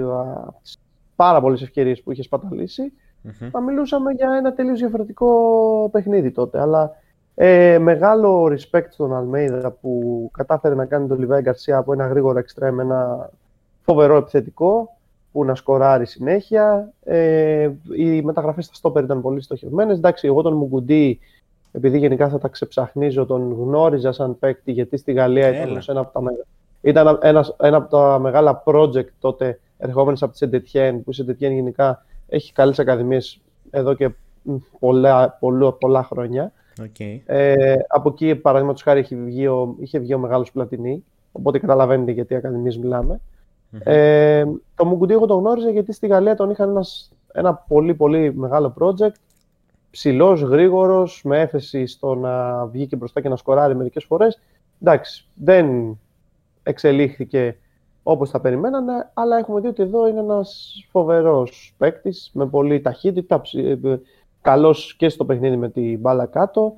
πάρα 1.16 1.40
πολλές 1.40 1.62
ευκαιρίες 1.62 2.02
που 2.02 2.12
είχε 2.12 2.22
σπαταλήσει, 2.22 2.92
θα 3.50 3.60
μιλούσαμε 3.60 4.12
για 4.12 4.32
ένα 4.38 4.52
τελείως 4.52 4.78
διαφορετικό 4.78 5.28
παιχνίδι 5.92 6.30
τότε. 6.30 6.60
Αλλά 6.60 6.90
ε, 7.42 7.78
μεγάλο 7.78 8.44
respect 8.44 8.86
στον 8.90 9.14
Αλμέιδα 9.16 9.70
που 9.70 10.28
κατάφερε 10.32 10.74
να 10.74 10.84
κάνει 10.84 11.08
τον 11.08 11.18
Λιβάη 11.18 11.40
Γκαρσία 11.42 11.76
από 11.76 11.92
ένα 11.92 12.06
γρήγορο 12.06 12.38
εξτρέμ 12.38 12.80
ένα 12.80 13.30
φοβερό 13.80 14.16
επιθετικό 14.16 14.96
που 15.32 15.44
να 15.44 15.54
σκοράρει 15.54 16.06
συνέχεια. 16.06 16.92
Ε, 17.04 17.70
οι 17.96 18.22
μεταγραφές 18.22 18.64
στα 18.64 18.74
στόπερ 18.74 19.04
ήταν 19.04 19.20
πολύ 19.20 19.40
στοχευμένες. 19.42 19.96
Εντάξει, 19.96 20.26
εγώ 20.26 20.42
τον 20.42 20.54
Μουγκουντή, 20.54 21.18
επειδή 21.72 21.98
γενικά 21.98 22.28
θα 22.28 22.38
τα 22.38 22.48
ξεψαχνίζω, 22.48 23.26
τον 23.26 23.52
γνώριζα 23.60 24.12
σαν 24.12 24.38
παίκτη, 24.38 24.72
γιατί 24.72 24.96
στη 24.96 25.12
Γαλλία 25.12 25.48
ήταν, 25.48 25.68
Έλα. 25.68 25.78
ως 25.78 25.88
ένα, 25.88 26.00
από 26.00 26.12
τα, 26.12 26.20
μεγα- 26.20 26.44
ήταν 26.80 27.18
ένας, 27.22 27.56
ένα 27.60 27.76
από 27.76 27.88
τα 27.90 28.18
μεγάλα 28.18 28.62
project 28.66 29.08
τότε 29.20 29.60
ερχόμενες 29.78 30.22
από 30.22 30.32
τη 30.32 30.38
Σεντετιέν, 30.38 31.04
που 31.04 31.10
η 31.10 31.14
Σεντετιέν 31.14 31.52
γενικά 31.52 32.04
έχει 32.28 32.52
καλές 32.52 32.78
ακαδημίες 32.78 33.40
εδώ 33.70 33.94
και 33.94 34.10
μ, 34.42 34.54
πολλά, 34.78 35.36
πολλά, 35.40 35.72
πολλά 35.72 36.02
χρόνια. 36.02 36.52
Okay. 36.80 37.20
Ε, 37.26 37.74
από 37.88 38.08
εκεί, 38.08 38.34
παραδείγματος 38.34 38.82
χάρη, 38.82 39.00
είχε 39.00 39.16
βγει 39.16 39.46
ο, 39.46 39.74
είχε 39.78 39.98
βγει 39.98 40.14
ο 40.14 40.18
μεγάλος 40.18 40.52
Πλατινί. 40.52 41.04
Οπότε 41.32 41.58
καταλαβαίνετε 41.58 42.10
γιατί 42.10 42.34
ακαδημίες 42.34 42.78
μιλάμε. 42.78 43.20
Ε, 43.78 44.44
το 44.74 44.84
Μουγκουντή 44.84 45.12
εγώ 45.12 45.26
τον 45.26 45.38
γνώριζα 45.38 45.70
γιατί 45.70 45.92
στη 45.92 46.06
Γαλλία 46.06 46.36
τον 46.36 46.50
είχαν 46.50 46.68
ένας, 46.68 47.12
ένα 47.32 47.54
πολύ 47.54 47.94
πολύ 47.94 48.34
μεγάλο 48.34 48.74
project. 48.80 49.14
Ψηλός, 49.90 50.40
γρήγορος, 50.40 51.22
με 51.24 51.40
έφεση 51.40 51.86
στο 51.86 52.14
να 52.14 52.66
βγει 52.66 52.86
και 52.86 52.96
μπροστά 52.96 53.20
και 53.20 53.28
να 53.28 53.36
σκοράρει 53.36 53.76
μερικές 53.76 54.04
φορές. 54.04 54.40
Εντάξει, 54.82 55.26
δεν 55.34 55.98
εξελίχθηκε 56.62 57.56
όπως 58.02 58.30
θα 58.30 58.40
περιμένανε, 58.40 59.10
αλλά 59.14 59.36
έχουμε 59.36 59.60
δει 59.60 59.66
ότι 59.66 59.82
εδώ 59.82 60.08
είναι 60.08 60.20
ένας 60.20 60.72
φοβερός 60.90 61.74
παίκτης 61.78 62.30
με 62.34 62.46
πολύ 62.46 62.80
ταχύτητα, 62.80 63.42
καλός 64.42 64.94
και 64.96 65.08
στο 65.08 65.24
παιχνίδι 65.24 65.56
με 65.56 65.68
την 65.68 65.98
μπάλα 65.98 66.26
κάτω. 66.26 66.74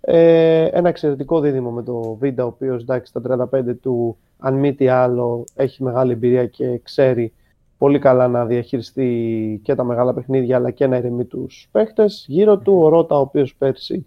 Ε, 0.00 0.64
ένα 0.64 0.88
εξαιρετικό 0.88 1.40
δίδυμο 1.40 1.70
με 1.70 1.82
το 1.82 2.16
Βίντα, 2.20 2.44
ο 2.44 2.46
οποίος 2.46 2.82
εντάξει 2.82 3.12
στα 3.16 3.48
35 3.52 3.74
του, 3.82 4.16
αν 4.38 4.54
μη 4.54 4.74
τι 4.74 4.88
άλλο, 4.88 5.44
έχει 5.54 5.82
μεγάλη 5.82 6.12
εμπειρία 6.12 6.46
και 6.46 6.78
ξέρει 6.82 7.32
πολύ 7.78 7.98
καλά 7.98 8.28
να 8.28 8.46
διαχειριστεί 8.46 9.60
και 9.62 9.74
τα 9.74 9.84
μεγάλα 9.84 10.14
παιχνίδια 10.14 10.56
αλλά 10.56 10.70
και 10.70 10.86
να 10.86 10.96
ηρεμεί 10.96 11.24
τους 11.24 11.68
παίχτες. 11.72 12.24
Γύρω 12.28 12.56
του 12.58 12.78
ο 12.82 12.88
Ρότα, 12.88 13.16
ο 13.16 13.20
οποίος 13.20 13.54
πέρσι 13.54 14.06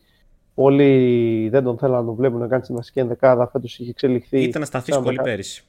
πολλοί 0.56 1.50
δεν 1.52 1.64
τον 1.64 1.78
θέλαν 1.78 2.00
να 2.00 2.06
τον 2.06 2.16
βλέπουν 2.16 2.40
να 2.40 2.48
κάνει 2.48 2.64
στη 2.64 2.74
βασική 2.74 3.00
ενδεκάδα. 3.00 3.48
Φέτος 3.48 3.80
είχε 3.80 3.90
εξελιχθεί. 3.90 4.42
Ήταν 4.44 4.62
ασταθής 4.62 4.94
σαν 4.94 5.04
πολύ 5.04 5.16
δεκα- 5.16 5.30
πέρυσι. 5.30 5.64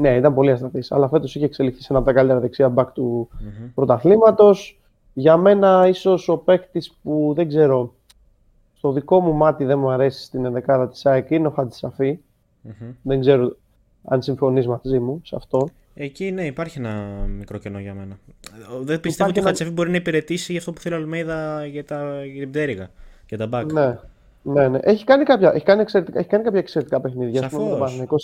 Ναι, 0.00 0.16
ήταν 0.16 0.34
πολύ 0.34 0.50
ασταθής. 0.50 0.92
Αλλά 0.92 1.08
φέτος 1.08 1.34
είχε 1.34 1.44
εξελιχθεί 1.44 1.80
σε 1.82 1.86
ένα 1.90 1.98
από 1.98 2.08
τα 2.08 2.14
καλύτερα 2.14 2.40
δεξιά 2.40 2.68
μπακ 2.68 2.90
του 2.92 3.28
Μμμ. 3.40 3.68
πρωταθλήματος. 3.74 4.77
Για 5.18 5.36
μένα, 5.36 5.86
ίσως 5.88 6.28
ο 6.28 6.36
παίκτης 6.36 6.92
που 7.02 7.32
δεν 7.36 7.48
ξέρω, 7.48 7.94
στο 8.76 8.92
δικό 8.92 9.20
μου 9.20 9.32
μάτι 9.32 9.64
δεν 9.64 9.78
μου 9.78 9.90
αρέσει 9.90 10.24
στην 10.24 10.44
ενδεκάδα 10.44 10.88
της 10.88 11.06
ΑΕΚ 11.06 11.30
είναι 11.30 11.46
ο 11.46 11.50
Χατζησαφή. 11.50 12.18
Μμμ. 12.62 12.90
Δεν 13.02 13.20
ξέρω 13.20 13.56
αν 14.04 14.22
συμφωνείς 14.22 14.66
μαζί 14.66 14.98
μου 14.98 15.20
σε 15.24 15.36
αυτό. 15.36 15.68
Εκεί 15.94 16.30
ναι, 16.30 16.44
υπάρχει 16.46 16.78
ένα 16.78 16.92
μικρό 17.38 17.58
κενό 17.58 17.78
για 17.78 17.94
μένα. 17.94 18.18
Δεν 18.80 19.00
πιστεύω 19.00 19.28
ότι 19.30 19.38
ο 19.38 19.42
ένα- 19.42 19.48
Χατσεφή 19.50 19.70
μπορεί 19.70 19.90
να 19.90 19.96
υπηρετήσει 19.96 20.50
για 20.52 20.60
αυτό 20.60 20.72
που 20.72 20.80
θέλει 20.80 20.94
ο 20.94 20.98
Αλμέιδα 20.98 21.66
για, 21.66 21.84
τα, 21.84 22.24
για 22.24 22.40
την 22.40 22.50
πτέρυγα. 22.50 22.90
Για 23.28 23.38
τα 23.38 23.48
back. 23.52 23.72
Ναι. 23.72 23.98
Ναι, 24.42 24.68
ναι. 24.68 24.78
Έχει 24.82 25.04
κάνει, 25.04 25.24
κάποια, 25.24 25.52
έχει 25.54 25.64
κάνει, 25.64 25.80
εξαιρετικά, 25.80 26.18
έχει 26.18 26.28
κάνει 26.28 26.44
κάποια 26.44 26.58
εξαιρετικά 26.58 27.00
παιχνίδια. 27.00 27.44
Ας 27.44 27.50
πούμε, 27.50 27.62
με 27.62 27.68
τον 27.68 27.78
Σαφώς. 27.78 27.80
Παναθηναϊκό. 27.80 28.16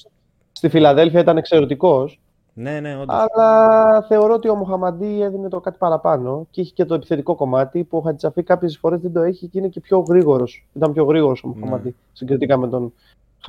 Στη 0.53 0.69
Φιλαδέλφια 0.69 1.21
ήταν 1.21 1.37
εξαιρετικός. 1.37 2.21
Ναι, 2.57 2.81
ναι, 2.81 2.97
όντως. 2.97 3.17
Αλλά 3.35 4.03
θεωρώ 4.03 4.35
ότι 4.35 4.49
ο 4.49 4.55
Μοχαμαντή 4.55 5.23
έδινε 5.23 5.49
το 5.49 5.61
κάτι 5.61 5.79
παραπάνω 5.79 6.47
και 6.51 6.61
είχε 6.61 6.73
και 6.75 6.85
το 6.85 6.95
επιθετικό 6.95 7.35
κομμάτι 7.35 7.85
που 7.85 7.99
ο 7.99 8.01
Χατζησαφή 8.01 8.43
κάποιες 8.43 8.79
φορές 8.79 9.01
δεν 9.01 9.13
το 9.13 9.21
έχει 9.21 9.47
και 9.47 9.59
είναι 9.59 9.69
και 9.69 9.81
πιο 9.81 9.99
γρήγορος. 9.99 10.67
Ήταν 10.73 10.93
πιο 10.93 11.05
γρήγορος 11.05 11.43
ο 11.45 11.49
Μοχαμαντή 11.49 11.89
Ναι. 11.89 11.95
συγκριτικά 12.13 12.57
με 12.57 12.69
τον 12.69 12.93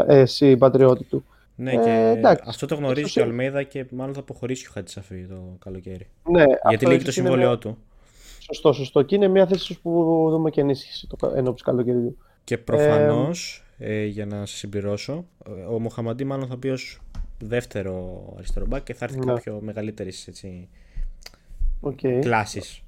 ε, 0.06 0.26
συμπατριώτη 0.26 1.04
του. 1.04 1.24
Ναι, 1.56 1.72
Ε, 1.74 1.76
και 1.78 2.14
εντάξει. 2.18 2.44
αυτό 2.48 2.66
το 2.66 2.76
γνωρίζει 2.76 3.00
Ίσως 3.02 3.14
και 3.14 3.20
ο 3.20 3.24
είναι- 3.24 3.32
Αλμέιδα 3.32 3.64
και 3.64 3.86
μάλλον 3.92 4.14
θα 4.14 4.20
αποχωρήσει 4.20 4.68
ο 4.68 4.72
Χατσαφή 4.74 5.26
το 5.30 5.36
καλοκαίρι. 5.60 6.08
Ναι, 6.30 6.44
Γιατί 6.44 6.58
αυτό 6.64 6.88
λύγει 6.90 7.04
το 7.04 7.10
ίσως 7.10 7.18
είναι 7.18 7.28
συμβόλαιό 7.28 7.48
μια- 7.50 7.58
του. 7.58 7.78
Σωστό, 8.40 8.74
σωστό. 8.74 9.02
Και 9.02 9.16
είναι 9.16 9.28
μια 9.28 9.46
θέση 9.46 9.82
που 9.82 9.92
δούμε 10.30 10.50
και 10.50 10.62
ενίσχυση 10.62 11.08
το 11.18 11.32
ενόψει 11.36 11.64
καλοκαιριού. 11.64 12.18
Και 12.44 12.58
προφανώς, 12.58 13.64
ε, 13.78 14.04
για 14.06 14.26
να 14.26 14.36
σας 14.38 14.50
συμπληρώσω, 14.58 15.26
ε, 15.48 15.52
ο 15.74 15.80
Μοχαμαντή 15.80 16.24
μάλλον 16.24 16.48
θα 16.48 16.58
πει 16.58 16.68
ως 16.70 17.00
δεύτερο 17.40 18.24
αριστερό 18.38 18.66
back 18.72 18.82
και 18.84 18.94
θα 18.94 19.06
έρθει 19.06 19.20
Ναι. 19.20 19.26
κάποιο 19.26 19.60
μεγαλύτερης 19.62 20.30
Okay. 21.82 22.20
κλάσης. 22.22 22.82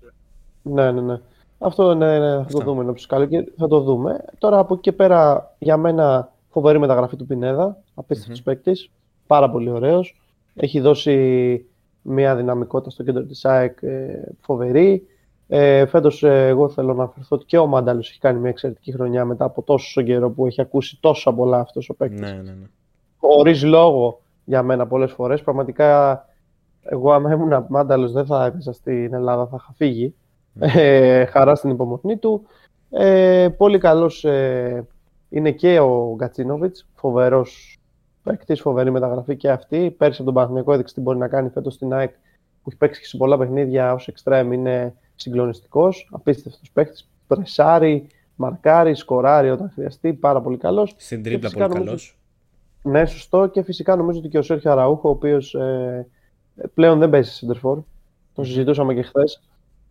Ναι, 0.61 0.91
ναι, 0.91 1.01
ναι. 1.01 1.19
Αυτό 1.59 1.93
ναι, 1.95 2.19
ναι, 2.19 2.29
θα 2.29 2.37
Αυτά. 2.39 2.57
το 2.57 2.63
δούμε 2.63 2.81
ενόψει 2.83 3.07
καλοκαίρι. 3.07 3.53
Θα 3.57 3.67
το 3.67 3.79
δούμε. 3.79 4.25
Τώρα 4.37 4.59
από 4.59 4.73
εκεί 4.73 4.81
και 4.83 4.91
πέρα, 4.91 5.51
για 5.59 5.77
μένα, 5.77 6.31
φοβερή 6.49 6.79
μεταγραφή 6.79 7.15
του 7.15 7.25
Πινέδα. 7.25 7.77
Απίστευτος 7.95 8.41
παίκτης. 8.41 8.89
Πάρα 9.27 9.49
πολύ 9.49 9.69
ωραίος. 9.69 10.21
Έχει 10.55 10.79
δώσει 10.79 11.65
μια 12.01 12.35
δυναμικότητα 12.35 12.89
στο 12.89 13.03
κέντρο 13.03 13.23
της 13.23 13.45
ΑΕΚ 13.45 13.81
ε, 13.81 14.21
φοβερή. 14.41 15.07
Ε, 15.47 15.85
φέτος 15.85 16.23
ε, 16.23 16.47
εγώ 16.47 16.69
θέλω 16.69 16.87
να 16.93 17.03
αναφερθώ 17.03 17.35
ότι 17.35 17.45
και 17.45 17.57
ο 17.57 17.65
Μάνταλος 17.65 18.09
έχει 18.09 18.19
κάνει 18.19 18.39
μια 18.39 18.49
εξαιρετική 18.49 18.91
χρονιά 18.91 19.25
μετά 19.25 19.45
από 19.45 19.61
τόσο 19.61 20.01
καιρό 20.01 20.29
που 20.29 20.45
έχει 20.45 20.61
ακούσει 20.61 20.97
τόσα 20.99 21.33
πολλά 21.33 21.59
αυτός 21.59 21.89
ο 21.89 21.93
παίκτης. 21.93 22.19
Ναι, 22.19 22.31
ναι, 22.31 22.41
ναι. 22.41 22.67
Χωρίς 23.17 23.63
λόγο 23.63 24.21
για 24.47 24.63
μένα 24.63 24.87
πολλές 24.87 25.11
φορές. 25.11 25.41
Πραγματικά 25.41 26.25
εγώ 26.81 27.11
άμα 27.13 27.33
ήμουν 27.33 27.65
Μάνταλος 27.69 28.11
δεν 28.11 28.25
θα 28.25 28.45
έπαιζα 28.45 28.71
στην 28.73 29.13
Ελλάδα, 29.13 29.45
θα 29.47 29.55
είχα 29.59 29.73
φύγει. 29.77 30.15
Ε, 30.59 31.25
χαρά 31.25 31.55
στην 31.55 31.69
υπομονή 31.69 32.17
του. 32.17 32.45
Ε, 32.89 33.47
πολύ 33.57 33.77
καλός 33.77 34.25
ε, 34.25 34.85
είναι 35.29 35.51
και 35.51 35.79
ο 35.79 36.13
Γκατσίνοβιτς, 36.15 36.87
φοβερός 36.95 37.79
παίκτης, 38.23 38.61
φοβερή 38.61 38.91
μεταγραφή 38.91 39.35
και 39.35 39.49
αυτή. 39.49 39.95
Πέρσι 39.97 40.15
από 40.15 40.23
τον 40.23 40.33
Παναθηναϊκό 40.33 40.73
έδειξε 40.73 40.93
τι 40.93 41.01
μπορεί 41.01 41.17
να 41.17 41.27
κάνει 41.27 41.49
φέτος 41.49 41.73
στην 41.73 41.93
ΑΕΚ 41.93 42.11
που 42.63 42.69
έχει 42.69 42.77
παίξει 42.77 43.01
και 43.01 43.07
σε 43.07 43.17
πολλά 43.17 43.37
παιχνίδια 43.37 43.93
ως 43.93 44.07
εξτρέμ, 44.07 44.51
είναι 44.51 44.93
συγκλονιστικός, 45.15 46.09
απίστευτος 46.11 46.71
παίκτης, 46.71 47.09
πρεσάρει, 47.27 48.07
μαρκάρει, 48.35 48.95
σκοράρει 48.95 49.49
όταν 49.49 49.71
χρειαστεί, 49.73 50.13
πάρα 50.13 50.41
πολύ 50.41 50.57
καλός. 50.57 50.95
Στην 50.97 51.23
Και 51.23 51.29
τρίπλα 51.29 51.49
φυσικά 51.49 51.67
πολύ 51.67 51.79
νομίζω- 51.79 51.95
καλός. 51.97 52.16
Ναι, 52.87 53.05
σωστό. 53.05 53.47
Και 53.47 53.63
φυσικά 53.63 53.95
νομίζω 53.95 54.19
ότι 54.19 54.27
και 54.27 54.37
ο 54.37 54.41
Σέρχιο 54.41 54.71
Αραούχο, 54.71 55.07
ο 55.07 55.11
οποίος 55.11 55.53
ε, 55.53 56.07
πλέον 56.73 56.99
δεν 56.99 57.09
παίζει 57.09 57.29
σε 57.29 57.45
center 57.47 57.69
for. 57.69 57.77
Το 58.33 58.43
συζητούσαμε 58.43 58.93
και 58.93 59.01
χθες. 59.01 59.41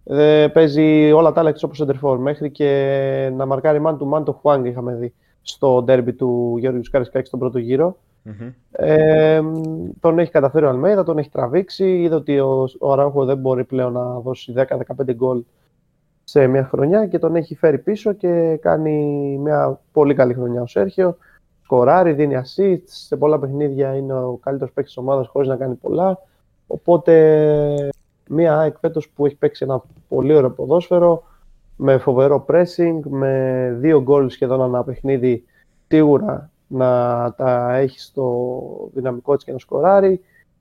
Ε, 0.04 0.48
παίζει 0.52 1.12
όλα 1.12 1.32
τα 1.32 1.40
άλλα 1.40 1.48
εκτός 1.48 1.62
από 1.62 1.74
center 1.78 2.06
for. 2.06 2.18
Μέχρι 2.18 2.50
και 2.50 3.32
να 3.36 3.46
μαρκάρει 3.46 3.82
man 3.86 3.96
to 3.98 4.10
man 4.12 4.24
το 4.24 4.32
Χουάνγκ 4.32 4.64
είχαμε 4.64 4.94
δει 4.94 5.14
στο 5.42 5.82
ντέρμπι 5.82 6.12
του 6.12 6.56
Γιώργου 6.58 6.84
Σκάρισκάκη 6.84 7.26
στον 7.26 7.38
πρώτο 7.38 7.58
γύρο. 7.58 7.96
Ε, 8.70 9.40
τον 10.00 10.18
έχει 10.18 10.30
καταφέρει 10.30 10.64
ο 10.64 10.68
Αλμέιδα, 10.68 11.02
τον 11.02 11.18
έχει 11.18 11.30
τραβήξει. 11.30 12.00
Είδε 12.00 12.14
ότι 12.14 12.38
ο, 12.38 12.68
ο 12.78 12.92
Αραούχο 12.92 13.24
δεν 13.24 13.38
μπορεί 13.38 13.64
πλέον 13.64 13.92
να 13.92 14.18
δώσει 14.20 14.52
10-15 14.56 14.64
γκολ 15.14 15.42
σε 16.24 16.46
μια 16.46 16.64
χρονιά 16.64 17.06
και 17.06 17.18
τον 17.18 17.36
έχει 17.36 17.54
φέρει 17.54 17.78
πίσω 17.78 18.12
και 18.12 18.58
κάνει 18.62 18.92
μια 19.40 19.80
πολύ 19.92 20.14
καλή 20.14 20.34
χρονιά 20.34 20.62
ο 20.62 20.66
Σέρχιο. 20.66 21.16
Σκοράρει, 21.66 22.12
δίνει 22.12 22.42
assist, 22.44 22.82
σε 22.84 23.16
πολλά 23.16 23.38
παιχνίδια 23.38 23.94
είναι 23.94 24.12
ο 24.12 24.38
καλύτερος 24.42 24.72
παίκτης 24.74 24.94
της 24.94 25.02
ομάδας 25.02 25.28
χωρίς 25.28 25.48
να 25.48 25.56
κάνει 25.56 25.74
πολλά. 25.74 26.18
Οπότε 26.66 27.90
μια 28.28 28.58
ΑΕΚ 28.58 28.76
φέτος 28.78 29.08
που 29.08 29.26
έχει 29.26 29.36
παίξει 29.36 29.64
ένα 29.64 29.82
πολύ 30.08 30.34
ωραίο 30.34 30.50
ποδόσφαιρο 30.50 31.22
με 31.76 31.98
φοβερό 31.98 32.44
pressing, 32.48 33.00
με 33.02 33.72
δύο 33.78 34.02
γκολ 34.02 34.28
σχεδόν 34.28 34.62
ανά 34.62 34.84
παιχνίδι 34.84 35.44
σίγουρα 35.88 36.50
να 36.66 37.34
τα 37.36 37.74
έχει 37.74 38.00
στο 38.00 38.90
δυναμικό 38.94 39.36
της 39.36 39.44
και 39.44 39.52
να 39.52 39.58
σκοράρει. 39.58 40.20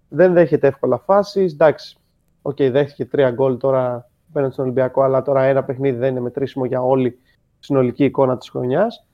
Δεν 0.10 0.34
δέχεται 0.34 0.68
εύκολα 0.68 0.98
φάσεις. 0.98 1.54
Εντάξει, 1.54 1.98
OK, 2.42 2.56
okay, 2.60 2.70
δέχτηκε 2.72 3.06
τρία 3.06 3.32
γκολ 3.32 3.58
τώρα 3.58 4.10
απέναντι 4.30 4.54
στον 4.54 4.66
Ολυμπιακό, 4.66 5.02
αλλά 5.02 5.22
τώρα 5.22 5.44
ένα 5.44 5.64
παιχνίδι 5.64 5.98
δεν 5.98 6.10
είναι 6.10 6.20
μετρήσιμο 6.20 6.66
για 6.66 6.82
όλη 6.82 7.12
τη 7.12 7.18
συνολική 7.60 8.04
εικόνα 8.04 8.38
της 8.38 8.50
χρονιάς. 8.50 9.05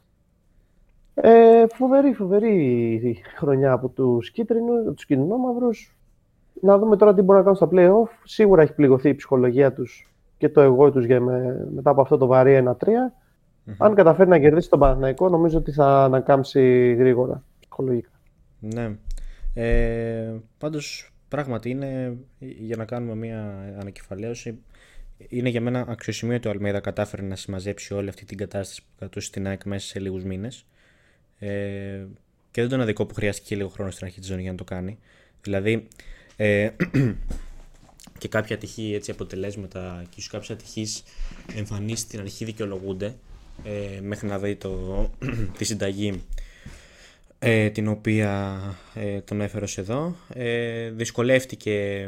Ε, 1.13 1.65
φοβερή, 1.74 2.13
φοβερή 2.13 3.21
χρονιά 3.38 3.71
από 3.71 3.89
τους 3.89 4.32
κίτρινους, 4.32 4.93
τους 4.95 5.06
κίτρινο-μαύρους. 5.06 5.95
Να 6.62 6.78
δούμε 6.78 6.97
τώρα 6.97 7.13
τι 7.13 7.21
μπορούν 7.21 7.43
να 7.43 7.52
κάνουν 7.52 7.56
στα 7.56 7.69
play-off. 7.71 8.17
Σίγουρα 8.24 8.62
έχει 8.62 8.74
πληγωθεί 8.74 9.10
η 9.10 9.15
ψυχολογία 9.15 9.74
τους 9.74 10.12
και 10.38 10.50
το 10.50 10.62
εγώ 10.62 10.91
τους 10.91 11.06
για 11.06 11.21
με, 11.21 11.67
μετά 11.74 11.89
από 11.89 12.02
αυτό 12.02 12.17
το 12.17 12.26
βαρύ 12.26 12.63
1-3. 12.65 12.71
Mm-hmm. 12.71 13.74
Αν 13.78 13.95
καταφέρει 13.95 14.30
να 14.30 14.39
κερδίσει 14.39 14.69
τον 14.69 14.80
Παναθηναϊκό, 14.80 15.30
νομίζω 15.30 15.58
ότι 15.58 15.71
θα 15.71 16.04
ανακάμψει 16.04 16.93
γρήγορα 16.93 17.43
ψυχολογικά. 17.60 18.10
Ναι. 18.60 18.95
Ε, 19.54 20.34
πάντως, 20.58 21.13
πράγματι 21.28 21.69
είναι, 21.69 22.17
για 22.39 22.78
να 22.78 22.86
κάνουμε 22.86 23.15
μια 23.15 23.56
ανακεφαλαίωση, 23.80 24.60
είναι 25.30 25.50
για 25.50 25.62
μένα 25.62 25.86
αξιοσημείο 25.88 26.36
ότι 26.36 26.47
ο 26.47 26.52
Αλμέιδα 26.52 26.80
κατάφερε 26.80 27.21
να 27.21 27.36
συμμαζέψει 27.36 27.93
όλη 27.93 28.10
αυτή 28.10 28.26
την 28.26 28.38
κατάσταση 28.38 28.82
που 28.82 28.88
κρατούσε 28.97 29.28
στην 29.28 29.47
ΑΕΚ 29.47 29.65
μέσα 29.65 29.88
σε 29.88 30.00
λίγους 30.00 30.24
μήνες. 30.24 30.65
Ε, 31.41 32.06
και 32.51 32.62
δεν 32.62 32.69
τον 32.69 32.82
αδικό 32.82 33.06
που 33.06 33.13
χρειάστηκε 33.13 33.56
λίγο 33.56 33.69
χρόνο 33.69 33.91
στην 33.91 34.06
αρχή 34.06 34.19
της 34.19 34.27
ζώνη 34.27 34.41
για 34.41 34.51
να 34.51 34.58
το 34.58 34.63
κάνει. 34.63 34.97
Δηλαδή, 35.41 35.88
ε, 36.36 36.69
και 38.19 38.27
κάποια 38.27 38.56
ατυχή 38.56 38.93
έτσι, 38.95 39.12
αποτελέσματα 39.12 40.04
και 40.04 40.15
ίσως 40.15 40.30
κάποιες 40.32 40.49
ατυχείς 40.49 41.04
εμφανίσεις 41.56 41.99
στην 41.99 42.19
αρχή 42.19 42.45
δικαιολογούνται 42.45 43.15
ε, 43.63 44.01
μέχρι 44.01 44.27
να 44.27 44.39
δει 44.39 44.56
το, 44.56 45.10
τη 45.58 45.65
συνταγή 45.65 46.23
ε, 47.39 47.69
την 47.69 47.88
οποία 47.88 48.60
ε, 48.93 49.21
τον 49.21 49.41
έφερε 49.41 49.65
εδώ. 49.75 50.15
Ε, 50.34 50.89
δυσκολεύτηκε, 50.89 52.08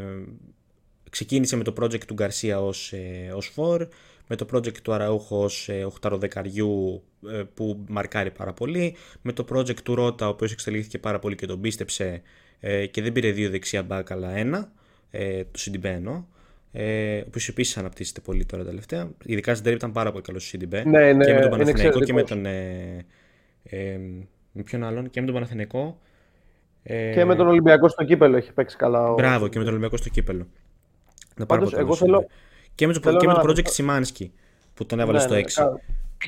ξεκίνησε 1.09 1.55
με 1.55 1.63
το 1.63 1.73
project 1.79 2.03
του 2.05 2.13
Γκαρσία 2.13 2.61
ως, 2.61 2.93
ε, 2.93 3.31
ως 3.35 3.47
φορ, 3.47 3.87
με 4.27 4.35
το 4.35 4.45
project 4.53 4.77
του 4.77 4.93
Αραούχο 4.93 5.43
ως 5.43 5.69
ε, 5.69 5.83
οχταροδεκαριού 5.83 7.03
ε, 7.31 7.43
που 7.53 7.85
μαρκάρει 7.87 8.31
πάρα 8.31 8.53
πολύ, 8.53 8.95
με 9.21 9.33
το 9.33 9.45
project 9.53 9.79
του 9.79 9.95
Ρότα 9.95 10.27
ο 10.27 10.29
οποίος 10.29 10.51
εξελίχθηκε 10.51 10.97
πάρα 10.97 11.19
πολύ 11.19 11.35
και 11.35 11.45
τον 11.45 11.61
πίστεψε 11.61 12.21
ε, 12.59 12.85
και 12.85 13.01
δεν 13.01 13.11
πήρε 13.11 13.31
δύο 13.31 13.49
δεξιά 13.49 13.83
μπακ 13.83 14.11
αλλά 14.11 14.35
ένα, 14.35 14.71
ε, 15.11 15.43
το 15.43 15.59
Σιντιμπένο. 15.59 16.27
Ε, 16.75 17.17
ο 17.19 17.23
οποίος 17.27 17.47
επίσης 17.47 17.77
αναπτύσσεται 17.77 18.21
πολύ 18.21 18.45
τώρα 18.45 18.63
τελευταία. 18.63 19.11
Ειδικά 19.25 19.55
στην 19.55 19.73
ήταν 19.73 19.91
πάρα 19.91 20.11
πολύ 20.11 20.23
καλός 20.23 20.41
στο 20.41 20.49
Σιντιμπέ. 20.49 20.83
Ναι, 20.85 21.13
ναι, 21.13 21.25
και 21.25 21.33
με 21.33 21.41
τον 21.41 21.49
Παναθηναϊκό 21.49 21.99
και 21.99 22.13
με 22.13 22.23
τον. 22.23 22.45
Ε, 22.45 23.05
ε, 23.63 23.97
με 24.51 24.63
ποιον 24.63 24.83
άλλον 24.83 25.09
και 25.09 25.19
με 25.19 25.25
τον 25.25 25.35
Παναθηναϊκό. 25.35 25.99
Ε, 26.83 27.13
και 27.13 27.25
με 27.25 27.35
τον 27.35 27.47
Ολυμπιακό 27.47 27.87
στο 27.87 28.03
κύπελο 28.03 28.37
έχει 28.37 28.53
παίξει 28.53 28.77
καλά. 28.77 29.11
Ο... 29.11 29.13
Μπράβο, 29.13 29.47
και 29.47 29.57
με 29.57 29.63
τον 29.63 29.73
Ολυμπιακό 29.73 29.97
στο 29.97 30.09
κύπελο. 30.09 30.47
Πάντως, 31.47 31.73
εγώ 31.73 31.95
θέλω, 31.95 32.27
και 32.75 32.87
με 32.87 32.93
το, 32.93 33.15
και 33.15 33.27
με 33.27 33.33
το 33.33 33.41
project 33.43 33.67
Σιμάνσκι 33.67 34.33
που 34.73 34.85
τον 34.85 34.99
έβαλε 34.99 35.17
ναι, 35.17 35.23
στο 35.23 35.63
6. 35.63 35.71
Ναι, 35.71 35.79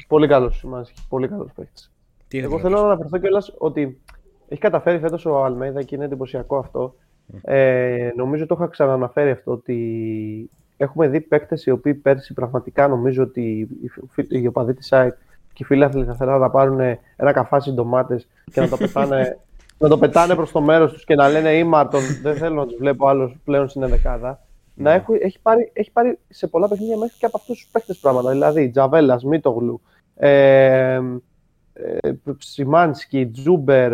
πολύ 0.08 0.28
καλός 0.28 0.58
Σιμάνσκι. 0.58 1.06
Πολύ 1.10 1.28
καλός 1.28 1.52
παίκτης. 1.56 1.92
Εγώ 2.30 2.60
θέλω 2.60 2.82
να 2.82 2.86
αναφερθώ 2.86 3.18
κιόλας 3.18 3.54
ότι 3.58 4.02
έχει 4.48 4.62
καταφέρει 4.62 5.00
φέτος 5.00 5.26
ο 5.26 5.44
Αλμέδα 5.44 5.84
και 5.84 5.96
είναι 5.96 6.06
εντυπωσιακό 6.06 6.58
αυτό. 6.58 6.96
Ε, 7.42 8.12
νομίζω 8.16 8.46
το 8.46 8.56
είχα 8.58 8.68
ξαναναφέρει 8.68 9.32
αυτό 9.32 9.52
ότι 9.52 10.50
έχουμε 10.78 11.08
δει 11.08 11.22
παίκτες 11.22 11.66
οι 11.66 11.72
οποίοι 11.72 11.94
πέρσι 11.94 12.34
πραγματικά 12.34 12.88
νομίζω 12.88 13.24
ότι 13.24 13.68
οι 14.30 14.48
οπαδοί 14.48 14.74
της 14.74 14.92
ΑΕΚ 14.92 15.14
και 15.54 15.64
οι 15.64 15.64
φίλοι 15.64 15.90
θα 16.06 16.16
θέλουν 16.16 16.40
να 16.40 16.50
πάρουν 16.50 16.80
ένα 17.16 17.32
καφάσι 17.32 17.72
ντομάτες 17.72 18.28
και 18.52 18.62
να 18.62 18.70
το 18.70 18.78
πετάνε, 18.78 19.38
να 19.78 19.90
το 19.90 19.98
πετάνε 19.98 20.36
προς 20.36 20.52
το 20.52 20.62
μέρος 20.62 20.94
τους 20.94 21.06
και 21.06 21.16
να 21.16 21.30
λένε 21.30 21.54
Ήμαρτον, 21.54 22.02
δεν 22.22 22.36
θέλω 22.36 22.56
να 22.56 22.66
τους 22.66 22.78
βλέπω 22.78 23.08
άλλο 23.08 23.36
πλέον 23.44 23.70
στην 23.70 23.84
ενδεκάδα 23.84 24.45
να 24.76 24.90
ναι. 24.90 24.96
έχει, 24.96 25.26
έχει, 25.26 25.40
πάρει, 25.42 25.72
έχει 25.74 25.92
πάρει 25.92 26.20
σε 26.30 26.48
πολλά 26.48 26.68
παιχνίδια 26.68 26.98
μέχρι 26.98 27.18
και 27.18 27.26
από 27.26 27.38
αυτούς 27.38 27.60
τους 27.60 27.70
παίχτες 27.72 27.98
πράγματα. 27.98 28.32
Δηλαδή, 28.32 28.70
Τζαβέλας, 28.70 29.24
Μίτογλου, 29.24 29.82
ε, 30.16 31.00
ε, 31.74 32.12
Σιμάνσκι, 32.38 33.28
Τζούμπερ. 33.28 33.94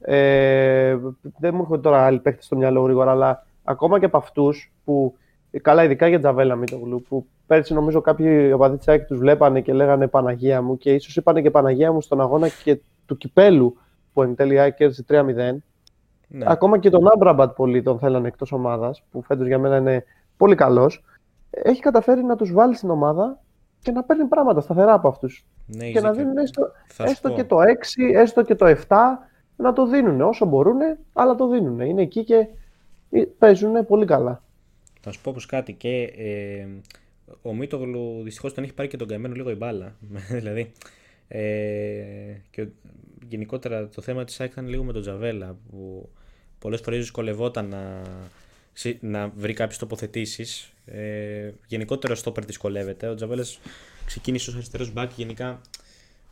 Ε, 0.00 0.96
δεν 1.38 1.54
μου 1.54 1.60
έρχονται 1.60 1.80
τώρα 1.80 2.04
άλλοι 2.04 2.18
παίχτες 2.18 2.44
στο 2.44 2.56
μυαλό 2.56 2.82
γρήγορα, 2.82 3.10
αλλά 3.10 3.46
ακόμα 3.64 3.98
και 3.98 4.04
από 4.04 4.16
αυτούς 4.16 4.72
που. 4.84 5.16
Καλά, 5.62 5.84
ειδικά 5.84 6.08
για 6.08 6.18
Τζαβέλα 6.18 6.54
Μίτογλου, 6.54 7.02
που 7.08 7.26
πέρσι 7.46 7.74
νομίζω 7.74 8.00
κάποιοι 8.00 8.50
οπαδοί 8.54 8.76
της 8.76 9.06
τους 9.06 9.18
βλέπανε 9.18 9.60
και 9.60 9.72
λέγανε 9.72 10.06
Παναγία 10.06 10.62
μου 10.62 10.78
και 10.78 10.94
ίσως 10.94 11.16
είπανε 11.16 11.42
και 11.42 11.50
Παναγία 11.50 11.92
μου 11.92 12.00
στον 12.00 12.20
αγώνα 12.20 12.48
και 12.64 12.78
του 13.06 13.16
κυπέλου 13.16 13.76
που 14.12 14.22
εν 14.22 14.34
τέλει 14.34 14.66
η 14.66 14.72
κέρδισε 14.72 15.04
3-0. 15.08 15.24
Ναι. 16.28 16.44
Ακόμα 16.44 16.78
και 16.78 16.90
τον 16.90 17.08
Άμπραμπατ 17.08 17.54
πολλοί 17.54 17.82
τον 17.82 17.98
θέλανε 17.98 18.28
εκτός 18.28 18.52
ομάδας, 18.52 19.02
που 19.10 19.22
φέτος 19.22 19.46
για 19.46 19.58
μένα 19.58 19.76
είναι 19.76 20.04
πολύ 20.42 20.54
καλός, 20.54 21.02
έχει 21.50 21.80
καταφέρει 21.80 22.22
να 22.22 22.36
τους 22.36 22.52
βάλει 22.52 22.74
στην 22.74 22.90
ομάδα 22.90 23.42
και 23.80 23.90
να 23.90 24.04
παίρνει 24.04 24.24
πράγματα 24.24 24.60
σταθερά 24.60 24.92
από 24.92 25.08
αυτούς. 25.08 25.46
Ναι, 25.66 25.90
και 25.90 26.00
να 26.00 26.12
δίνουν 26.12 26.36
έστω, 26.36 26.72
έστω 26.98 27.32
και 27.32 27.44
το 27.44 27.56
6, 27.58 27.62
έστω 28.14 28.42
και 28.42 28.54
το 28.54 28.66
7, 28.66 28.74
να 29.56 29.72
το 29.72 29.86
δίνουν 29.86 30.20
όσο 30.20 30.46
μπορούν, 30.46 30.78
αλλά 31.12 31.34
το 31.34 31.48
δίνουν. 31.48 31.80
Είναι 31.80 32.02
εκεί 32.02 32.24
και 32.24 32.46
παίζουν 33.38 33.86
πολύ 33.86 34.06
καλά. 34.06 34.42
Θα 35.00 35.12
σου 35.12 35.20
πω 35.20 35.32
πως 35.32 35.46
κάτι 35.46 35.72
και 35.72 36.02
ε, 36.02 36.66
ο 37.42 37.54
Μίτογλου 37.54 38.22
δυστυχώς 38.22 38.54
τον 38.54 38.64
έχει 38.64 38.74
πάρει 38.74 38.88
και 38.88 38.96
τον 38.96 39.08
καημένο 39.08 39.34
λίγο 39.34 39.50
η 39.50 39.54
μπάλα. 39.54 39.96
δηλαδή, 40.38 40.72
ε, 41.28 41.42
και 42.50 42.66
γενικότερα 43.28 43.88
το 43.88 44.02
θέμα 44.02 44.24
της 44.24 44.40
ΑΕΚ 44.40 44.52
ήταν 44.52 44.68
λίγο 44.68 44.84
με 44.84 44.92
τον 44.92 45.02
Τζαβέλα 45.02 45.56
που 45.70 46.08
πολλές 46.58 46.80
φορές 46.80 46.98
δυσκολευόταν 46.98 47.68
να, 47.68 48.02
να 49.00 49.28
βρει 49.28 49.52
κάποιες 49.52 49.78
τοποθετήσεις. 49.78 50.72
Ε, 50.84 51.50
γενικότερα 51.66 52.12
ο 52.12 52.16
στόπερ 52.16 52.44
δυσκολεύεται. 52.44 53.08
Ο 53.08 53.14
Τζαβέλα 53.14 53.44
ξεκίνησε 54.04 54.50
ως 54.50 54.56
αριστερός 54.56 54.92
μπακ. 54.92 55.10
Γενικά 55.16 55.60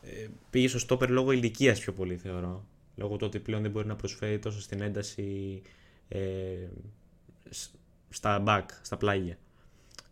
ε, 0.02 0.26
πήγε 0.50 0.68
στο 0.68 0.78
στόπερ 0.78 1.10
λόγω 1.10 1.32
ηλικίας 1.32 1.80
πιο 1.80 1.92
πολύ, 1.92 2.16
θεωρώ. 2.16 2.64
Λόγω 2.94 3.16
του 3.16 3.26
ότι 3.26 3.38
πλέον 3.38 3.62
δεν 3.62 3.70
μπορεί 3.70 3.86
να 3.86 3.96
προσφέρει 3.96 4.38
τόσο 4.38 4.60
στην 4.60 4.80
ένταση 4.80 5.62
ε, 6.08 6.18
στα 8.08 8.38
μπακ, 8.38 8.70
στα 8.82 8.96
πλάγια. 8.96 9.38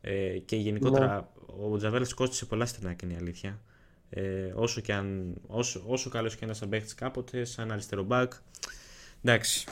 Ε, 0.01 0.39
και 0.39 0.57
γενικότερα 0.57 1.17
ναι. 1.17 1.65
ο 1.73 1.77
Τζαβέλα 1.77 2.07
κόστησε 2.15 2.45
πολλά 2.45 2.67
στην 2.67 2.89
άκρη, 2.89 3.07
είναι 3.07 3.15
η 3.15 3.21
αλήθεια. 3.21 3.61
Ε, 4.11 4.53
όσο, 4.55 4.81
και 4.81 4.93
αν, 4.93 5.35
όσο, 5.47 5.83
όσο 5.87 6.11
καλός 6.11 6.37
και 6.37 6.45
ένας 6.45 6.57
σαν 6.57 6.71
κάποτε, 6.97 7.45
σαν 7.45 7.73
αριστερό 7.73 8.03
μπακ, 8.03 8.33
εντάξει, 9.23 9.67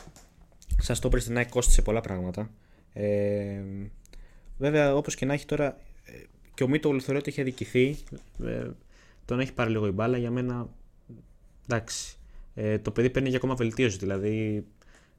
Σας 0.79 0.99
το 0.99 1.11
στην 1.17 1.37
ΑΕΚ 1.37 1.49
κόστησε 1.49 1.83
πολλά 1.83 2.01
πράγματα. 2.01 2.51
Ε, 2.93 3.61
βέβαια, 4.59 4.95
όπως 4.95 5.15
και 5.15 5.27
να 5.27 5.33
έχει 5.33 5.47
τώρα, 5.47 5.67
ε, 6.05 6.13
και 6.55 6.65
ο 6.65 6.69
Μίτο 6.69 7.01
θεωρώ 7.01 7.19
ότι 7.19 7.31
έχει 7.31 7.41
αδικηθεί. 7.41 7.97
Ε, 8.45 8.67
τον 9.25 9.41
έχει 9.41 9.53
πάρει 9.53 9.71
λίγο 9.71 9.87
η 9.87 9.91
μπάλα. 9.91 10.19
Για 10.19 10.31
μένα, 10.31 10.69
εντάξει. 11.69 12.17
Ε, 12.55 12.79
το 12.79 12.91
παιδί 12.91 13.11
παίρνει 13.11 13.29
για 13.29 13.37
ακόμα 13.39 13.55
βελτίωση. 13.55 13.99
Δηλαδή, 13.99 14.65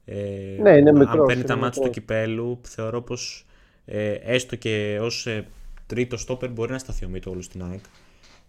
ε, 0.04 0.56
ναι, 0.60 0.76
είναι 0.76 0.92
μικρός, 0.92 1.20
αν 1.20 1.26
παίρνει 1.26 1.42
τα 1.42 1.56
μάτια 1.56 1.82
του 1.82 1.90
κυπέλου, 1.90 2.60
θεωρώ 2.62 3.02
πως 3.02 3.46
ε, 3.84 4.12
έστω 4.12 4.56
και 4.56 4.98
ως 5.00 5.26
ε, 5.26 5.46
τρίτο 5.86 6.16
στόπερ 6.16 6.50
μπορεί 6.50 6.72
να 6.72 6.78
σταθεί 6.78 7.04
ο 7.04 7.08
Μίτο 7.08 7.36
στην 7.40 7.62
ΑΕΚ. 7.62 7.84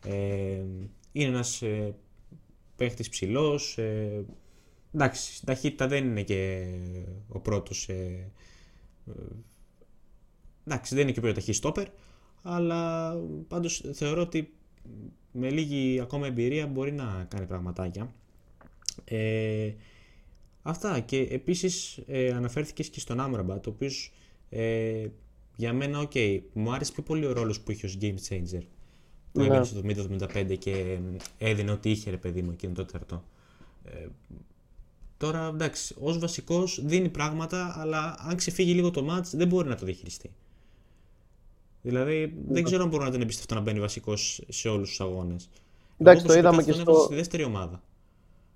Ε, 0.05 0.63
είναι 1.11 1.27
ένας 1.27 1.61
ε, 1.61 1.93
παίχτης 2.75 3.09
ψηλός. 3.09 3.77
Ε, 3.77 4.25
εντάξει, 4.93 5.45
ταχύτητα 5.45 5.87
δεν 5.87 6.05
είναι 6.05 6.23
και 6.23 6.67
ο 7.27 7.39
πρώτος. 7.39 7.89
Ε, 7.89 8.31
ε, 9.07 9.11
εντάξει, 10.65 10.95
δεν 10.95 11.03
είναι 11.03 11.11
και 11.11 11.19
ο 11.19 11.21
πιο 11.21 11.33
ταχύ 11.33 11.53
στόπερ, 11.53 11.87
αλλά 12.41 13.13
πάντως 13.47 13.83
θεωρώ 13.93 14.21
ότι 14.21 14.53
με 15.31 15.49
λίγη 15.49 15.99
ακόμα 15.99 16.27
εμπειρία 16.27 16.67
μπορεί 16.67 16.91
να 16.91 17.25
κάνει 17.29 17.45
πραγματάκια. 17.45 18.13
Ε, 19.05 19.73
αυτά 20.61 20.99
και 20.99 21.27
επίσης 21.31 21.99
ε, 22.07 22.31
αναφέρθηκες 22.31 22.89
και 22.89 22.99
στον 22.99 23.19
Άμραμπατ, 23.19 23.59
ο 23.59 23.69
οποίος 23.69 24.11
ε, 24.49 25.07
για 25.55 25.73
μένα, 25.73 25.99
OK, 25.99 26.11
okay, 26.13 26.39
μου 26.53 26.73
άρεσε 26.73 26.91
πιο 26.91 27.03
πολύ 27.03 27.25
ο 27.25 27.33
ρόλος 27.33 27.61
που 27.61 27.71
είχε 27.71 27.85
ως 27.85 27.97
game 28.01 28.15
changer. 28.29 28.61
Που 29.31 29.41
ναι. 29.41 29.63
στο 29.63 29.81
75 30.33 30.57
και 30.59 30.99
έδινε 31.37 31.71
ό,τι 31.71 31.89
είχε 31.91 32.09
ρε 32.09 32.17
παιδί 32.17 32.41
μου 32.41 32.51
εκείνο 32.51 32.73
το 32.73 32.85
τέταρτο. 32.85 33.23
Ε, 33.85 34.07
Τώρα 35.19 35.47
εντάξει, 35.47 35.95
ως 35.99 36.19
βασικός 36.19 36.81
δίνει 36.85 37.09
πράγματα, 37.09 37.75
αλλά 37.77 38.15
αν 38.27 38.35
ξεφύγει 38.35 38.73
λίγο 38.73 38.91
το 38.91 39.03
μάτ 39.03 39.25
δεν 39.31 39.47
μπορεί 39.47 39.67
να 39.67 39.75
το 39.75 39.85
διαχειριστεί. 39.85 40.31
Δηλαδή 41.81 42.33
δεν 42.47 42.63
ξέρω 42.63 42.83
αν 42.83 42.89
μπορώ 42.89 43.03
να 43.03 43.11
τον 43.11 43.21
εμπιστευτώ 43.21 43.55
να 43.55 43.61
μπαίνει 43.61 43.79
βασικός 43.79 44.43
σε 44.49 44.69
όλους 44.69 44.89
τους 44.89 45.01
αγώνες. 45.01 45.49
Εντάξει, 45.97 46.25
το 46.25 46.33
είδαμε 46.33 46.63
και 46.63 46.71
στο. 46.71 46.93
Στη 46.93 47.15
δεύτερη 47.15 47.43
ομάδα. 47.43 47.81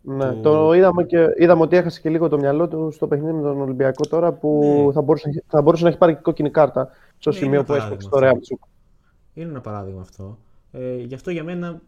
Ναι, 0.02 0.32
που... 0.32 0.42
το 0.42 0.74
είδαμε, 0.74 1.04
και, 1.04 1.28
είδαμε 1.38 1.62
ότι 1.62 1.76
έχασε 1.76 2.02
και 2.02 2.10
λίγο 2.10 2.28
το 2.28 2.38
μυαλό 2.38 2.68
του 2.68 2.92
στο 2.92 3.08
παιχνίδι 3.08 3.34
με 3.34 3.42
τον 3.42 3.62
Ολυμπιακό 3.62 4.06
τώρα 4.06 4.32
που 4.32 4.84
ναι. 4.86 4.94
θα, 4.94 5.02
μπορούσε, 5.02 5.44
θα 5.48 5.62
μπορούσε 5.62 5.84
να 5.84 5.90
έχει 5.90 5.98
πάρει 5.98 6.14
και 6.14 6.22
κόκκινη 6.22 6.50
κάρτα 6.50 6.90
στο 7.18 7.30
ναι, 7.30 7.36
σημείο 7.36 7.64
που 7.64 7.74
έσπαξε 7.74 8.10
το 8.10 8.20
Ρεάλ 8.20 8.38
Είναι 9.34 9.50
ένα 9.50 9.62
παράδειγμα 9.62 10.02
αυτό. 10.02 10.38
Ε, 10.72 10.96
γι' 10.96 11.16
αυτό 11.16 11.32
για 11.32 11.44
μένα 11.44 11.82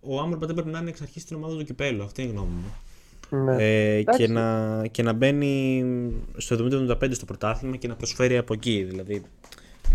ο 0.00 0.20
Άμερμπα 0.20 0.46
δεν 0.46 0.54
πρέπει 0.54 0.70
να 0.70 0.78
είναι 0.78 0.88
εξ 0.88 1.00
αρχής 1.00 1.22
στην 1.22 1.36
ομάδα 1.36 1.56
του 1.56 1.64
κυπέλου. 1.64 2.02
Αυτή 2.02 2.22
είναι 2.22 2.30
η 2.30 2.34
γνώμη 2.34 2.50
μου. 2.50 2.72
Ναι. 3.30 3.56
Ε, 3.58 4.02
και, 4.02 4.28
να, 4.28 4.86
και 4.90 5.02
να 5.02 5.12
μπαίνει 5.12 5.84
στο 6.36 6.68
70-75 6.70 7.08
στο 7.10 7.24
πρωτάθλημα 7.24 7.76
και 7.76 7.88
να 7.88 7.96
προσφέρει 7.96 8.36
από 8.36 8.52
εκεί. 8.52 8.84
Δηλαδή 8.88 9.22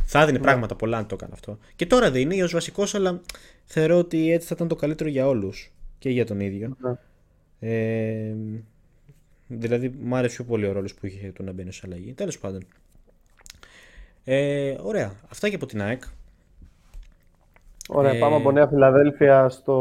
Θα 0.06 0.26
δίνει 0.26 0.40
πράγματα 0.40 0.76
πολλά 0.76 0.98
αν 0.98 1.08
το 1.08 1.16
έκανε 1.16 1.32
αυτό. 1.34 1.58
Και 1.76 1.86
τώρα 1.86 2.12
δίνει 2.12 2.42
ως 2.42 2.52
βασικός, 2.52 2.96
αλλά 2.96 3.22
θεωρώ 3.66 3.98
ότι 3.98 4.32
έτσι 4.32 4.48
θα 4.48 4.54
ήταν 4.56 4.68
το 4.68 4.76
καλύτερο 4.76 5.10
για 5.10 5.28
όλους 5.28 5.72
και 6.00 6.10
για 6.10 6.26
τον 6.26 6.40
ίδιο. 6.40 6.78
Ναι. 6.80 6.98
Ε, 7.60 8.36
δηλαδή, 9.48 9.94
μου 10.02 10.16
άρεσε 10.16 10.36
πιο 10.36 10.44
πολύ 10.44 10.68
ο 10.68 10.72
ρόλος 10.72 10.94
που 10.94 11.06
είχε 11.06 11.32
το 11.32 11.44
να 11.44 11.52
μπαίνει 11.52 11.74
σε 11.74 11.82
αλλαγή. 11.86 12.14
Τέλος 12.14 12.40
πάντων. 12.40 12.66
Ε, 14.24 14.76
ωραία. 14.82 15.14
Αυτά 15.30 15.50
και 15.50 15.56
από 15.56 15.66
την 15.66 15.82
ΑΕΚ. 15.82 16.04
Ωραία, 17.90 18.12
Ε, 18.12 18.20
πάμε 18.20 18.36
από 18.36 18.52
Νέα 18.52 18.68
Φιλαδέλφια 18.68 19.50
στο 19.50 19.74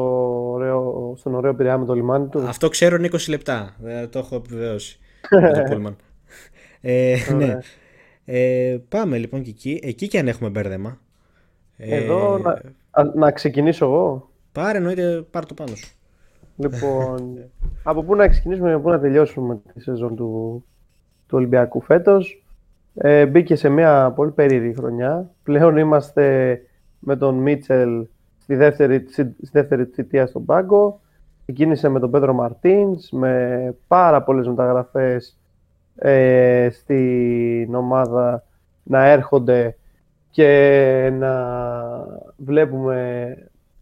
ωραίο, 0.53 1.15
στον 1.17 1.35
ωραίο 1.35 1.55
Πειραιά 1.55 1.79
με 1.79 1.85
το 1.85 1.95
λιμάνι 1.95 2.27
του. 2.29 2.39
Αυτό 2.39 2.69
ξέρω 2.69 2.97
είναι 2.97 3.09
20 3.13 3.29
λεπτά. 3.29 3.77
Δεν 3.81 4.11
το 4.11 4.19
έχω 4.19 4.37
επιβεβαιώσει. 4.37 4.99
με 5.41 5.51
το 5.53 5.63
Pullman. 5.71 5.95
Ε, 6.81 7.17
ναι. 7.37 7.45
Ωραία. 7.45 7.63
Ε, 8.25 8.79
πάμε 8.89 9.19
λοιπόν 9.19 9.43
και 9.43 9.51
εκεί. 9.51 9.81
Εκεί 9.83 10.09
και 10.09 10.19
αν 10.19 10.29
έχουμε 10.29 10.51
μπέρδεμα. 10.51 10.99
Ε, 11.77 11.97
Εδώ 11.97 12.39
να, 12.39 12.51
α, 12.91 13.05
να 13.15 13.31
ξεκινήσω 13.31 13.85
εγώ. 13.85 14.31
Πάρε 14.53 14.79
εννοείται, 14.79 15.25
πάρε 15.31 15.47
το 15.47 15.55
πάνω 15.55 15.75
σου. 15.75 15.93
Λοιπόν, 16.57 17.39
από 17.83 18.03
πού 18.03 18.15
να 18.15 18.29
ξεκινήσουμε 18.29 18.69
και 18.69 18.75
από 18.75 18.83
πού 18.83 18.91
να 18.91 19.01
τελειώσουμε 19.01 19.61
τη 19.75 19.81
σεζόν 19.81 20.17
του, 20.17 20.65
του 21.27 21.37
Ολυμπιακού 21.37 21.81
φέτος. 21.81 22.45
Ε, 22.95 23.27
μπήκε 23.27 23.55
σε 23.55 23.69
μια 23.69 24.13
πολύ 24.17 24.31
περίεργη 24.31 24.75
χρονιά. 24.75 25.31
Πλέον 25.43 25.77
είμαστε 25.77 26.57
με 27.05 27.17
τον 27.17 27.35
Μίτσελ 27.35 28.07
στη 28.39 28.55
δεύτερη, 28.55 29.07
στη 29.11 29.35
δεύτερη 29.53 29.85
θητεία 29.85 30.27
στον 30.27 30.45
πάγκο. 30.45 31.01
Ξεκίνησε 31.43 31.89
με 31.89 32.01
τον 32.01 32.11
Πέντρο 32.11 32.33
Μαρτίνς, 32.33 33.11
με 33.11 33.75
πάρα 33.87 34.23
πολλές 34.23 34.47
μεταγραφές 34.47 35.39
ε, 35.97 36.69
στην 36.73 37.75
ομάδα 37.75 38.45
να 38.83 39.05
έρχονται 39.05 39.77
και 40.31 41.13
να 41.19 41.35
βλέπουμε 42.37 43.37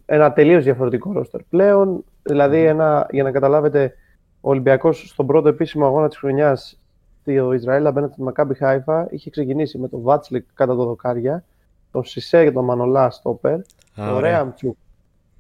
ένα 0.07 0.33
τελείως 0.33 0.65
διαφορετικό 0.65 1.13
ρόστερ 1.13 1.43
πλέον. 1.43 2.05
Δηλαδή, 2.23 2.65
ένα, 2.65 3.07
για 3.11 3.23
να 3.23 3.31
καταλάβετε, 3.31 3.95
ο 4.41 4.51
Ολυμπιακός 4.51 5.09
στον 5.09 5.27
πρώτο 5.27 5.49
επίσημο 5.49 5.87
αγώνα 5.87 6.09
της 6.09 6.19
χρονιάς 6.19 6.81
στο 7.21 7.53
Ισραήλ 7.53 7.87
απέναντι 7.87 8.13
στη 8.13 8.23
Μακάμπι 8.23 8.55
Χάιφα 8.55 9.07
είχε 9.11 9.31
ξεκινήσει 9.31 9.79
με 9.79 9.89
τον 9.89 10.01
Βάτσλικ 10.01 10.45
κάτω 10.55 10.77
απ' 10.77 10.82
τα 10.82 10.85
δοκάρια, 10.85 11.45
τον 11.93 12.05
Σισέ 12.05 12.45
και 12.45 12.53
τον 12.53 12.65
Μανολά 12.65 13.11
στόπερ, 13.11 13.55
Α, 13.55 13.61
το 13.95 14.15
ωραία. 14.15 14.21
Ρέαμπτσιουκ, 14.21 14.77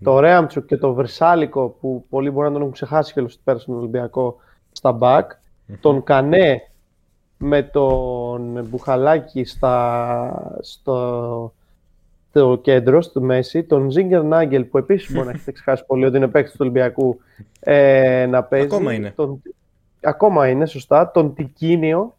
το 0.02 0.18
Ρέαμπτσιουκ 0.20 0.66
και 0.66 0.76
το 0.76 0.92
Βερσάλικο 0.92 1.68
που 1.80 2.04
πολλοί 2.08 2.30
μπορεί 2.30 2.46
να 2.46 2.52
τον 2.52 2.60
έχουν 2.60 2.72
ξεχάσει 2.72 3.12
και 3.12 3.26
πέρασε 3.44 3.64
στον 3.64 3.76
Ολυμπιακό 3.76 4.36
στα 4.72 4.92
μπακ, 4.92 5.30
τον 5.80 6.02
Κανέ 6.04 6.62
με 7.42 7.62
τον 7.62 8.66
Μπουχαλάκη 8.68 9.44
στα, 9.44 10.56
στο, 10.60 11.52
στο 12.30 12.58
κέντρο, 12.62 13.02
στο 13.02 13.20
μέση, 13.20 13.62
τον 13.64 13.90
Ζίνκερναγκελ 13.90 14.64
που 14.64 14.78
επίσης 14.78 15.12
μπορεί 15.12 15.26
να 15.26 15.32
έχετε 15.32 15.52
ξεχάσει 15.52 15.84
πολύ 15.86 16.04
ότι 16.04 16.16
είναι 16.16 16.28
παίκτης 16.28 16.52
του 16.52 16.58
Ολυμπιακού 16.60 17.20
ε, 17.60 18.26
να 18.26 18.42
παίζει. 18.42 18.66
Ακόμα 18.66 18.92
είναι. 18.92 19.12
Τον, 19.16 19.42
ακόμα 20.02 20.48
είναι, 20.48 20.66
σωστά. 20.66 21.10
Τον 21.10 21.34
Τικίνιο 21.34 22.16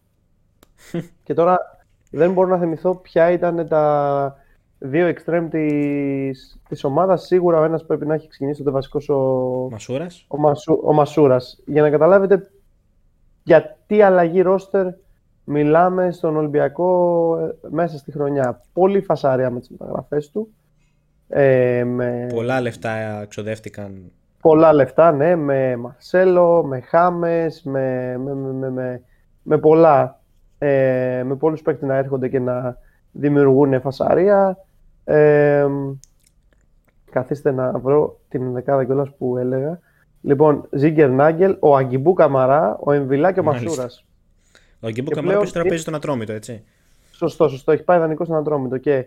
και 1.23 1.34
τώρα 1.34 1.80
δεν 2.12 2.34
μπορώ 2.34 2.47
να 2.49 2.57
θυμηθώ 2.57 2.95
ποια 2.95 3.32
ήταν 3.32 3.68
τα 3.68 4.36
δύο 4.80 5.07
extreme 5.16 5.47
της, 5.49 6.59
της 6.70 6.84
ομάδας. 6.84 7.26
Σίγουρα 7.26 7.59
ο 7.59 7.64
ένας 7.64 7.86
πρέπει 7.86 8.05
να 8.05 8.14
έχει 8.14 8.28
ξεκινήσει 8.28 8.57
τότε 8.59 8.72
βασικός 8.72 9.09
ο, 9.09 9.18
Μασούρας. 9.72 10.26
ο, 10.28 10.38
Μασου, 10.38 10.80
ο 10.84 10.93
Μασούρας. 10.93 11.62
Για 11.66 11.82
να 11.82 11.89
καταλάβετε 11.89 12.49
για 13.43 13.78
τι 13.88 14.01
αλλαγή 14.01 14.41
ρόστερ 14.41 14.86
μιλάμε 15.43 16.12
στον 16.12 16.36
Ολυμπιακό 16.38 17.38
ε, 17.38 17.68
μέσα 17.70 17.97
στη 17.97 18.12
χρονιά. 18.12 18.62
Πολύ 18.74 19.01
φασαρία 19.01 19.49
με 19.49 19.59
τις 19.59 19.70
μεταγραφές 19.70 20.30
του. 20.32 20.53
Ε, 21.28 21.84
με 21.84 22.28
Πολλά 22.34 22.62
λεφτά 22.62 23.26
ξοδεύτηκαν. 23.28 24.12
πολλά 24.41 24.74
λεφτά, 24.74 25.12
ναι, 25.12 25.36
με 25.36 25.76
Μαρσέλο, 25.76 26.64
με 26.64 26.80
Χάμες, 26.80 27.62
με, 27.64 28.18
με, 28.18 28.34
με, 28.34 28.51
με, 28.53 28.70
με, 28.70 29.01
με 29.43 29.57
πολλά. 29.57 30.20
Ε, 30.64 31.24
με 31.26 31.36
πολλούς 31.36 31.62
παίκτες 31.62 31.88
να 31.88 31.95
έρχονται 31.95 32.28
και 32.28 32.39
να 32.39 32.78
δημιουργούν 33.12 33.82
φασαρία. 33.82 34.57
Ε, 35.03 35.68
καθίστε 37.12 37.51
να 37.51 37.72
βρω 37.80 38.20
την 38.30 38.53
δεκάδα 38.53 38.84
κιόλας 38.86 39.09
που 39.18 39.38
έλεγα. 39.38 39.80
Λοιπόν, 40.22 40.68
Ζίγκερ 40.72 41.09
Νάγκελ, 41.09 41.57
ο 41.59 41.76
Αγκιμπού 41.76 42.14
Καμαρά, 42.14 42.78
ο 42.80 42.91
Εμβιλά 42.91 43.32
και 43.32 43.39
ο 43.39 43.43
Μάλιστα. 43.43 43.68
Μασούρας. 43.70 44.05
Ο 44.82 44.89
Γκίμπου 44.89 45.07
Και 45.09 45.16
Καμάρα 45.16 45.38
πλέον- 45.38 45.53
τώρα 45.53 45.66
παίζει 45.68 45.82
στον 45.82 45.95
Ατρόμητο, 45.95 46.34
έτσι. 46.34 46.64
Σωστό, 47.12 47.47
σωστό. 47.47 47.72
Έχει 47.72 47.84
πάει 47.84 47.99
δανεικός 47.99 48.28
στον 48.28 48.39
Ατρόμητο. 48.39 48.78
Και 48.78 49.05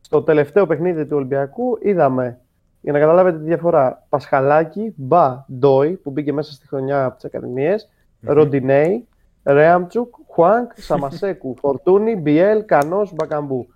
στο 0.00 0.22
τελευταίο 0.22 0.66
παιχνίδι 0.66 1.06
του 1.06 1.16
Ολυμπιακού 1.16 1.78
είδαμε, 1.82 2.38
για 2.80 2.92
να 2.92 2.98
καταλάβετε 2.98 3.38
τη 3.38 3.44
διαφορά, 3.44 4.04
Πασχαλάκη, 4.08 4.92
Μπα, 4.96 5.44
Ντόι, 5.58 5.90
που 5.92 6.10
μπήκε 6.10 6.32
μέσα 6.32 6.52
στη 6.52 6.66
χρονιά 6.66 7.04
από 7.04 7.14
τις 7.14 7.24
Ακαδημίες, 7.24 7.88
Ροντινέι, 8.20 9.06
Ρέαμτσουκ, 9.42 10.14
Χουάνκ, 10.36 10.70
Σαμασέκου, 10.76 11.54
Φορτούνι, 11.60 12.16
Μπιέλ, 12.16 12.64
Κανός, 12.64 13.12
Μπακαμπού. 13.14 13.66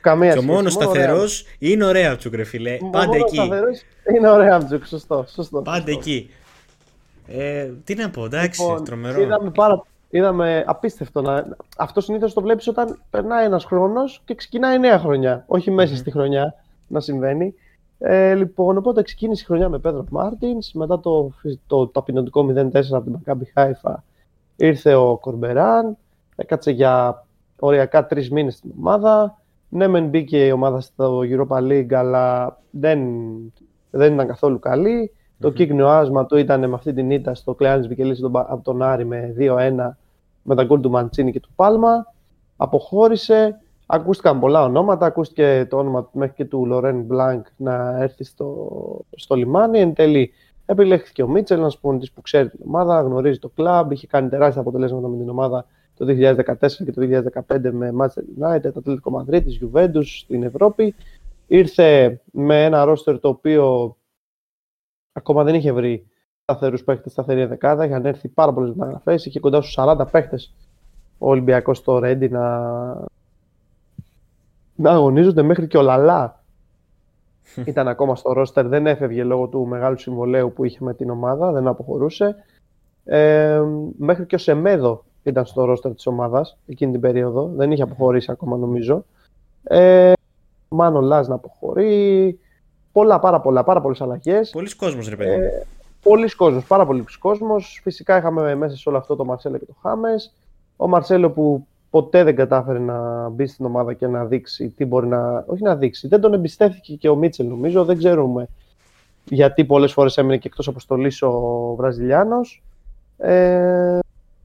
Καμία 0.00 0.32
Και 0.32 0.38
ο 0.38 0.40
σχέση. 0.40 0.54
μόνος 0.54 0.72
σταθερός 0.72 1.42
Ρέαμτσουκ. 1.42 1.46
είναι 1.58 1.84
ο 1.84 1.90
Ρέαμτσουκ, 1.90 2.34
ρε 2.34 2.44
φιλέ. 2.44 2.78
Ο 2.82 2.86
Πάντα 2.90 3.06
μόνος 3.06 3.22
εκεί. 3.22 3.36
σταθερός 3.36 3.82
Είναι 4.16 4.30
ο 4.30 4.36
Ρέαμτσουκ, 4.36 4.86
σωστό. 4.86 5.24
σωστό 5.28 5.62
Πάντα 5.62 5.76
σωστό. 5.76 5.90
εκεί. 5.90 6.30
Ε, 7.28 7.70
τι 7.84 7.94
να 7.94 8.10
πω, 8.10 8.24
εντάξει, 8.24 8.62
Λοιπόν, 8.62 8.84
τρομερό. 8.84 9.20
Είδαμε, 9.20 9.50
πάρα, 9.50 9.82
είδαμε 10.10 10.64
απίστευτο. 10.66 11.20
Να... 11.22 11.46
Αυτό 11.76 12.00
συνήθως 12.00 12.32
το 12.34 12.40
βλέπεις 12.40 12.66
όταν 12.68 12.98
περνάει 13.10 13.44
ένας 13.44 13.64
χρόνος 13.64 14.22
και 14.24 14.34
ξεκινάει 14.34 14.78
νέα 14.78 14.98
χρονιά. 14.98 15.44
Όχι 15.46 15.70
μέσα 15.70 15.96
στη 15.96 16.10
χρονιά 16.10 16.54
να 16.86 17.00
συμβαίνει. 17.00 17.54
Ε, 17.98 18.34
λοιπόν, 18.34 18.76
οπότε 18.76 19.02
ξεκίνησε 19.02 19.42
η 19.42 19.46
χρονιά 19.46 19.68
με 19.68 19.78
Πέτρο 19.78 20.04
Μάρτινς. 20.10 20.72
Μετά 20.72 21.00
το, 21.00 21.32
το 21.66 21.86
ταπεινωτικό 21.86 22.46
0-4 22.48 22.52
από 22.90 23.02
την 23.02 23.12
Μακάμπι 23.12 23.50
Χάιφα 23.54 24.04
ήρθε 24.56 24.94
ο 24.94 25.16
Κορμπεράν. 25.16 25.96
Έκατσε 26.40 26.70
για 26.70 27.24
οριακά 27.58 28.06
τρεις 28.06 28.30
μήνες 28.30 28.54
στην 28.54 28.70
ομάδα. 28.78 29.38
Ναι, 29.68 29.86
μεν 29.86 30.06
μπήκε 30.06 30.46
η 30.46 30.50
ομάδα 30.50 30.80
στο 30.80 31.20
Europa 31.20 31.58
League, 31.58 31.92
αλλά 31.92 32.58
δεν, 32.70 33.00
δεν 33.90 34.12
ήταν 34.12 34.26
καθόλου 34.26 34.58
καλή. 34.58 35.12
Το 35.38 35.50
κύκνιο 35.50 35.88
άσμα 35.88 36.26
του 36.26 36.36
ήταν 36.36 36.68
με 36.68 36.74
αυτή 36.74 36.92
την 36.92 37.10
ήττα 37.10 37.34
στο 37.34 37.54
Κλεάνης 37.54 37.88
Βικελής 37.88 38.22
από 38.32 38.60
τον 38.62 38.82
Άρη 38.82 39.04
με 39.04 39.34
2-1 39.38 39.44
με 40.42 40.54
τα 40.54 40.64
γκολ 40.64 40.80
του 40.80 40.90
Μαντσίνη 40.90 41.32
και 41.32 41.40
του 41.40 41.50
Πάλμα. 41.54 42.06
Αποχώρησε. 42.56 43.60
Ακούστηκαν 43.86 44.40
πολλά 44.40 44.62
ονόματα. 44.62 45.06
Ακούστηκε 45.06 45.66
το 45.70 45.76
όνομα 45.76 46.08
μέχρι 46.12 46.34
και 46.34 46.44
του 46.44 46.66
Λορέν 46.66 47.02
Μπλάνκ 47.02 47.46
να 47.56 47.96
έρθει 48.02 48.24
στο, 48.24 48.68
στο 49.10 49.34
λιμάνι. 49.34 49.78
Εν 49.80 49.94
τέλει 49.94 50.30
επιλέχθηκε 50.66 51.22
ο 51.22 51.28
Μίτσελ, 51.28 51.58
ένας 51.58 51.78
προπονητή 51.78 52.10
που 52.14 52.20
ξέρει 52.20 52.48
την 52.48 52.60
ομάδα, 52.66 53.00
γνωρίζει 53.00 53.38
το 53.38 53.48
κλαμπ, 53.48 53.92
είχε 53.92 54.06
κάνει 54.06 54.28
τεράστια 54.28 54.60
αποτελέσματα 54.60 55.08
με 55.08 55.16
την 55.16 55.28
ομάδα 55.28 55.64
το 56.00 56.06
2014 56.08 56.70
και 56.84 56.92
το 56.92 57.22
2015 57.46 57.70
με 57.72 57.92
Manchester 57.98 58.42
United, 58.42 58.70
Ατλαντικό 58.76 59.24
Madrid, 59.24 59.42
της 59.44 59.60
Juventus 59.62 60.04
στην 60.04 60.42
Ευρώπη. 60.42 60.94
Ήρθε 61.46 62.20
με 62.32 62.64
ένα 62.64 62.84
ρόστερ 62.84 63.18
το 63.18 63.28
οποίο 63.28 63.96
ακόμα 65.12 65.44
δεν 65.44 65.54
είχε 65.54 65.72
βρει 65.72 66.06
σταθερούς 66.42 66.84
παίχτες, 66.84 67.12
σταθερή 67.12 67.44
δεκάδα. 67.44 67.84
Είχαν 67.84 68.06
έρθει 68.06 68.28
πάρα 68.28 68.52
πολλές 68.52 68.74
μεταγραφές. 68.74 69.26
Είχε 69.26 69.40
κοντά 69.40 69.62
στους 69.62 69.76
40 69.78 70.06
παίχτες 70.10 70.54
ο 71.18 71.28
Ολυμπιακός 71.28 71.78
στο 71.78 71.98
Ρέντι 71.98 72.28
να... 72.28 72.58
να 74.74 74.90
αγωνίζονται 74.90 75.42
μέχρι 75.42 75.66
και 75.66 75.78
ο 75.78 75.82
Λαλά 75.82 76.42
ήταν 77.64 77.88
ακόμα 77.88 78.16
στο 78.16 78.32
ρόστερ. 78.32 78.68
Δεν 78.68 78.86
έφευγε 78.86 79.24
λόγω 79.24 79.46
του 79.46 79.66
μεγάλου 79.66 79.98
συμβολέου 79.98 80.52
που 80.52 80.64
είχε 80.64 80.78
με 80.80 80.94
την 80.94 81.10
ομάδα, 81.10 81.52
δεν 81.52 81.66
αποχωρούσε. 81.66 82.36
Ε, 83.04 83.62
μέχρι 83.96 84.26
και 84.26 84.34
ο 84.34 84.38
Σεμέδο 84.38 85.04
ήταν 85.22 85.46
στο 85.46 85.64
ρόστερ 85.64 85.94
της 85.94 86.06
ομάδας 86.06 86.56
εκείνη 86.66 86.92
την 86.92 87.00
περίοδο. 87.00 87.50
Δεν 87.56 87.72
είχε 87.72 87.82
αποχωρήσει 87.82 88.30
ακόμα 88.30 88.56
νομίζω. 88.56 89.04
Ε, 89.62 90.12
Μάνο 90.68 91.00
Λάζ 91.00 91.26
να 91.26 91.34
αποχωρεί. 91.34 92.38
Πολλά, 92.92 93.18
πάρα 93.18 93.40
πολλά, 93.40 93.64
πάρα 93.64 93.80
πολλές 93.80 94.00
αλλαγές. 94.00 94.50
Πολλοί 94.50 94.76
κόσμος, 94.76 95.08
ρε 95.08 95.16
παιδί. 95.16 95.30
Ε, 95.30 95.66
Πολλοί 96.02 96.34
κόσμος, 96.34 96.64
πάρα 96.64 96.86
πολλοί 96.86 97.04
κόσμος. 97.18 97.80
Φυσικά 97.82 98.18
είχαμε 98.18 98.54
μέσα 98.54 98.76
σε 98.76 98.88
όλο 98.88 98.98
αυτό 98.98 99.16
το 99.16 99.24
Μαρσέλο 99.24 99.58
και 99.58 99.64
το 99.64 99.74
Χάμες. 99.82 100.32
Ο 100.76 100.88
Μαρσέλο 100.88 101.30
που 101.30 101.66
ποτέ 101.90 102.24
δεν 102.24 102.36
κατάφερε 102.36 102.78
να 102.78 103.28
μπει 103.28 103.46
στην 103.46 103.64
ομάδα 103.64 103.92
και 103.92 104.06
να 104.06 104.24
δείξει 104.24 104.68
τι 104.68 104.84
μπορεί 104.84 105.06
να. 105.06 105.44
Όχι 105.46 105.62
να 105.62 105.76
δείξει. 105.76 106.08
Δεν 106.08 106.20
τον 106.20 106.34
εμπιστεύτηκε 106.34 106.94
και 106.94 107.08
ο 107.08 107.16
Μίτσελ, 107.16 107.46
νομίζω. 107.48 107.84
Δεν 107.84 107.98
ξέρουμε 107.98 108.48
γιατί 109.24 109.64
πολλές 109.64 109.92
φορές 109.92 110.18
έμεινε 110.18 110.36
και 110.36 110.48
εκτός 110.48 110.68
αποστολής 110.68 111.22
ο 111.22 111.30
Βραζιλιάνος. 111.76 112.62
Ε, 113.18 113.98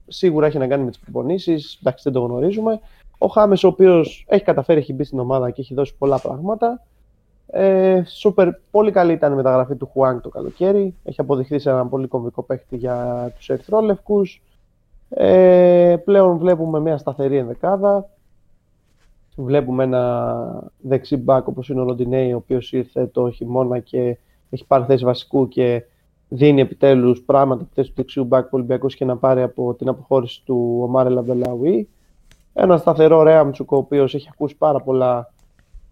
σίγουρα 0.08 0.46
έχει 0.46 0.58
να 0.58 0.66
κάνει 0.66 0.84
με 0.84 0.90
τις 0.90 0.98
προπονήσεις. 0.98 1.78
Εντάξει, 1.80 2.02
δεν 2.02 2.12
το 2.12 2.26
γνωρίζουμε. 2.26 2.80
Ο 3.18 3.26
Χάμες, 3.26 3.64
ο 3.64 3.68
οποίος 3.68 4.24
έχει 4.28 4.44
καταφέρει, 4.44 4.78
έχει 4.78 4.92
μπει 4.92 5.04
στην 5.04 5.18
ομάδα 5.18 5.50
και 5.50 5.60
έχει 5.60 5.74
δώσει 5.74 5.94
πολλά 5.98 6.18
πράγματα. 6.18 6.82
Ε, 7.46 8.02
σούπερ, 8.06 8.48
πολύ 8.70 8.90
καλή 8.90 9.12
ήταν 9.12 9.32
η 9.32 9.36
μεταγραφή 9.36 9.74
του 9.74 9.86
Χουάνγκ 9.86 10.20
το 10.20 10.28
καλοκαίρι. 10.28 10.94
Έχει 11.04 11.20
αποδειχθεί 11.20 11.58
σε 11.58 11.70
έναν 11.70 11.88
πολύ 11.88 12.06
κομβικό 12.06 12.42
παίχτη 12.42 12.76
για 12.76 13.28
τους 13.36 13.48
ερυθρόλευκους. 13.48 14.42
Ε, 15.08 15.96
πλέον 16.04 16.38
βλέπουμε 16.38 16.80
μια 16.80 16.98
σταθερή 16.98 17.36
ενδεκάδα. 17.36 18.08
βλέπουμε 19.36 19.84
ένα 19.84 20.62
δεξί 20.78 21.16
μπακ 21.16 21.46
όπως 21.46 21.68
είναι 21.68 21.80
ο 21.80 21.84
Ροντινέι, 21.84 22.32
ο 22.32 22.36
οποίος 22.36 22.72
ήρθε 22.72 23.06
το 23.06 23.30
χειμώνα 23.30 23.78
και 23.78 24.18
έχει 24.50 24.66
πάρει 24.66 24.84
θέση 24.84 25.04
βασικού 25.04 25.48
και 25.48 25.84
δίνει 26.28 26.60
επιτέλους 26.60 27.22
πράγματα 27.22 27.62
από 27.62 27.70
θέση 27.74 27.88
του 27.88 27.94
δεξιού 27.96 28.24
μπακ 28.24 28.42
που 28.42 28.50
ο 28.52 28.56
Ολυμπιακός 28.56 28.94
είχε 28.94 29.04
να 29.04 29.16
πάρει 29.16 29.42
από 29.42 29.74
την 29.74 29.88
αποχώρηση 29.88 30.42
του 30.44 30.78
Ομάρ 30.82 31.08
Ελαμπντελαουί. 31.08 31.88
Ένα 32.52 32.76
σταθερό 32.76 33.22
Ρέαμτσουκ, 33.22 33.72
ο 33.72 33.76
οποίος 33.76 34.14
έχει 34.14 34.28
ακούσει 34.32 34.56
πάρα 34.56 34.80
πολλά 34.80 35.32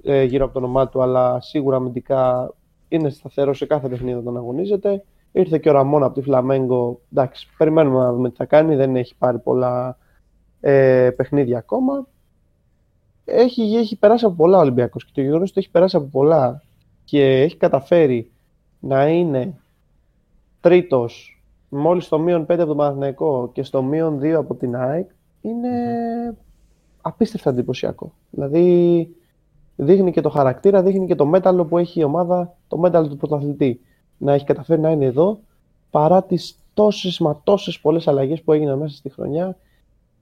ε, 0.02 0.22
γύρω 0.22 0.44
από 0.44 0.52
το 0.52 0.58
όνομά 0.58 0.88
του, 0.88 1.02
αλλά 1.02 1.40
σίγουρα 1.40 1.76
αμυντικά 1.76 2.52
είναι 2.88 3.10
σταθερό 3.10 3.54
σε 3.54 3.66
κάθε 3.66 3.88
παιχνίδι 3.88 4.18
όταν 4.18 4.36
αγωνίζεται. 4.36 5.04
Ήρθε 5.32 5.58
και 5.58 5.68
ο 5.68 5.72
Ραμόν 5.72 6.02
από 6.02 6.14
τη 6.14 6.20
Φλαμέγκο. 6.20 7.00
Εντάξει, 7.12 7.48
περιμένουμε 7.58 7.98
να 7.98 8.12
δούμε 8.12 8.30
τι 8.30 8.36
θα 8.36 8.44
κάνει. 8.44 8.76
Δεν 8.76 8.96
έχει 8.96 9.14
πάρει 9.18 9.38
πολλά 9.38 9.98
ε, 10.60 11.10
παιχνίδια 11.16 11.58
ακόμα. 11.58 12.06
Έχει, 13.24 13.62
έχει 13.62 13.96
περάσει 13.96 14.24
από 14.24 14.34
πολλά 14.34 14.58
ο 14.58 14.60
Ολυμπιακός 14.60 15.04
και 15.04 15.10
το 15.14 15.20
γεγονός 15.20 15.50
ότι 15.50 15.58
έχει 15.60 15.70
περάσει 15.70 15.96
από 15.96 16.06
πολλά 16.06 16.62
και 17.04 17.42
έχει 17.42 17.56
καταφέρει 17.56 18.30
να 18.80 19.08
είναι 19.08 19.54
τρίτος 20.64 21.42
μόλις 21.68 22.04
στο 22.04 22.18
μείον 22.18 22.42
5 22.42 22.50
από 22.50 22.66
τον 22.66 22.76
Παναθηναϊκό 22.76 23.50
και 23.52 23.62
στο 23.62 23.82
μείον 23.82 24.18
2 24.18 24.30
από 24.30 24.54
την 24.54 24.76
ΑΕΚ 24.76 25.10
είναι 25.40 25.68
απίστευτα 27.00 27.50
εντυπωσιακό. 27.50 28.12
Δηλαδή 28.30 29.08
δείχνει 29.76 30.10
και 30.10 30.20
το 30.20 30.28
χαρακτήρα, 30.28 30.82
δείχνει 30.82 31.06
και 31.06 31.14
το 31.14 31.26
μέταλλο 31.26 31.64
που 31.64 31.78
έχει 31.78 32.00
η 32.00 32.04
ομάδα, 32.04 32.56
το 32.68 32.78
μέταλλο 32.78 33.08
του 33.08 33.16
πρωταθλητή. 33.16 33.80
Να 34.18 34.32
έχει 34.32 34.44
καταφέρει 34.44 34.80
να 34.80 34.90
είναι 34.90 35.04
εδώ 35.04 35.38
παρά 35.90 36.22
τις 36.22 36.58
τόσες 36.74 37.18
μα 37.18 37.40
τόσες 37.44 37.80
πολλές 37.80 38.08
αλλαγές 38.08 38.42
που 38.42 38.52
έγιναν 38.52 38.78
μέσα 38.78 38.96
στη 38.96 39.08
χρονιά 39.08 39.56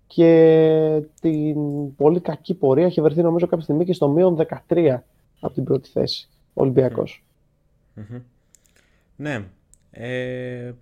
και 0.06 1.02
την 1.20 1.56
πολύ 1.96 2.20
κακή 2.20 2.54
πορεία 2.54 2.86
έχει 2.86 3.00
βρεθεί 3.00 3.22
νομίζω 3.22 3.46
κάποια 3.46 3.64
στιγμή 3.64 3.84
και 3.84 3.92
στο 3.92 4.08
μείον 4.08 4.46
13 4.68 4.98
από 5.40 5.54
την 5.54 5.64
πρώτη 5.64 5.88
θέση 5.88 6.28
ο 6.54 6.62
Ολυμπιακός. 6.62 7.24
Ναι, 9.16 9.44
ε, 9.92 10.72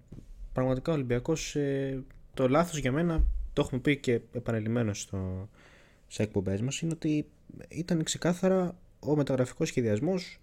πραγματικά 0.53 0.93
ο 0.93 0.95
Ολυμπιακός 0.95 1.57
ε, 1.57 2.03
το 2.35 2.49
λάθος 2.49 2.79
για 2.79 2.93
μένα 2.93 3.25
το 3.53 3.63
έχουμε 3.63 3.81
πει 3.81 3.97
και 3.97 4.21
επανελειμμένο 4.33 4.95
στο, 4.95 5.49
σε 6.07 6.23
εκπομπές 6.23 6.61
μας 6.61 6.81
είναι 6.81 6.93
ότι 6.95 7.27
ήταν 7.69 8.03
ξεκάθαρα 8.03 8.77
ο 9.01 9.17
μεταγραφικός 9.17 9.69
σχεδιασμός 9.69 10.41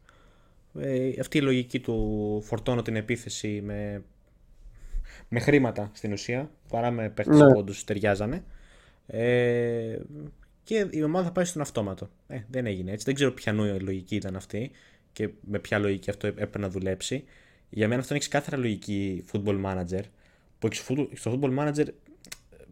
ε, 0.79 1.09
αυτή 1.19 1.37
η 1.37 1.41
λογική 1.41 1.79
του 1.79 2.41
φορτώνω 2.45 2.81
την 2.81 2.95
επίθεση 2.95 3.61
με, 3.63 4.03
με 5.29 5.39
χρήματα 5.39 5.91
στην 5.93 6.11
ουσία 6.11 6.51
παρά 6.69 6.91
με 6.91 7.09
παίχτες 7.09 7.39
ναι. 7.39 7.51
που 7.51 7.59
όντως 7.59 7.83
ταιριάζανε 7.83 8.43
ε, 9.07 9.97
και 10.63 10.87
η 10.89 11.03
ομάδα 11.03 11.25
θα 11.25 11.31
πάει 11.31 11.45
στον 11.45 11.61
αυτόματο. 11.61 12.09
Ε, 12.27 12.39
δεν 12.49 12.65
έγινε 12.65 12.91
έτσι. 12.91 13.05
Δεν 13.05 13.15
ξέρω 13.15 13.31
ποια 13.31 13.53
η 13.53 13.79
λογική 13.79 14.15
ήταν 14.15 14.35
αυτή 14.35 14.71
και 15.11 15.29
με 15.41 15.59
ποια 15.59 15.79
λογική 15.79 16.09
αυτό 16.09 16.27
έπρεπε 16.27 16.59
να 16.59 16.69
δουλέψει. 16.69 17.23
Για 17.69 17.87
μένα 17.87 18.01
αυτό 18.01 18.13
είναι 18.13 18.23
ξεκάθαρα 18.23 18.57
λογική 18.57 19.23
football 19.31 19.65
manager. 19.65 20.01
Που 20.59 20.67
στο 21.13 21.39
football 21.41 21.57
manager 21.59 21.85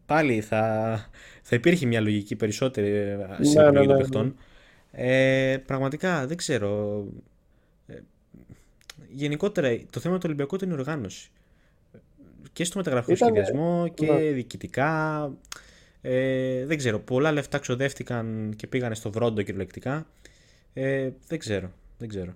πάλι 0.05 0.41
θα, 0.41 1.09
θα 1.41 1.55
υπήρχε 1.55 1.85
μια 1.85 2.01
λογική 2.01 2.35
περισσότερη 2.35 2.87
ε, 2.87 3.17
σε 3.41 3.61
ναι, 3.61 3.69
ναι, 3.69 3.77
των 3.77 3.87
ναι, 3.87 3.97
παιχτών. 3.97 4.35
Ε, 4.91 5.57
πραγματικά 5.65 6.27
δεν 6.27 6.37
ξέρω. 6.37 7.03
Ε, 7.87 7.93
γενικότερα 9.11 9.79
το 9.89 9.99
θέμα 9.99 10.15
του 10.15 10.23
Ολυμπιακού 10.25 10.55
ήταν 10.55 10.69
η 10.69 10.73
οργάνωση. 10.73 11.29
Και 12.53 12.63
στο 12.63 12.77
μεταγραφικό 12.77 13.15
σχεδιασμό 13.15 13.87
και 13.93 14.05
ναι. 14.05 14.19
διοικητικά. 14.19 15.31
Ε, 16.01 16.65
δεν 16.65 16.77
ξέρω. 16.77 16.99
Πολλά 16.99 17.31
λεφτά 17.31 17.57
ξοδεύτηκαν 17.57 18.53
και 18.55 18.67
πήγανε 18.67 18.95
στο 18.95 19.11
βρόντο 19.11 19.41
κυριολεκτικά. 19.41 20.07
Ε, 20.73 21.09
δεν 21.27 21.39
ξέρω. 21.39 21.71
Δεν 21.97 22.07
ξέρω. 22.07 22.33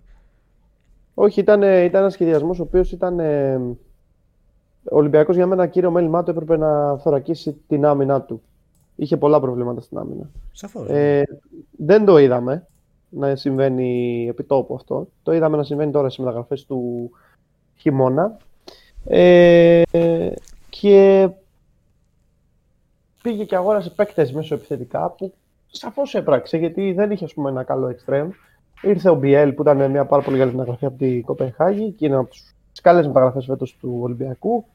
Όχι, 1.22 1.39
ήταν, 1.39 1.61
ήταν 1.61 2.01
ένας 2.01 2.13
σχεδιασμός 2.13 2.59
ο 2.59 2.63
οποίος 2.63 2.91
ήταν 2.91 3.20
ο 4.84 4.95
Ολυμπιακός 4.95 5.36
για 5.36 5.47
μένα 5.47 5.67
κύριο 5.67 5.91
μέλημά 5.91 6.24
του 6.24 6.32
έπρεπε 6.32 6.57
να 6.57 6.97
θωρακίσει 6.97 7.61
την 7.67 7.86
άμυνά 7.86 8.22
του. 8.22 8.41
Είχε 8.95 9.17
πολλά 9.17 9.39
προβλήματα 9.39 9.82
στην 9.82 9.97
άμυνα. 9.97 10.30
Σαφώς. 10.51 10.89
Ε, 10.89 11.24
δεν 11.78 12.05
το 12.05 12.17
είδαμε 12.17 12.67
να 13.09 13.36
συμβαίνει 13.36 14.26
επί 14.30 14.43
τόπου 14.43 14.76
αυτό. 14.76 15.07
Το 15.24 15.34
είδαμε 15.34 15.57
να 15.57 15.63
συμβαίνει 15.63 15.91
τώρα 15.91 16.09
στις 16.09 16.20
μεταγραφές 16.20 16.65
του 16.65 17.09
χειμώνα. 17.76 18.38
Ε, 19.05 19.82
και 20.70 21.30
πήγε 23.22 23.43
και 23.43 23.55
αγόρασε 23.55 23.89
παίκτες 23.89 24.32
μέσω 24.32 24.55
επιθετικά 24.55 25.09
που 25.09 25.34
σαφώς 25.67 26.15
έπραξε 26.15 26.57
γιατί 26.57 26.93
δεν 26.93 27.11
είχε 27.11 27.26
ας 27.26 27.34
πούμε, 27.34 27.49
ένα 27.49 27.63
καλό 27.63 27.88
εξτρέμ. 27.88 28.30
Ήρθε 28.82 29.10
ο 29.10 29.16
Μπιέλ 29.16 29.54
που 29.54 29.62
ήταν 29.62 29.92
μια 29.92 30.06
πάρα 30.06 30.24
πολύ 30.24 30.38
καλή 30.38 30.52
μεταγραφή 30.52 30.86
από 30.86 30.98
την 30.98 31.22
Κοπενχάγη 31.22 31.92
και 31.92 32.06
είναι 32.06 32.16
από 32.16 32.30
τους 32.30 32.54
τις 32.72 32.82
καλές 32.82 33.08
μεταγραφές 33.08 33.46
φέτος 33.46 33.78
του 33.78 34.00
Ολυμπιακού. 34.02 34.66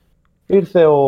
Ήρθε 0.47 0.85
ο, 0.87 0.99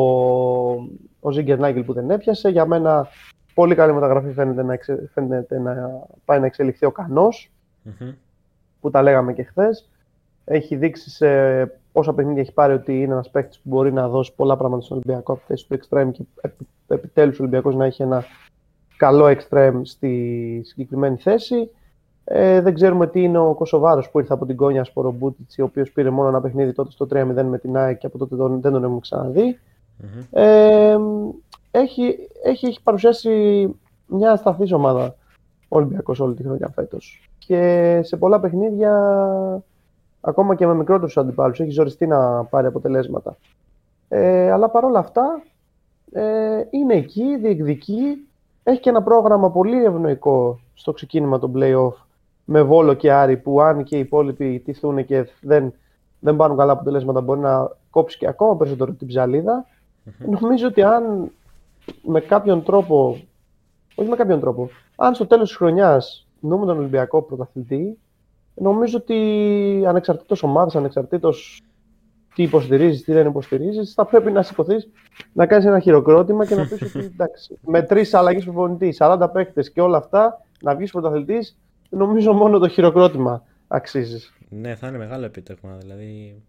ο 1.20 1.30
Ζίγκερ 1.30 1.58
Νάγκελ 1.58 1.84
που 1.84 1.92
δεν 1.92 2.10
έπιασε. 2.10 2.48
Για 2.48 2.66
μένα, 2.66 3.08
πολύ 3.54 3.74
καλή 3.74 3.92
μεταγραφή 3.92 4.32
φαίνεται 4.32 4.62
να, 4.62 4.72
εξε, 4.72 5.10
φαίνεται 5.12 5.58
να 5.58 5.72
πάει 6.24 6.40
να 6.40 6.46
εξελιχθεί 6.46 6.86
ο 6.86 6.90
κανο 6.90 7.28
που 8.80 8.90
τα 8.90 9.02
λέγαμε 9.02 9.32
και 9.32 9.42
χθες. 9.42 9.90
Έχει 10.44 10.76
δείξει 10.76 11.10
σε 11.10 11.26
όσα 11.92 12.14
παιχνίδια 12.14 12.42
έχει 12.42 12.52
πάρει 12.52 12.72
ότι 12.72 13.02
είναι 13.02 13.12
ένας 13.12 13.30
παίκτης 13.30 13.56
που 13.56 13.68
μπορεί 13.68 13.92
να 13.92 14.08
δώσει 14.08 14.34
πολλά 14.34 14.56
πράγματα 14.56 14.82
στον 14.82 14.96
Ολυμπιακό 14.96 15.32
από 15.32 15.40
τη 15.40 15.46
θέση 15.46 15.68
του 15.68 15.78
Extreme 15.78 16.10
και 16.12 16.24
επιτέλους 16.88 17.38
ο 17.38 17.42
Ολυμπιακός 17.42 17.74
να 17.74 17.84
έχει 17.84 18.02
ένα 18.02 18.24
καλό 18.96 19.24
Extreme 19.26 19.80
στη 19.82 20.62
συγκεκριμένη 20.64 21.16
θέση. 21.16 21.70
Ε, 22.28 22.60
δεν 22.60 22.74
ξέρουμε 22.74 23.06
τι 23.06 23.22
είναι 23.22 23.38
ο 23.38 23.54
Κωσοβάρο 23.54 24.02
που 24.12 24.18
ήρθε 24.18 24.32
από 24.32 24.46
την 24.46 24.56
Κόνια 24.56 24.84
Σπορομπούτιτ, 24.84 25.50
ο 25.60 25.62
οποίος 25.62 25.90
πήρε 25.92 26.10
μόνο 26.10 26.28
ένα 26.28 26.40
παιχνίδι 26.40 26.72
τότε 26.72 26.90
στο 26.90 27.06
3-0 27.10 27.44
με 27.44 27.58
την 27.58 27.76
ΑΕΚ 27.76 27.98
και 27.98 28.06
από 28.06 28.18
τότε 28.18 28.36
τον, 28.36 28.60
δεν 28.60 28.72
τον 28.72 28.84
έχουμε 28.84 29.00
ξαναδεί. 29.00 29.58
Mm-hmm. 30.02 30.26
Ε, 30.30 30.96
έχει, 31.70 32.16
έχει, 32.42 32.66
έχει 32.66 32.82
παρουσιάσει 32.82 33.68
μια 34.06 34.32
ασταθής 34.32 34.72
ομάδα 34.72 35.14
ο 35.68 35.76
Ολυμπιακός 35.76 36.20
όλη 36.20 36.34
τη 36.34 36.42
χρονιά 36.42 36.68
φέτος. 36.74 37.30
Και 37.38 38.00
σε 38.02 38.16
πολλά 38.16 38.40
παιχνίδια, 38.40 38.92
ακόμα 40.20 40.54
και 40.54 40.66
με 40.66 40.74
μικρότερους 40.74 41.16
αντιπάλους, 41.16 41.60
έχει 41.60 41.70
ζοριστεί 41.70 42.06
να 42.06 42.44
πάρει 42.44 42.66
αποτελέσματα. 42.66 43.36
Ε, 44.08 44.50
αλλά 44.50 44.68
παρόλα 44.68 44.98
αυτά, 44.98 45.42
ε, 46.12 46.64
είναι 46.70 46.94
εκεί, 46.94 47.36
διεκδικεί. 47.36 48.28
Έχει 48.62 48.80
και 48.80 48.90
ένα 48.90 49.02
πρόγραμμα 49.02 49.50
πολύ 49.50 49.84
ευνοϊκό 49.84 50.60
στο 50.74 50.92
ξεκίνημα 50.92 51.38
των 51.38 51.52
play-off 51.56 52.05
με 52.48 52.62
Βόλο 52.62 52.94
και 52.94 53.12
Άρη 53.12 53.36
που 53.36 53.60
αν 53.60 53.84
και 53.84 53.96
οι 53.96 54.00
υπόλοιποι 54.00 54.58
τηθούν 54.64 55.04
και 55.04 55.28
δεν, 55.40 55.72
δεν 56.18 56.36
πάρουν 56.36 56.56
καλά 56.56 56.72
αποτελέσματα 56.72 57.20
μπορεί 57.20 57.40
να 57.40 57.70
κόψει 57.90 58.18
και 58.18 58.26
ακόμα 58.26 58.56
περισσότερο 58.56 58.92
την 58.92 59.06
ψαλίδα. 59.06 59.66
Νομίζω 60.18 60.66
ότι 60.66 60.82
αν 60.82 61.30
με 62.02 62.20
κάποιον 62.20 62.62
τρόπο, 62.62 63.20
όχι 63.94 64.08
με 64.08 64.16
κάποιον 64.16 64.40
τρόπο, 64.40 64.70
αν 64.96 65.14
στο 65.14 65.26
τέλος 65.26 65.48
της 65.48 65.56
χρονιάς 65.56 66.26
δούμε 66.40 66.66
τον 66.66 66.78
Ολυμπιακό 66.78 67.22
πρωταθλητή, 67.22 67.98
νομίζω 68.54 68.98
ότι 68.98 69.84
ανεξαρτήτως 69.86 70.42
ομάδας, 70.42 70.76
ανεξαρτήτως 70.76 71.62
τι 72.34 72.42
υποστηρίζεις, 72.42 73.04
τι 73.04 73.12
δεν 73.12 73.26
υποστηρίζεις, 73.26 73.92
θα 73.92 74.04
πρέπει 74.04 74.30
να 74.30 74.42
σηκωθείς 74.42 74.88
να 75.32 75.46
κάνεις 75.46 75.66
ένα 75.66 75.78
χειροκρότημα 75.78 76.46
και 76.46 76.54
να 76.54 76.66
πεις 76.66 76.82
ότι 76.82 77.04
εντάξει, 77.14 77.58
με 77.60 77.82
τρεις 77.82 78.14
αλλαγές 78.14 78.44
προπονητή, 78.44 78.94
40 78.98 79.28
παίκτες 79.32 79.70
και 79.70 79.80
όλα 79.80 79.96
αυτά, 79.96 80.40
να 80.62 80.74
βγεις 80.74 80.92
πρωταθλητής, 80.92 81.56
νομίζω 81.88 82.32
μόνο 82.32 82.58
το 82.58 82.68
χειροκρότημα 82.68 83.42
αξίζεις. 83.68 84.32
Ναι, 84.48 84.74
θα 84.74 84.88
είναι 84.88 84.98
μεγάλο 84.98 85.24
επίτευγμα. 85.24 85.76
Δηλαδή, 85.76 86.42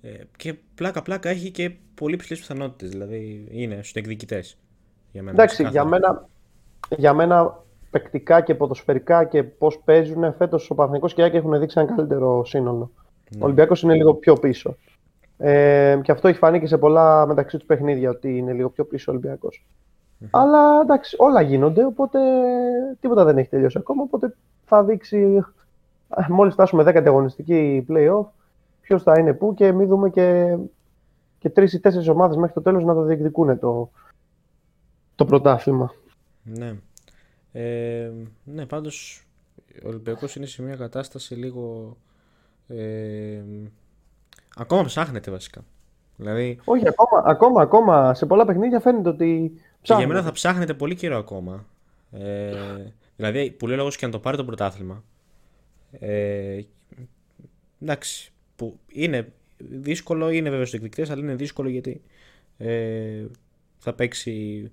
ε, 0.00 0.08
και 0.36 0.54
πλάκα-πλάκα 0.74 1.28
έχει 1.28 1.50
και 1.50 1.72
πολύ 1.94 2.16
ψηλές 2.16 2.40
πιθανότητες. 2.40 2.88
Δηλαδή 2.88 3.46
είναι 3.50 3.74
στους 3.74 3.92
εκδικητές. 3.92 4.58
Για 5.12 5.22
μένα, 5.22 5.42
Εντάξει, 5.42 5.68
για 5.68 5.84
μένα, 5.84 6.28
για 6.96 7.14
μένα 7.14 7.62
παικτικά 7.90 8.40
και 8.40 8.54
ποδοσφαιρικά 8.54 9.24
και 9.24 9.42
πώς 9.42 9.78
παίζουν 9.84 10.34
φέτος 10.34 10.70
ο 10.70 10.74
Παναθηνικό 10.74 11.08
και 11.08 11.22
η 11.22 11.36
έχουν 11.36 11.58
δείξει 11.58 11.80
ένα 11.80 11.94
καλύτερο 11.94 12.44
σύνολο. 12.44 12.90
Ναι. 13.30 13.42
Ο 13.42 13.44
Ολυμπιακός 13.44 13.82
είναι 13.82 13.94
λίγο 13.94 14.14
πιο 14.14 14.34
πίσω. 14.34 14.76
Ε, 15.38 15.98
και 16.02 16.12
αυτό 16.12 16.28
έχει 16.28 16.38
φανεί 16.38 16.60
και 16.60 16.66
σε 16.66 16.78
πολλά 16.78 17.26
μεταξύ 17.26 17.56
τους 17.56 17.66
παιχνίδια 17.66 18.10
ότι 18.10 18.36
είναι 18.36 18.52
λίγο 18.52 18.70
πιο 18.70 18.84
πίσω 18.84 19.12
ο 19.12 19.14
ολυμπιακο 20.18 20.38
Αλλά 20.38 20.80
εντάξει, 20.80 21.16
όλα 21.18 21.40
γίνονται, 21.40 21.84
οπότε 21.84 22.18
τίποτα 23.00 23.24
δεν 23.24 23.38
έχει 23.38 23.48
τελειώσει 23.48 23.78
ακόμα. 23.78 24.02
Οπότε 24.02 24.36
θα 24.64 24.84
δείξει 24.84 25.42
μόλις 26.28 26.52
φτάσουμε 26.52 26.84
10η 26.86 27.06
αγωνιστική 27.06 27.86
play-off 27.88 28.24
ποιος 28.80 29.02
θα 29.02 29.18
είναι 29.18 29.32
πού 29.32 29.54
και 29.54 29.72
μην 29.72 29.88
δούμε 29.88 30.10
και, 30.10 30.56
και 31.38 31.48
τρεις 31.48 31.72
ή 31.72 31.80
τέσσερις 31.80 32.08
ομάδες 32.08 32.36
μέχρι 32.36 32.54
το 32.54 32.62
τέλος 32.62 32.84
να 32.84 32.94
το 32.94 33.02
διεκδικούν 33.02 33.58
το, 33.58 33.90
το 35.14 35.24
πρωτάθλημα. 35.24 35.92
Ναι. 36.42 36.74
Ε, 37.52 38.10
ναι, 38.44 38.66
πάντως 38.66 39.26
ο 39.84 39.88
Ολυμπιακός 39.88 40.36
είναι 40.36 40.46
σε 40.46 40.62
μια 40.62 40.76
κατάσταση 40.76 41.34
λίγο... 41.34 41.96
Ε, 42.68 43.42
ακόμα 44.56 44.84
ψάχνεται 44.84 45.30
βασικά. 45.30 45.60
Δηλαδή... 46.16 46.60
Όχι, 46.64 46.88
ακόμα, 46.88 47.22
ακόμα, 47.26 47.62
ακόμα. 47.62 48.14
Σε 48.14 48.26
πολλά 48.26 48.44
παιχνίδια 48.44 48.80
φαίνεται 48.80 49.08
ότι 49.08 49.52
ψάχνεται. 49.52 49.67
Και 49.82 49.94
για 49.94 50.06
μένα 50.06 50.22
θα 50.22 50.32
ψάχνετε 50.32 50.74
πολύ 50.74 50.94
καιρό 50.94 51.16
ακόμα. 51.16 51.66
Ε, 52.12 52.52
Δηλαδή, 53.16 53.50
που 53.50 53.66
λέει 53.66 53.76
λόγος 53.76 53.96
και 53.96 54.06
να 54.06 54.12
το 54.12 54.18
πάρει 54.18 54.36
το 54.36 54.44
πρωτάθλημα. 54.44 55.04
Ε, 55.90 56.60
εντάξει, 57.82 58.32
που 58.56 58.78
είναι 58.88 59.32
δύσκολο, 59.58 60.30
είναι 60.30 60.50
βέβαια 60.50 60.66
στους 60.66 60.80
εκδικτέ, 60.80 61.12
αλλά 61.12 61.22
είναι 61.22 61.34
δύσκολο 61.34 61.68
γιατί 61.68 62.00
ε, 62.58 63.24
θα 63.78 63.92
παίξει. 63.94 64.70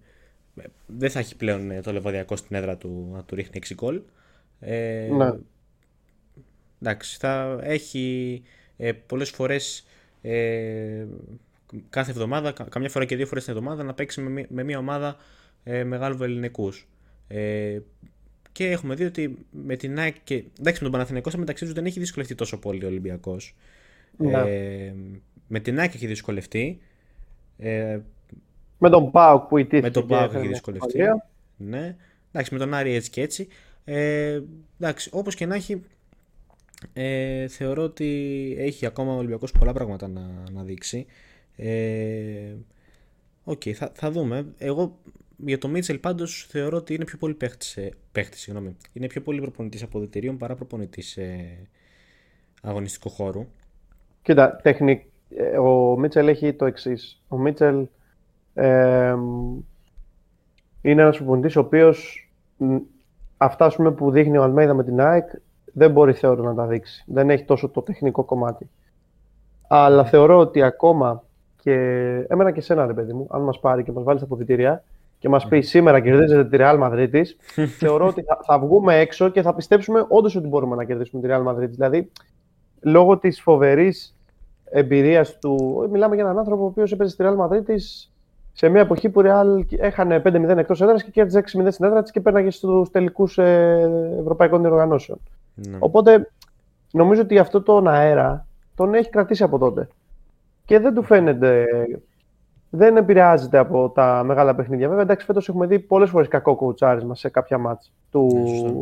Δεν 0.85 1.09
θα 1.09 1.19
έχει 1.19 1.35
πλέον 1.35 1.71
ε, 1.71 1.81
το 1.81 1.91
λεβαδιακό 1.91 2.35
στην 2.35 2.55
έδρα 2.55 2.77
του 2.77 3.09
να 3.13 3.23
του 3.23 3.35
ρίχνει 3.35 3.61
6 3.67 3.73
γκολ. 3.73 4.01
Ε, 4.59 5.07
Ναι. 5.11 5.31
Εντάξει, 6.81 7.17
θα 7.19 7.59
έχει 7.61 8.41
ε, 8.77 8.91
πολλές 8.91 9.29
φορές 9.29 9.85
ε, 10.21 11.05
κάθε 11.89 12.11
εβδομάδα, 12.11 12.51
κα- 12.51 12.63
καμιά 12.69 12.89
φορά 12.89 13.05
και 13.05 13.15
δύο 13.15 13.25
φορές 13.25 13.43
την 13.43 13.53
εβδομάδα 13.53 13.83
να 13.83 13.93
παίξει 13.93 14.21
με, 14.21 14.29
μη- 14.29 14.45
με 14.49 14.63
μια 14.63 14.77
ομάδα 14.77 15.17
ε, 15.63 15.83
μεγάλου 15.83 16.23
ελληνικούς. 16.23 16.87
Ε, 17.27 17.79
και 18.51 18.69
έχουμε 18.69 18.95
δει 18.95 19.03
ότι 19.05 19.37
με 19.51 19.75
την 19.75 19.99
ΑΕΚ 19.99 20.15
και 20.23 20.33
εντάξει 20.35 20.77
με 20.77 20.83
τον 20.83 20.91
Παναθηναϊκό 20.91 21.29
στα 21.29 21.39
μεταξύ 21.39 21.63
τους 21.65 21.73
δεν 21.73 21.85
έχει 21.85 21.99
δυσκολευτεί 21.99 22.35
τόσο 22.35 22.59
πολύ 22.59 22.83
ο 22.83 22.87
Ολυμπιακός. 22.87 23.55
Ναι. 24.17 24.31
Ε, 24.31 24.93
με 25.47 25.59
την 25.59 25.79
ΑΕΚ 25.79 25.93
έχει 25.93 26.07
δυσκολευτεί. 26.07 26.79
Ε, 27.57 27.99
Με 28.77 28.89
τον 28.89 29.11
Πάοκ 29.11 29.47
που 29.47 29.57
ιτήθηκε. 29.57 29.81
με 29.81 29.89
τον 29.89 30.01
και 30.01 30.07
Πάοκ 30.07 30.23
έφερε 30.23 30.37
έχει 30.37 30.47
μια 30.47 30.53
δυσκολευτεί. 30.55 30.87
ευκαιρία. 30.87 31.29
Ναι. 31.57 31.95
Εντάξει, 32.31 32.53
με 32.53 32.59
τον 32.59 32.73
Άρη 32.73 32.93
έτσι 32.93 33.09
και 33.09 33.21
έτσι. 33.21 33.47
Ε, 33.85 34.41
εντάξει, 34.79 35.09
όπως 35.13 35.35
και 35.35 35.45
να 35.45 35.55
έχει, 35.55 35.81
ε, 36.93 37.47
θεωρώ 37.47 37.83
ότι 37.83 38.55
έχει 38.59 38.85
ακόμα 38.85 39.13
ο 39.13 39.17
Ολυμπιακός 39.17 39.51
πολλά 39.51 39.73
πράγματα 39.73 40.07
να, 40.07 40.21
να 40.51 40.63
δείξει. 40.63 41.05
Ε, 41.55 42.55
Οκ, 43.43 43.61
θα, 43.75 43.91
θα 43.93 44.11
δούμε. 44.11 44.45
Εγώ 44.57 44.97
για 45.37 45.57
το 45.57 45.67
Μίτσελ 45.67 45.99
πάντως 45.99 46.47
θεωρώ 46.49 46.77
ότι 46.77 46.93
είναι 46.93 47.03
πιο 47.05 47.17
πολύ 47.17 47.33
παίχτης, 47.33 47.77
ε, 47.77 47.91
παίχτης 48.11 48.41
συγγνώμη. 48.41 48.75
Είναι 48.93 49.07
πιο 49.07 49.21
πολύ 49.21 49.41
προπονητής 49.41 49.83
αποδυτηρίων 49.83 50.37
παρά 50.37 50.55
προπονητής 50.55 51.17
ε, 51.17 51.67
αγωνιστικού 52.61 53.09
χώρου. 53.09 53.45
Κοίτα, 54.21 54.55
τεχνικ... 54.55 55.03
ε, 55.29 55.57
ο 55.57 55.97
Μίτσελ 55.97 56.27
έχει 56.27 56.53
το 56.53 56.65
εξής. 56.65 57.21
Ο 57.27 57.37
Μίτσελ 57.37 57.87
ε, 58.53 59.15
είναι 60.81 61.01
ένας 61.01 61.17
προπονητής 61.17 61.55
ο 61.55 61.59
οποίος 61.59 62.29
μ, 62.57 62.77
αυτά 63.37 63.65
ας 63.65 63.75
πούμε, 63.75 63.91
που 63.91 64.11
δείχνει 64.11 64.37
ο 64.37 64.43
Αλμέιδα 64.43 64.73
με 64.73 64.83
την 64.83 64.99
ΑΕΚ 64.99 65.29
δεν 65.73 65.91
μπορεί 65.91 66.13
θεωρώ 66.13 66.43
να 66.43 66.55
τα 66.55 66.65
δείξει. 66.67 67.03
Δεν 67.07 67.29
έχει 67.29 67.43
τόσο 67.43 67.69
το 67.69 67.81
τεχνικό 67.81 68.23
κομμάτι. 68.23 68.69
Αλλά 69.67 70.05
θεωρώ 70.05 70.37
ότι 70.37 70.61
ακόμα 70.61 71.24
και 71.65 71.73
εμένα 72.27 72.51
και 72.51 72.61
σένα 72.61 72.85
ρε 72.85 72.93
παιδί 72.93 73.13
μου, 73.13 73.27
αν 73.29 73.41
μας 73.41 73.59
πάρει 73.59 73.83
και 73.83 73.91
μας 73.91 74.03
βάλει 74.03 74.17
στα 74.17 74.27
αποδητήρια 74.27 74.83
και 75.19 75.29
μας 75.29 75.47
πει 75.47 75.61
σήμερα 75.61 75.99
κερδίζετε 75.99 76.45
τη 76.45 76.57
Real 76.59 76.79
Madrid 76.83 77.23
θεωρώ 77.79 78.07
ότι 78.07 78.21
θα, 78.21 78.39
θα 78.45 78.59
βγούμε 78.59 78.99
έξω 78.99 79.29
και 79.29 79.41
θα 79.41 79.53
πιστέψουμε 79.53 80.05
όντως 80.07 80.35
ότι 80.35 80.47
μπορούμε 80.47 80.75
να 80.75 80.83
κερδίσουμε 80.83 81.21
τη 81.21 81.27
Real 81.31 81.43
Madrid. 81.47 81.69
Δηλαδή, 81.69 82.11
λόγω 82.81 83.17
της 83.17 83.41
φοβερής 83.41 84.15
εμπειρίας 84.69 85.39
του. 85.39 85.87
Μιλάμε 85.91 86.15
για 86.15 86.23
έναν 86.23 86.37
άνθρωπο 86.37 86.63
ο 86.63 86.65
οποίος 86.65 86.91
έπαιζε 86.91 87.11
στη 87.11 87.23
Real 87.27 87.45
Madrid 87.45 87.75
σε 88.53 88.69
μια 88.69 88.81
εποχή 88.81 89.09
που 89.09 89.21
η 89.21 89.23
Real 89.27 89.65
έχανε 89.77 90.21
5-0 90.25 90.57
εκτός 90.57 90.81
έδρας 90.81 91.03
και 91.03 91.11
κέρδιζε 91.11 91.39
6-0 91.39 91.67
στην 91.69 91.85
έδρα 91.85 92.01
της 92.01 92.11
και 92.11 92.21
πέρναγε 92.21 92.49
στους 92.51 92.89
τελικούς 92.89 93.37
ευρωπαϊκών 94.19 94.61
διοργανώσεων. 94.61 95.19
Ναι. 95.53 95.77
Οπότε 95.79 96.31
νομίζω 96.91 97.21
ότι 97.21 97.39
αυτό 97.39 97.61
τον 97.61 97.87
αέρα 97.87 98.45
τον 98.75 98.93
έχει 98.93 99.09
κρατήσει 99.09 99.43
από 99.43 99.57
τότε. 99.57 99.87
Και 100.65 100.79
δεν 100.79 100.93
του 100.93 101.03
φαίνεται. 101.03 101.65
Δεν 102.69 102.97
επηρεάζεται 102.97 103.57
από 103.57 103.89
τα 103.89 104.23
μεγάλα 104.25 104.55
παιχνίδια. 104.55 104.87
Βέβαια, 104.87 105.03
εντάξει, 105.03 105.25
φέτος 105.25 105.49
έχουμε 105.49 105.65
δει 105.65 105.79
πολλές 105.79 106.09
φορές 106.09 106.27
κακό 106.27 106.55
κουτσάρισμα 106.55 107.15
σε 107.15 107.29
κάποια 107.29 107.57
μάτς 107.57 107.93
του, 108.11 108.29
Ναι, 108.33 108.47
σωστά. 108.47 108.81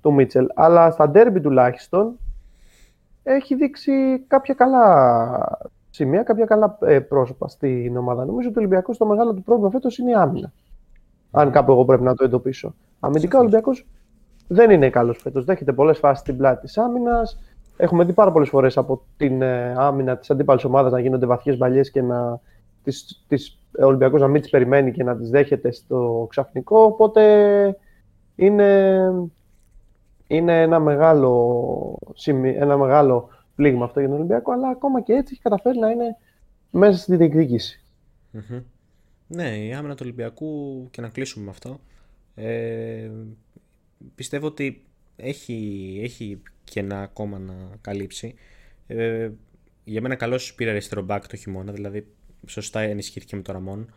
του 0.00 0.12
Μίτσελ. 0.12 0.46
Αλλά 0.54 0.90
στα 0.90 1.08
ντέρμπι 1.08 1.40
τουλάχιστον 1.40 2.18
έχει 3.22 3.54
δείξει 3.54 4.18
κάποια 4.26 4.54
καλά 4.54 5.58
σημεία, 5.90 6.22
κάποια 6.22 6.44
καλά 6.44 6.78
ε, 6.80 7.00
πρόσωπα 7.00 7.48
στην 7.48 7.96
ομάδα. 7.96 8.24
Νομίζω 8.24 8.48
ότι 8.48 8.58
ο 8.58 8.60
Ολυμπιακός 8.60 8.96
το 8.98 9.06
μεγάλο 9.06 9.34
του 9.34 9.42
πρόβλημα 9.42 9.70
φέτος 9.70 9.98
είναι 9.98 10.10
η 10.10 10.14
άμυνα. 10.14 10.52
Αν 11.30 11.50
κάπου 11.50 11.72
εγώ 11.72 11.84
πρέπει 11.84 12.02
να 12.02 12.14
το 12.14 12.24
εντοπίσω. 12.24 12.74
Αμυντικά 13.00 13.36
ο 13.36 13.40
Ολυμπιακός 13.40 13.86
δεν 14.48 14.70
είναι 14.70 14.90
καλός 14.90 15.18
φέτος. 15.18 15.44
Δέχεται 15.44 15.72
πολλές 15.72 15.98
φάσεις 15.98 16.18
στην 16.18 16.36
πλάτη 16.36 16.60
της 16.60 16.78
άμυνας. 16.78 17.38
Έχουμε 17.76 18.04
δει 18.04 18.12
πάρα 18.12 18.32
πολλές 18.32 18.48
φορές 18.48 18.76
από 18.76 19.02
την 19.16 19.42
ε, 19.42 19.74
άμυνα 19.76 20.16
της 20.16 20.30
αντίπαλης 20.30 20.64
ομάδας 20.64 20.92
να 20.92 21.00
γίνονται 21.00 21.26
βαθιές 21.26 21.56
μπαλιές 21.56 21.90
και 21.90 22.02
να 22.02 22.40
τις, 22.82 23.24
τις, 23.28 23.58
ο 23.80 23.84
Ολυμπιακός 23.84 24.20
να 24.20 24.28
μην 24.28 24.40
τις 24.40 24.50
περιμένει 24.50 24.92
και 24.92 25.02
να 25.02 25.16
τις 25.16 25.30
δέχεται 25.30 25.72
στο 25.72 26.26
ξαφνικό. 26.30 26.82
Οπότε 26.82 27.22
είναι, 28.36 29.10
είναι 30.26 30.62
ένα, 30.62 30.78
μεγάλο, 30.80 31.98
σημεί- 32.14 32.56
ένα 32.56 32.76
μεγάλο 32.76 33.28
πλήγμα 33.54 33.84
αυτό 33.84 34.00
για 34.00 34.08
τον 34.08 34.18
Ολυμπιακό, 34.18 34.52
αλλά 34.52 34.68
ακόμα 34.68 35.00
και 35.00 35.12
έτσι 35.12 35.32
έχει 35.32 35.42
καταφέρει 35.42 35.78
να 35.78 35.90
είναι 35.90 36.16
μέσα 36.70 36.98
στη 36.98 37.16
διεκδίκηση. 37.16 37.82
Μμμ. 38.30 38.60
Ναι, 39.26 39.56
η 39.56 39.74
άμυνα 39.74 39.94
του 39.94 40.02
Ολυμπιακού 40.02 40.86
και 40.90 41.00
να 41.00 41.08
κλείσουμε 41.08 41.44
με 41.44 41.50
αυτό. 41.50 41.78
Ε, 42.34 43.10
πιστεύω 44.14 44.46
ότι 44.46 44.84
έχει, 45.16 46.00
έχει 46.02 46.42
κενά 46.74 47.00
ακόμα 47.02 47.38
να 47.38 47.54
καλύψει. 47.80 48.34
Ε, 48.86 49.28
για 49.84 50.00
μένα 50.00 50.14
καλώς 50.14 50.54
πήρε 50.54 50.70
αριστερό 50.70 51.02
μπακ 51.02 51.26
το 51.26 51.36
χειμώνα, 51.36 51.72
δηλαδή 51.72 52.06
σωστά 52.46 52.80
ενισχύθηκε 52.80 53.36
με 53.36 53.42
το 53.42 53.52
Ραμόν. 53.52 53.94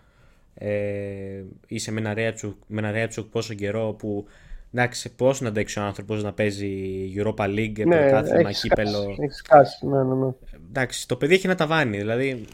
Ε, 0.54 1.44
είσαι 1.68 1.92
με 1.92 2.00
ένα 2.00 2.14
Ρέατσουκ, 2.14 2.62
με 2.68 2.80
ένα 2.80 2.92
Ρέατσουκ 2.92 3.32
πόσο 3.32 3.54
καιρό 3.54 3.96
που 4.00 4.26
εντάξει, 4.74 5.16
πώς 5.16 5.42
να 5.42 5.48
αντέξει 5.48 5.80
ο 5.80 5.82
άνθρωπος 5.84 6.24
να 6.24 6.34
παίζει 6.34 6.72
Europa 7.16 7.46
League, 7.46 7.82
πρωτάθλημα, 7.82 8.42
Ναι, 8.42 8.50
έχεις 8.50 8.62
κύπελο. 8.62 8.90
σκάσει, 9.02 9.16
έχεις 9.22 9.38
σκάσει, 9.38 9.88
ναι, 9.88 10.04
ναι, 10.04 10.16
ναι. 10.16 10.32
Εντάξει, 10.70 11.08
το 11.08 11.16
παιδί 11.16 11.34
έχει 11.34 11.46
ένα 11.46 11.56
ταβάνι, 11.56 11.98
δηλαδή 11.98 12.46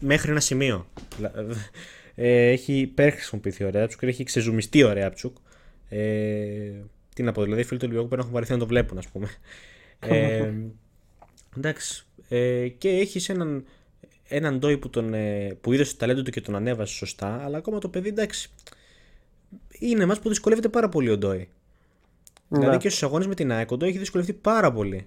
μέχρι 0.00 0.30
ένα 0.30 0.40
σημείο. 0.40 0.86
Δηλαδή, 1.16 1.54
Ε, 2.14 2.48
έχει 2.50 2.72
υπερχρησιμοποιηθεί 2.78 3.64
ο 3.64 3.70
Ρέαψουκ, 3.70 4.02
έχει 4.02 4.24
ξεζουμιστεί 4.24 4.82
ο 4.82 4.92
Ρέαψουκ. 4.92 5.36
Ε, 5.88 6.70
τι 7.20 7.26
να 7.26 7.32
πω, 7.32 7.42
δηλαδή 7.42 7.60
οι 7.60 7.64
φίλοι 7.64 7.78
του 7.78 7.86
Ολυμπιακού 7.88 8.08
πρέπει 8.08 8.22
να 8.22 8.28
έχουν 8.28 8.32
βαρεθεί 8.34 8.52
να 8.52 8.58
το 8.58 8.66
βλέπουν, 8.66 8.98
ας 8.98 9.08
πούμε. 9.08 9.26
Ε, 10.00 10.52
εντάξει. 11.56 12.06
Ε, 12.28 12.68
και 12.68 12.88
έχεις 12.88 13.28
έναν, 13.28 13.64
έναν 14.28 14.58
Ντόι 14.58 14.78
που, 14.78 14.90
τον, 14.90 15.14
ε, 15.14 15.56
που 15.60 15.72
είδες 15.72 15.90
το 15.90 15.96
ταλέντο 15.96 16.22
του 16.22 16.30
και 16.30 16.40
τον 16.40 16.54
ανέβασες 16.54 16.96
σωστά, 16.96 17.40
αλλά 17.44 17.58
ακόμα 17.58 17.78
το 17.78 17.88
παιδί 17.88 18.08
εντάξει. 18.08 18.50
Είναι 19.78 20.06
μας 20.06 20.20
που 20.20 20.28
δυσκολεύεται 20.28 20.68
πάρα 20.68 20.88
πολύ 20.88 21.10
ο 21.10 21.18
Ντόι. 21.18 21.48
Δηλαδή 22.48 22.70
Ναι. 22.70 22.76
και 22.76 22.88
στους 22.88 23.02
αγώνες 23.02 23.26
με 23.26 23.34
την 23.34 23.52
ΑΕΚ, 23.52 23.70
ο 23.70 23.76
Ντόι 23.76 23.88
έχει 23.88 23.98
δυσκολευτεί 23.98 24.32
πάρα 24.32 24.72
πολύ 24.72 25.06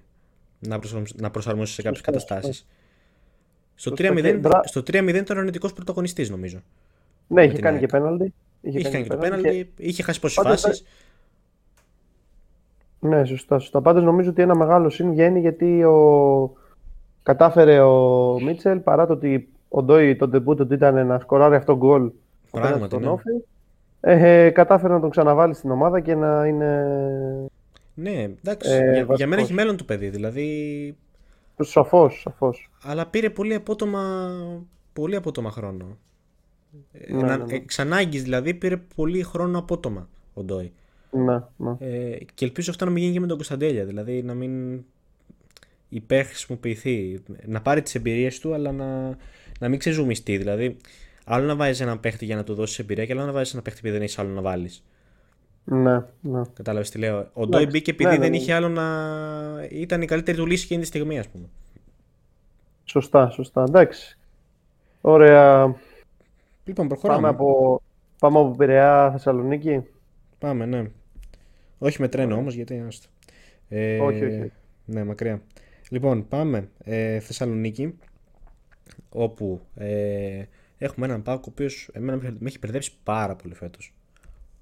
να, 0.59 0.79
προσαρμοσει- 0.79 1.19
να 1.21 1.31
προσαρμόσει 1.31 1.73
σε 1.73 1.81
κάποιες 1.81 2.03
Σωστά, 2.05 2.11
καταστάσεις. 2.35 2.67
Στο 3.75 3.89
Σωστά 3.89 3.95
3-0, 4.13 4.21
και 4.21 4.33
μπρα- 4.37 4.63
στο 4.63 4.83
3-0 4.83 5.15
ήταν 5.17 5.37
ο 5.37 5.39
αρνητικός 5.39 5.73
πρωταγωνιστής, 5.73 6.29
νομίζω. 6.29 6.63
Ναι, 7.27 7.43
είχε 7.43 7.53
την 7.53 7.61
κάνει 7.63 7.77
ΑΕΚ. 7.77 7.85
και 7.85 7.91
πέναλτι. 7.97 8.33
Είχε 8.61 8.81
κάνει 8.89 9.03
και 9.03 9.09
το 9.09 9.17
πέναλτι, 9.17 9.71
είχε 9.77 10.03
χάσει 10.03 10.19
πόσες 10.19 10.43
Πάντως, 10.43 10.61
φάσεις. 10.61 10.83
Ναι, 13.03 13.25
σωστά. 13.25 13.59
σωστά. 13.59 13.81
Πάντως 13.81 14.03
νομίζω 14.03 14.29
ότι 14.29 14.41
ένα 14.41 14.55
μεγάλο 14.55 14.89
συν 14.89 15.09
βγαίνει 15.11 15.39
γιατί 15.39 15.83
ο... 15.83 16.53
κατάφερε 17.23 17.79
ο 17.81 18.37
Μίτσελ 18.41 18.79
παρά 18.79 19.05
το 19.07 19.13
ότι 19.13 19.47
ο 19.69 19.83
Ντόι 19.83 20.15
το 20.15 20.27
ντεμπούτο 20.27 20.65
του 20.65 20.73
ήταν 20.73 21.07
να 21.07 21.19
σκοράρει 21.19 21.55
αυτό 21.55 21.75
γκολ 21.77 22.01
απέναντι 22.01 22.17
Πράγματι, 22.51 22.85
στον 22.85 23.01
ναι. 23.01 23.07
Όφη. 23.09 23.29
Ε, 24.01 24.45
ε, 24.45 24.49
κατάφερε 24.49 24.93
να 24.93 24.99
τον 24.99 25.09
ξαναβάλει 25.09 25.53
στην 25.53 25.71
ομάδα 25.71 25.99
και 25.99 26.15
να 26.15 26.45
είναι 26.47 26.85
Ναι, 27.93 28.11
εντάξει. 28.43 28.71
Ε, 28.71 28.77
για, 28.77 28.91
για 28.91 29.05
βασικός. 29.05 29.29
μένα 29.29 29.41
έχει 29.41 29.53
μέλλον 29.53 29.77
το 29.77 29.83
παιδί. 29.83 30.09
Δηλαδή. 30.09 30.95
σαφώς, 31.59 32.19
σαφώς. 32.21 32.69
Αλλά 32.83 33.05
πήρε 33.05 33.29
πολύ 33.29 33.53
απότομα, 33.53 34.29
πολύ 34.93 35.15
απότομα 35.15 35.51
χρόνο. 35.51 35.97
Ε, 36.91 37.13
Ναι, 37.13 37.21
να- 37.21 37.37
ναι, 37.37 37.43
ναι. 37.43 37.53
Εξ 37.53 37.79
ανάγκης, 37.79 38.23
δηλαδή 38.23 38.53
πήρε 38.53 38.77
πολύ 38.95 39.23
χρόνο 39.23 39.59
απότομα 39.59 40.07
ο 40.33 40.43
Ντόι. 40.43 40.73
Ναι, 41.13 41.39
ναι. 41.57 41.75
Ε, 41.79 42.17
και 42.33 42.45
ελπίζω 42.45 42.71
αυτό 42.71 42.85
να 42.85 42.91
μην 42.91 43.01
γίνει 43.01 43.13
και 43.13 43.19
με 43.19 43.27
τον 43.27 43.35
Κωνσταντέλια. 43.35 43.85
Δηλαδή 43.85 44.23
να 44.23 44.33
μην 44.33 44.83
υπερχρησιμοποιηθεί. 45.89 47.23
Να 47.45 47.61
πάρει 47.61 47.81
τις 47.81 47.95
εμπειρίες 47.95 48.39
του, 48.39 48.53
αλλά 48.53 48.71
να, 48.71 49.17
να 49.59 49.69
μην 49.69 49.79
ξεζουμιστεί. 49.79 50.37
Δηλαδή, 50.37 50.77
άλλο 51.25 51.45
να 51.45 51.55
βάζεις 51.55 51.79
έναν 51.81 51.99
παίχτη 51.99 52.25
για 52.25 52.35
να 52.35 52.43
του 52.43 52.53
δώσεις 52.53 52.79
εμπειρία, 52.79 53.05
και 53.05 53.11
άλλο 53.13 53.25
να 53.25 53.31
βάζεις 53.31 53.51
έναν 53.51 53.63
παίχτη 53.63 53.79
επειδή 53.79 53.97
δεν 53.97 54.03
έχει 54.05 54.21
άλλο 54.21 54.29
να 54.29 54.41
βάλεις. 54.41 54.83
ναι, 55.63 56.05
ναι. 56.21 56.41
Κατάλαβες 56.53 56.89
τι 56.89 56.97
λέω; 56.97 57.29
Ο 57.33 57.47
Ντόι 57.47 57.65
μπήκε 57.65 57.91
επειδή 57.91 58.09
Ναι, 58.09 58.15
ναι, 58.15 58.21
δεν 58.21 58.29
ναι. 58.31 58.37
είχε 58.37 58.53
άλλο 58.53 58.69
να. 58.69 58.83
ήταν 59.69 60.01
η 60.01 60.05
καλύτερη 60.05 60.37
του 60.37 60.45
λύση 60.45 60.63
εκείνη 60.63 60.81
τη 60.81 60.87
στιγμή, 60.87 61.19
ας 61.19 61.27
πούμε. 61.27 61.45
Σωστά, 62.85 63.29
σωστά. 63.29 63.63
Εντάξει. 63.63 64.17
Ωραία. 65.01 65.75
Λοιπόν, 66.65 66.87
προχωράμε. 66.87 67.21
Πάμε 67.21 67.33
από, 67.33 67.81
πάμε 68.19 68.39
από 68.39 68.55
Πειραιά 68.57 69.09
Θεσσαλονίκη. 69.11 69.83
Πάμε, 70.39 70.65
ναι. 70.65 70.91
Όχι 71.83 72.01
με 72.01 72.07
τρένο 72.07 72.35
όμως, 72.35 72.53
γιατί. 72.53 72.83
άστο. 72.87 73.07
Ε, 73.69 73.99
Όχι, 73.99 74.25
όχι. 74.25 74.51
Ναι, 74.85 75.03
μακριά. 75.03 75.41
Λοιπόν, 75.89 76.27
πάμε 76.27 76.69
ε, 76.83 77.19
Θεσσαλονίκη, 77.19 77.95
όπου 79.09 79.61
ε, 79.75 80.43
έχουμε 80.77 81.05
έναν 81.05 81.23
Πάοκ 81.23 81.45
ο 81.45 81.49
οποίος 81.49 81.89
εμένα 81.93 82.35
με 82.39 82.47
έχει 82.47 82.57
μπερδέψει 82.59 82.91
πάρα 83.03 83.35
πολύ 83.35 83.53
φέτος. 83.53 83.93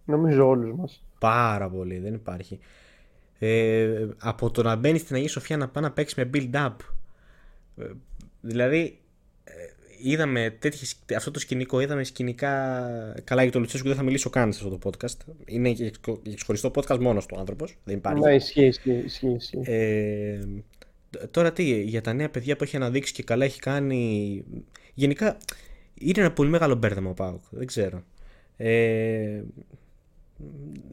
Νομίζω 0.05 0.47
όλους 0.47 0.75
μας. 0.75 1.03
Πάρα 1.19 1.69
πολύ, 1.69 1.99
δεν 1.99 2.13
υπάρχει. 2.13 2.59
Ε, 3.39 4.07
από 4.17 4.51
το 4.51 4.63
να 4.63 4.75
μπαίνει 4.75 4.97
στην 4.97 5.15
Αγία 5.15 5.29
Σοφιά 5.29 5.57
να 5.57 5.67
πάει 5.67 5.83
να 5.83 5.91
παίξει 5.91 6.15
με 6.17 6.29
build-up. 6.33 6.75
Ε, 7.77 7.85
δηλαδή, 8.41 8.79
ε, 8.79 9.00
είδαμε 10.01 10.55
τέτοιες, 10.59 10.95
αυτό 11.15 11.31
το 11.31 11.39
σκηνικό, 11.39 11.79
είδαμε 11.79 12.03
σκηνικά. 12.03 12.51
Καλά 13.23 13.43
για 13.43 13.51
το 13.51 13.59
Λουτσέσκου 13.59 13.87
δεν 13.87 13.97
θα 13.97 14.03
μιλήσω 14.03 14.29
καν 14.29 14.53
σε 14.53 14.63
αυτό 14.63 14.77
το 14.77 14.89
podcast. 14.89 15.33
Είναι 15.45 15.75
ξεχωριστό 16.35 16.71
podcast 16.75 16.99
μόνος 16.99 17.25
του 17.25 17.39
άνθρωπος. 17.39 17.77
Δεν 17.83 17.97
υπάρχει. 17.97 18.23
Ναι, 18.23 18.35
ισχύει, 18.35 18.65
ισχύει. 18.65 19.01
ισχύει, 19.05 19.33
ισχύει. 19.33 19.61
Ε, 19.63 20.39
τώρα 21.31 21.53
τι, 21.53 21.81
για 21.81 22.01
τα 22.01 22.13
νέα 22.13 22.29
παιδιά 22.29 22.55
που 22.55 22.63
έχει 22.63 22.75
αναδείξει 22.75 23.13
και 23.13 23.23
καλά 23.23 23.45
έχει 23.45 23.59
κάνει. 23.59 24.43
Γενικά 24.93 25.37
είναι 25.93 26.21
ένα 26.21 26.31
πολύ 26.31 26.49
μεγάλο 26.49 26.75
μπέρδεμα 26.75 27.09
ο 27.09 27.13
Πάουκ. 27.13 27.41
Δεν 27.49 27.67
ξέρω. 27.67 28.03
Ε, 28.57 29.41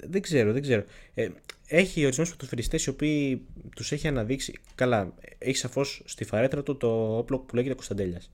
δεν 0.06 0.22
ξέρω, 0.22 0.52
δεν 0.52 0.62
ξέρω. 0.62 0.84
Ε, 1.14 1.28
έχει 1.66 2.04
ορισμένους 2.04 2.36
πρωτοφυριστέ 2.36 2.78
οι 2.86 2.88
οποίοι 2.88 3.46
τους 3.76 3.92
έχει 3.92 4.08
αναδείξει. 4.08 4.58
Καλά, 4.74 5.14
έχει 5.38 5.56
σαφώς 5.56 6.02
στη 6.04 6.24
φαρέτρα 6.24 6.62
του 6.62 6.76
το 6.76 7.16
όπλο 7.18 7.38
που 7.38 7.54
λέγεται 7.54 7.74
Κωνσταντέλιας. 7.74 8.30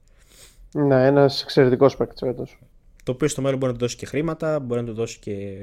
Ναι, 0.76 1.06
ένας 1.06 1.42
εξαιρετικός 1.42 1.96
παίκτης 1.96 2.20
φέτος. 2.20 2.58
Το 3.02 3.12
οποίο 3.12 3.28
στο 3.28 3.42
μέλλον 3.42 3.58
μπορεί 3.58 3.72
να 3.72 3.78
του 3.78 3.84
δώσει 3.84 3.96
και 3.96 4.06
χρήματα, 4.06 4.60
μπορεί 4.60 4.80
να 4.80 4.86
του 4.86 4.94
δώσει 4.94 5.18
και, 5.18 5.56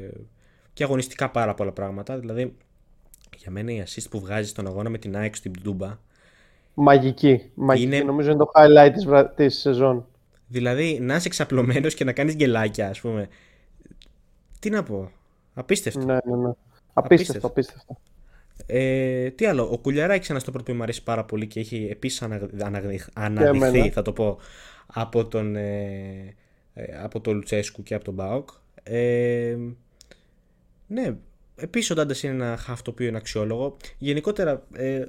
και 0.73 0.83
αγωνιστικά 0.83 1.29
πάρα 1.29 1.53
πολλά 1.53 1.71
πράγματα. 1.71 2.19
Δηλαδή, 2.19 2.55
για 3.37 3.51
μένα 3.51 3.71
η 3.71 3.83
assist 3.85 4.05
που 4.09 4.19
βγάζει 4.19 4.49
στον 4.49 4.67
αγώνα 4.67 4.89
με 4.89 4.97
την 4.97 5.15
ΑΕΚ 5.17 5.35
στην 5.35 5.51
Ντούμπα. 5.61 5.97
Μαγική. 6.73 7.51
Μαγική. 7.53 7.95
Είναι... 7.95 8.03
Νομίζω 8.03 8.29
είναι 8.29 8.39
το 8.39 8.51
highlight 8.55 8.91
της, 8.93 9.05
βρα... 9.05 9.29
της 9.29 9.59
σεζόν. 9.59 10.05
Δηλαδή, 10.47 10.99
να 11.01 11.15
είσαι 11.15 11.27
εξαπλωμένος 11.27 11.93
και 11.93 12.03
να 12.03 12.11
κάνεις 12.11 12.33
γελάκια, 12.33 12.89
ας 12.89 13.01
πούμε. 13.01 13.27
Τι 14.59 14.69
να 14.69 14.83
πω. 14.83 15.11
Απίστευτο. 15.53 16.05
Ναι, 16.05 16.17
ναι, 16.25 16.35
ναι. 16.35 16.51
Απίστευτο, 16.93 17.47
απίστευτο. 17.47 17.97
Ε, 18.65 19.29
τι 19.29 19.45
άλλο, 19.45 19.69
ο 19.71 19.77
Κουλιαράκης 19.77 20.29
ένας 20.29 20.41
στο 20.41 20.51
πρώτο 20.51 20.71
που 20.71 20.77
μου 20.77 20.83
αρέσει 20.83 21.03
πάρα 21.03 21.25
πολύ 21.25 21.47
και 21.47 21.59
έχει 21.59 21.87
επίσης 21.91 22.27
αναδειχθεί, 23.13 23.89
θα 23.89 24.01
το 24.01 24.13
πω, 24.13 24.37
από 24.93 25.25
τον, 25.25 25.55
ε, 25.55 26.35
ε, 26.73 26.97
από 27.03 27.21
τον 27.21 27.35
Λουτσέσκου 27.35 27.83
και 27.83 27.93
από 27.93 28.03
τον 28.03 28.13
Μπάουκ. 28.13 28.49
Ε, 28.83 29.57
ναι, 30.87 31.15
επίσης 31.55 31.89
ο 31.89 31.93
Ντάντα 31.93 32.15
είναι 32.23 32.33
ένα 32.33 32.57
χαφ 32.57 32.81
το 32.81 32.91
οποίο 32.91 33.07
είναι 33.07 33.17
αξιόλογο. 33.17 33.77
Γενικότερα, 33.97 34.67
ε, 34.73 35.03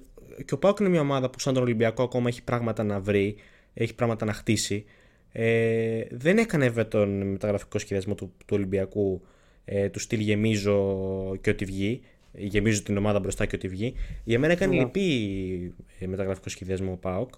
και 0.44 0.54
ο 0.54 0.58
Πάουκ 0.58 0.78
είναι 0.78 0.88
μια 0.88 1.00
ομάδα 1.00 1.30
που 1.30 1.40
σαν 1.40 1.54
τον 1.54 1.62
Ολυμπιακό 1.62 2.02
ακόμα 2.02 2.28
έχει 2.28 2.42
πράγματα 2.42 2.82
να 2.82 3.00
βρει, 3.00 3.36
έχει 3.74 3.94
πράγματα 3.94 4.24
να 4.24 4.32
χτίσει. 4.32 4.84
Ε, 5.32 6.02
δεν 6.10 6.38
έκανε 6.38 6.66
βέβαια 6.66 6.88
τον 6.88 7.30
μεταγραφικό 7.30 7.78
σχεδιασμό 7.78 8.14
του, 8.14 8.32
του 8.38 8.54
Ολυμπιακού 8.56 9.22
ε, 9.64 9.88
του 9.88 9.98
στυλ 9.98 10.20
γεμίζω 10.20 11.36
και 11.40 11.50
ό,τι 11.50 11.64
βγει. 11.64 12.00
Γεμίζω 12.32 12.82
την 12.82 12.96
ομάδα 12.96 13.20
μπροστά 13.20 13.46
και 13.46 13.56
ό,τι 13.56 13.68
βγει. 13.68 13.94
Για 14.24 14.38
μένα 14.38 14.52
έκανε 14.52 14.74
ναι. 14.74 14.80
λυπή 14.80 15.74
ε, 15.98 16.06
μεταγραφικό 16.06 16.48
σχεδιασμό 16.48 16.92
ο 16.92 16.96
Πάοκ. 16.96 17.34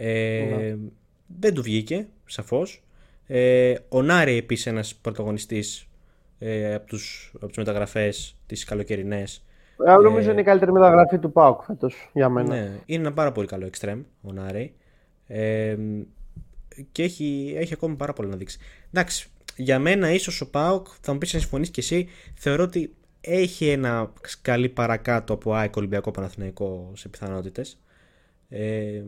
Ε, 0.00 0.44
ναι. 0.56 0.76
Δεν 1.26 1.54
του 1.54 1.62
βγήκε, 1.62 2.06
σαφώς. 2.24 2.82
Ε, 3.26 3.74
ο 3.88 4.02
Νάρη 4.02 4.36
επίσης 4.36 4.66
ένας 4.66 4.94
πρωταγωνιστής 4.94 5.88
ε, 6.38 6.74
από, 6.74 6.86
τους, 6.86 7.32
από 7.34 7.46
τις 7.46 7.56
μεταγραφές 7.56 8.36
τις 8.46 8.64
καλοκαιρινές 8.64 9.42
ε, 9.86 9.92
νομίζω 9.92 10.30
είναι 10.30 10.40
η 10.40 10.44
καλύτερη 10.44 10.72
μεταγραφή 10.72 11.18
του 11.18 11.32
ΠΑΟΚ 11.32 11.62
φέτος 11.62 12.10
για 12.12 12.28
μένα. 12.28 12.48
Ναι, 12.48 12.80
είναι 12.86 13.00
ένα 13.00 13.12
πάρα 13.12 13.32
πολύ 13.32 13.46
καλό 13.46 13.66
εξτρέμ 13.66 14.02
ο 14.22 14.32
Νάρη. 14.32 14.74
Ε, 15.26 15.76
και 16.92 17.02
έχει, 17.02 17.54
έχει 17.56 17.72
ακόμα 17.72 17.96
πάρα 17.96 18.12
πολύ 18.12 18.28
να 18.28 18.36
δείξει. 18.36 18.58
Εντάξει, 18.92 19.28
για 19.56 19.78
μένα 19.78 20.12
ίσως 20.12 20.40
ο 20.40 20.50
Πάοκ, 20.50 20.86
θα 21.00 21.12
μου 21.12 21.18
πεις 21.18 21.32
να 21.32 21.40
συμφωνείς 21.40 21.70
και 21.70 21.80
εσύ, 21.80 22.08
θεωρώ 22.34 22.62
ότι 22.62 22.94
έχει 23.20 23.68
ένα 23.68 24.12
σκαλί 24.22 24.68
παρακάτω 24.68 25.32
από 25.32 25.54
ΑΕΚ 25.54 25.76
Ολυμπιακό 25.76 26.10
Παναθηναϊκό 26.10 26.92
σε 26.94 27.08
πιθανότητες. 27.08 27.80
Ε, 28.48 29.02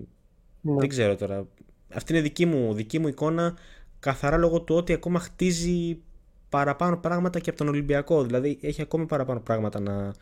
ναι. 0.61 0.75
Δεν 0.79 0.89
ξέρω 0.89 1.17
τώρα. 1.17 1.47
Αυτή 1.95 2.13
είναι 2.13 2.23
δική 2.23 2.47
μου, 2.47 2.75
δική 2.75 2.99
μου 2.99 3.09
εικόνα 3.09 3.55
καθαρά 4.01 4.37
λόγω 4.37 4.61
του 4.61 4.75
ότι 4.75 4.93
ακόμα 4.93 5.19
χτίζει 5.19 5.99
παραπάνω 6.49 6.97
πράγματα 6.97 7.41
και 7.41 7.51
από 7.51 7.59
τον 7.59 7.69
Ολυμπιακό. 7.69 8.23
Δηλαδή 8.23 8.59
έχει 8.63 8.83
ακόμα 8.83 9.07
παραπάνω 9.07 9.41
πράγματα 9.41 9.81
να, 9.81 10.13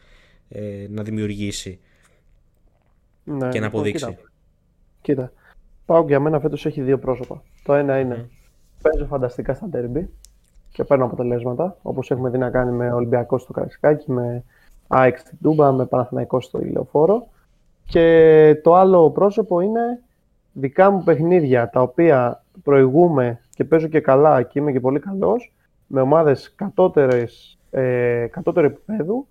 ε, 0.49 0.87
να 0.91 1.03
δημιουργήσει 1.03 1.81
ναι, 3.25 3.35
και 3.35 3.45
να 3.45 3.49
λοιπόν, 3.49 3.65
αποδείξει. 3.67 4.07
Κοίτα. 4.07 4.21
κοίτα. 5.01 5.33
Πάω 5.87 6.05
για 6.07 6.21
μένα 6.21 6.41
φέτος 6.41 6.67
έχει 6.67 6.83
δύο 6.83 6.99
πρόσωπα. 6.99 7.43
Το 7.63 7.75
ένα 7.75 7.99
είναι 7.99 8.29
παίζω 8.83 9.07
φανταστικά 9.07 9.55
στα 9.55 9.69
τέρμπι 9.69 10.11
και 10.73 10.85
παίρνω 10.85 11.05
αποτελέσματα, 11.05 11.77
όπως 11.83 12.11
έχουμε 12.11 12.31
δει 12.31 12.39
να 12.39 12.51
κάνει 12.51 12.73
με 12.73 12.93
Ολυμπιακός 12.93 13.43
στο 13.43 13.53
Καρισκάκι, 13.53 14.13
με 14.13 14.45
ΑΕΚ 14.87 15.19
στην 15.19 15.39
Τούμπα, 15.43 15.73
με 15.73 15.87
Παναθηναϊκός 15.87 16.45
στο 16.45 16.61
Ηλεοφόρο. 16.61 17.29
Και 17.85 18.61
το 18.63 18.75
άλλο 18.75 19.11
πρόσωπο 19.11 19.61
είναι 19.61 20.03
δικά 20.53 20.91
μου 20.91 21.03
παιχνίδια, 21.03 21.71
τα 21.71 21.81
οποία 21.83 22.45
προηγούμε 22.63 23.41
και 23.55 23.65
παίζω 23.65 23.87
και 23.87 24.01
καλά 24.01 24.43
και 24.43 24.59
είμαι 24.59 24.73
και 24.73 24.81
πολύ 24.81 25.01
καλός, 25.01 25.53
με 25.87 26.01
ομάδες 26.01 26.55
κατώτερες, 26.55 27.59
ε, 27.71 28.27
κατώτερου 28.31 28.67
επίπεδου, 28.67 29.27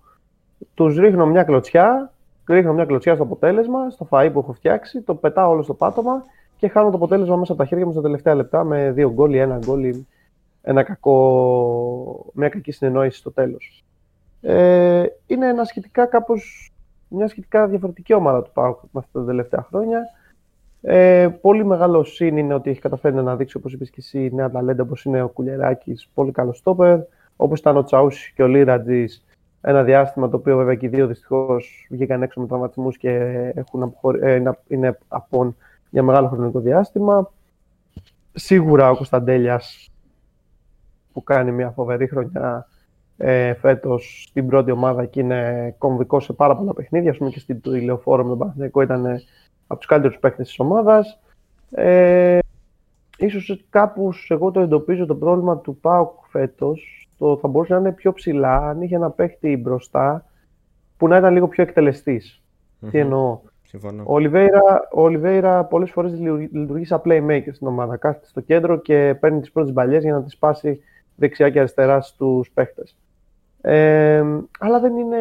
τους 0.74 0.97
ρίχνω 0.97 1.26
μια 1.26 1.43
κλωτσιά, 1.43 2.13
ρίχνω 2.47 2.74
μια 2.74 2.86
κλωτσιά 2.86 3.13
στο 3.13 3.24
αποτέλεσμα, 3.24 3.89
στο 3.89 4.07
φαΐ 4.09 4.30
που 4.34 4.39
έχω 4.39 4.53
φτιάξει, 4.53 5.01
το 5.01 5.15
πετάω 5.15 5.51
όλο 5.51 5.61
στο 5.61 5.74
πάτωμα 5.74 6.24
και 6.57 6.68
χάνω 6.68 6.89
το 6.89 6.95
αποτέλεσμα 6.95 7.36
μέσα 7.36 7.51
από 7.51 7.61
τα 7.61 7.68
χέρια 7.68 7.86
μου 7.86 7.91
στα 7.91 8.01
τελευταία 8.01 8.36
λεπτά 8.36 8.63
με 8.63 8.91
δύο 8.91 9.11
γκολ 9.11 9.34
ή 9.34 9.38
ένα 9.38 9.57
γκολ 9.65 9.84
ή 9.84 10.07
ένα 10.61 10.84
κακό, 10.84 12.26
μια 12.34 12.49
κακή 12.49 12.72
συνεννόηση 12.72 13.18
στο 13.18 13.32
τέλος. 13.32 13.84
Ε, 14.41 15.05
είναι 15.26 15.47
ένα 15.47 15.63
σχετικά 15.63 16.05
κάπως, 16.05 16.72
μια 17.07 17.28
σχετικά 17.28 17.68
διαφορετική 17.68 18.13
ομάδα 18.13 18.41
του 18.41 18.51
ΠΑΟΚ 18.53 18.80
με 18.82 18.99
αυτά 18.99 19.20
τα 19.20 19.26
τελευταία 19.26 19.65
χρόνια. 19.70 20.01
Ε, 20.82 21.28
πολύ 21.41 21.65
μεγάλο 21.65 22.03
σύν 22.03 22.38
είναι 22.38 22.53
ότι 22.53 22.69
έχει 22.69 22.80
καταφέρει 22.80 23.15
να 23.15 23.21
αναδείξει, 23.21 23.57
όπως 23.57 23.73
είπες 23.73 23.89
και 23.89 23.97
εσύ, 23.99 24.30
νέα 24.34 24.51
ταλέντα 24.51 24.84
όπως 24.84 25.05
είναι 25.05 25.21
ο 25.21 25.28
Κουλιεράκης, 25.28 26.09
πολύ 26.13 26.32
καλό 26.32 26.53
στόπερ, 26.53 26.99
όπως 27.36 27.59
ήταν 27.59 27.78
ο 27.78 27.84
Τσαούσης 27.84 28.30
και 28.30 28.43
ο 28.43 28.47
Λίρατζης, 28.47 29.25
ένα 29.61 29.84
διάστημα 29.84 30.30
το 30.30 30.38
οποίο 30.38 30.57
βέβαια 30.57 30.75
και 30.75 30.86
οι 30.86 30.89
δύο 30.89 31.07
δυστυχώς 31.07 31.88
βγήκαν 31.89 32.23
έξω 32.23 32.41
με 32.41 32.47
τραυματισμούς 32.47 32.97
και 32.97 33.11
έχουν 33.55 33.84
αποχωρ... 33.84 34.23
ε, 34.23 34.43
είναι 34.67 34.97
απόν 35.07 35.55
για 35.89 36.03
μεγάλο 36.03 36.28
χρονικό 36.28 36.59
διάστημα. 36.59 37.32
Σίγουρα 38.34 38.89
ο 38.89 38.95
Κωνσταντέλιας 38.95 39.91
που 41.13 41.23
κάνει 41.23 41.51
μια 41.51 41.69
φοβερή 41.69 42.07
χρονιά 42.07 42.67
ε, 43.17 43.53
φέτος 43.53 44.25
στην 44.30 44.47
πρώτη 44.47 44.71
ομάδα 44.71 45.05
και 45.05 45.19
είναι 45.19 45.75
κομβικός 45.78 46.23
σε 46.23 46.34
πάρα 46.34 46.55
πολλά 46.55 46.73
παιχνίδια. 46.73 47.11
Ας 47.11 47.17
πούμε 47.17 47.30
και 47.30 47.39
στην 47.39 47.59
ηλιοφόρο 47.63 48.23
με 48.23 48.30
τον 48.30 48.38
Παναθηναϊκό 48.38 48.82
ήταν 48.82 49.19
από 49.68 49.80
τους 49.80 49.88
καλύτερους 49.88 50.20
παίκτες 50.20 50.47
της 50.47 50.59
ομάδας. 50.59 51.20
Ε, 51.72 52.39
ίσως 53.18 53.65
κάπου 53.70 54.09
εγώ 54.28 54.51
το 54.51 54.59
εντοπίζω 54.59 55.05
το 55.05 55.15
πρόβλημα 55.15 55.57
του 55.57 55.78
ΠΑΟΚ 55.78 56.11
φέτος 56.30 57.09
το 57.18 57.38
θα 57.38 57.47
μπορούσε 57.47 57.74
να 57.74 57.80
είναι 57.80 57.91
πιο 57.91 58.13
ψηλά 58.13 58.57
αν 58.57 58.82
είχε 58.82 58.95
ένα 58.95 59.09
παίχτη 59.09 59.57
μπροστά 59.57 60.26
που 60.97 61.07
να 61.07 61.18
ήταν 61.18 61.34
λίγο 61.34 61.47
πιο 61.47 61.63
εκτελεστης 61.63 62.41
Τι 62.91 62.99
εννοώ. 62.99 63.39
Συμφωνώ. 63.63 64.03
Ο 64.05 64.13
Ολιβέηρα, 64.13 64.88
ο 64.93 65.01
Ολιβέηρα 65.01 65.63
πολλές 65.63 65.91
φορές 65.91 66.20
λειτουργεί 66.51 66.86
σαν 66.86 67.01
playmaker 67.05 67.49
στην 67.51 67.68
ομάδα. 67.68 67.97
Κάθεται 67.97 68.28
στο 68.28 68.41
κέντρο 68.41 68.78
και 68.78 69.18
παίρνει 69.20 69.39
τις 69.39 69.51
πρώτες 69.51 69.74
μπαλιές 69.74 70.03
για 70.03 70.13
να 70.13 70.24
τις 70.24 70.38
πάσει 70.38 70.80
δεξιά 71.15 71.49
και 71.49 71.59
αριστερά 71.59 72.01
στους 72.01 72.51
παίχτες. 72.53 72.97
Ε, 73.61 74.24
αλλά 74.59 74.80
δεν 74.80 74.97
είναι, 74.97 75.18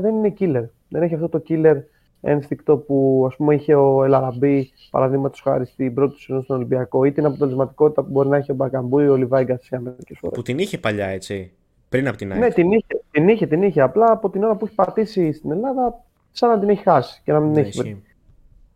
δεν 0.00 0.14
είναι 0.14 0.34
killer. 0.38 0.68
Δεν 0.88 1.02
έχει 1.02 1.14
αυτό 1.14 1.28
το 1.28 1.42
killer 1.48 1.76
ένστικτο 2.20 2.76
που 2.76 3.24
ας 3.28 3.36
πούμε 3.36 3.54
είχε 3.54 3.74
ο 3.74 4.04
Ελαραμπή 4.04 4.70
παραδείγματος 4.90 5.40
χάρη 5.40 5.66
στην 5.66 5.94
πρώτη 5.94 6.14
του 6.14 6.20
σεζόν 6.20 6.42
στον 6.42 6.56
Ολυμπιακό 6.56 7.04
ή 7.04 7.12
την 7.12 7.24
αποτελεσματικότητα 7.24 8.02
που 8.02 8.10
μπορεί 8.10 8.28
να 8.28 8.36
έχει 8.36 8.50
ο 8.50 8.54
Μπακαμπού 8.54 8.98
ή 8.98 9.08
ο 9.08 9.16
Λιβάη 9.16 9.44
Γκαρσία 9.44 9.80
μερικές 9.80 10.18
φορές. 10.20 10.36
Που 10.36 10.42
την 10.42 10.58
είχε 10.58 10.78
παλιά 10.78 11.06
έτσι. 11.06 11.52
Πριν 11.88 12.08
από 12.08 12.16
την 12.16 12.32
ΑΕΚ. 12.32 12.40
Ναι, 12.40 12.50
την 12.50 12.72
είχε, 12.72 13.02
την 13.10 13.28
είχε, 13.28 13.46
την 13.46 13.62
είχε. 13.62 13.80
Απλά 13.80 14.12
από 14.12 14.30
την 14.30 14.42
ώρα 14.44 14.54
που 14.56 14.66
έχει 14.66 14.74
πατήσει 14.74 15.32
στην 15.32 15.50
Ελλάδα 15.50 16.04
σαν 16.30 16.48
να 16.48 16.58
την 16.58 16.68
έχει 16.68 16.82
χάσει 16.82 17.20
και 17.24 17.32
να 17.32 17.40
μην 17.40 17.52
ναι, 17.52 17.60
έχει 17.60 17.78
βρει. 17.78 18.02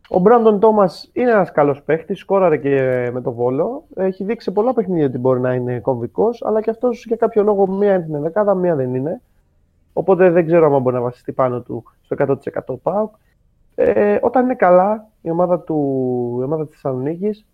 Ο 0.09 0.19
Μπράντον 0.19 0.61
Τόμας 0.61 1.11
είναι 1.13 1.31
ένας 1.31 1.53
καλός 1.53 1.83
παίχτης, 1.83 2.19
σκόραρε 2.19 2.57
και 2.57 3.09
με 3.13 3.21
το 3.21 3.33
βόλο. 3.33 3.85
Έχει 3.95 4.25
δείξει 4.25 4.45
σε 4.45 4.51
πολλά 4.51 4.73
παιχνίδια 4.73 5.07
ότι 5.07 5.19
μπορεί 5.19 5.41
να 5.41 5.55
είναι 5.55 5.81
κομβικός, 5.81 6.43
αλλά 6.45 6.61
και 6.61 6.71
αυτός 6.71 7.05
για 7.07 7.17
κάποιο 7.17 7.43
λόγο 7.43 7.67
μία 7.67 7.95
είναι 7.95 8.03
στην 8.03 8.23
δεκάδα, 8.23 8.55
μία 8.55 8.75
δεν 8.75 8.95
είναι. 8.95 9.21
Οπότε 9.93 10.31
δεν 10.31 10.47
ξέρω 10.47 10.75
αν 10.75 10.83
μπορεί 10.83 10.95
να 10.95 11.03
βασιστεί 11.03 11.33
πάνω 11.33 11.61
του 11.61 11.85
στο 12.01 12.17
100% 12.19 12.77
ΠΑΟΚ. 12.83 13.15
Ε, 13.75 14.19
όταν 14.21 14.45
είναι 14.45 14.55
καλά 14.55 15.09
η 15.23 15.31
ομάδα, 15.31 15.61
του, 15.61 15.77
η 16.41 16.45
ομάδα 16.45 16.67
της 16.67 16.81
Θεσσαλονίκης, 16.81 17.47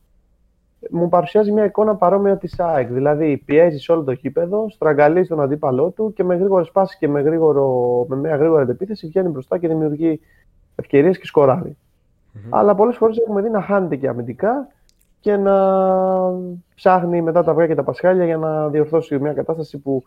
μου 0.90 1.08
παρουσιάζει 1.08 1.52
μια 1.52 1.64
εικόνα 1.64 1.94
παρόμοια 1.94 2.36
της 2.36 2.60
ΑΕΚ. 2.60 2.92
Δηλαδή 2.92 3.42
πιέζεις 3.44 3.82
σε 3.82 3.92
όλο 3.92 4.04
το 4.04 4.12
γήπεδο, 4.12 4.70
στραγγαλίζει 4.70 5.28
τον 5.28 5.40
αντίπαλό 5.40 5.90
του 5.90 6.12
και 6.12 6.24
με 6.24 6.34
γρήγορες 6.34 6.70
πάσει 6.70 6.96
και 6.98 7.08
με, 7.08 7.20
γρήγορο, 7.20 8.04
με 8.08 8.16
μια 8.16 8.36
γρήγορη 8.36 8.62
αντεπίθεση 8.62 9.06
βγαίνει 9.06 9.28
μπροστά 9.28 9.58
και 9.58 9.68
δημιουργεί 9.68 10.20
ευκαιρίες 10.74 11.18
και 11.18 11.26
σκοράρει. 11.26 11.76
Mm-hmm. 12.34 12.48
Αλλά 12.50 12.74
πολλές 12.74 12.96
φορές 12.96 13.18
έχουμε 13.18 13.42
δει 13.42 13.50
να 13.50 13.62
χάνεται 13.62 13.96
και 13.96 14.08
αμυντικά 14.08 14.68
και 15.20 15.36
να 15.36 15.54
ψάχνει 16.74 17.22
μετά 17.22 17.44
τα 17.44 17.50
αυγά 17.50 17.66
και 17.66 17.74
τα 17.74 17.82
πασχάλια 17.82 18.24
για 18.24 18.36
να 18.36 18.68
διορθώσει 18.68 19.18
μια 19.18 19.32
κατάσταση 19.32 19.78
που 19.78 20.02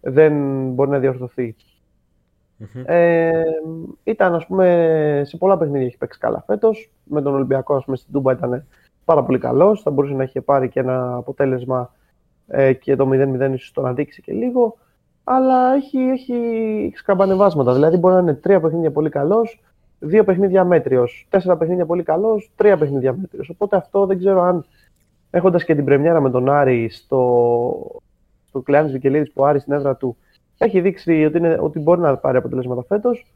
δεν 0.00 0.32
μπορεί 0.70 0.90
να 0.90 0.98
διορθωθεί. 0.98 1.56
Μμμ. 2.60 2.82
Ε, 2.86 3.42
ήταν, 4.04 4.34
ας 4.34 4.46
πούμε, 4.46 5.22
σε 5.24 5.36
πολλά 5.36 5.58
παιχνίδια 5.58 5.86
έχει 5.86 5.96
παίξει 5.96 6.18
καλά 6.18 6.42
φέτος. 6.46 6.90
Με 7.04 7.22
τον 7.22 7.34
Ολυμπιακό, 7.34 7.74
ας 7.74 7.84
πούμε, 7.84 7.96
στην 7.96 8.12
Τούμπα 8.12 8.32
ήταν 8.32 8.66
πάρα 9.04 9.24
πολύ 9.24 9.38
καλός. 9.38 9.82
Θα 9.82 9.90
μπορούσε 9.90 10.14
να 10.14 10.22
είχε 10.22 10.40
πάρει 10.40 10.68
και 10.68 10.80
ένα 10.80 11.14
αποτέλεσμα 11.14 11.94
ε, 12.46 12.72
και 12.72 12.96
το 12.96 13.08
0-0 13.12 13.52
ίσως 13.52 13.72
τον 13.72 13.86
αντίκησε 13.86 14.20
και 14.20 14.32
λίγο. 14.32 14.76
Αλλά 15.24 15.74
έχει, 15.74 15.98
έχει 15.98 16.92
σκαμπανεβάσματα. 16.94 17.74
Δηλαδή 17.74 17.96
μπορεί 17.96 18.14
να 18.14 18.20
είναι 18.20 18.34
τρία 18.34 18.60
παιχνίδια 18.60 18.90
πολύ 18.90 19.08
καλός, 19.08 19.60
δύο 19.98 20.24
παιχνίδια 20.24 20.64
μέτριος, 20.64 21.26
τέσσερα 21.30 21.56
παιχνίδια 21.56 21.86
πολύ 21.86 22.02
καλός, 22.02 22.50
τρία 22.56 22.78
παιχνίδια 22.78 23.12
μέτριος. 23.12 23.48
Οπότε 23.48 23.76
αυτό 23.76 24.06
δεν 24.06 24.18
ξέρω 24.18 24.42
αν 24.42 24.64
έχοντας 25.30 25.64
και 25.64 25.74
την 25.74 25.84
πρεμιέρα 25.84 26.20
με 26.20 26.30
τον 26.30 26.50
Άρη 26.50 26.88
στο, 26.88 28.02
στο 28.44 28.60
Κλεάνης 28.60 28.92
Βικελίδης 28.92 29.32
που 29.32 29.42
ο 29.42 29.46
Άρης 29.46 29.62
στην 29.62 29.74
έδρα 29.74 29.96
του 29.96 30.16
έχει 30.64 30.80
δείξει 30.80 31.24
ότι, 31.24 31.38
είναι, 31.38 31.58
ότι 31.60 31.78
μπορεί 31.78 32.00
να 32.00 32.16
πάρει 32.16 32.36
αποτελέσματα 32.36 32.82
φέτος. 32.88 33.26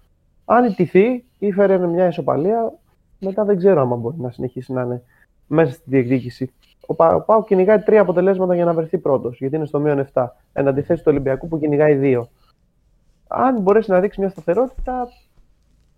Αν 0.44 0.64
ιτηθεί 0.64 1.24
ή 1.38 1.52
φέρει 1.52 1.78
μια 1.78 2.06
ισοπαλία, 2.06 2.72
μετά 3.20 3.44
δεν 3.44 3.56
ξέρω 3.56 3.80
αν 3.80 3.98
μπορεί 3.98 4.16
να 4.18 4.30
συνεχίσει 4.30 4.72
να 4.72 4.82
είναι 4.82 5.02
μέσα 5.46 5.72
στη 5.72 5.82
διεκδίκηση. 5.86 6.52
Ο, 6.86 6.94
Πα, 6.94 7.14
ο 7.14 7.20
Πάου 7.20 7.44
κυνηγάει 7.44 7.78
τρία 7.78 8.00
αποτελέσματα 8.00 8.54
για 8.54 8.64
να 8.64 8.72
βρεθεί 8.72 8.98
πρώτος, 8.98 9.38
γιατί 9.38 9.56
είναι 9.56 9.64
στο 9.64 9.80
μείον 9.80 10.06
7. 10.12 10.26
Εν 10.52 10.68
αντιθέσει 10.68 11.02
του 11.02 11.10
Ολυμπιακού 11.10 11.48
που 11.48 11.58
κυνηγάει 11.58 11.94
δύο. 11.94 12.28
Αν 13.28 13.60
μπορέσει 13.60 13.90
να 13.90 14.00
δείξει 14.00 14.20
μια 14.20 14.28
σταθερότητα, 14.28 15.08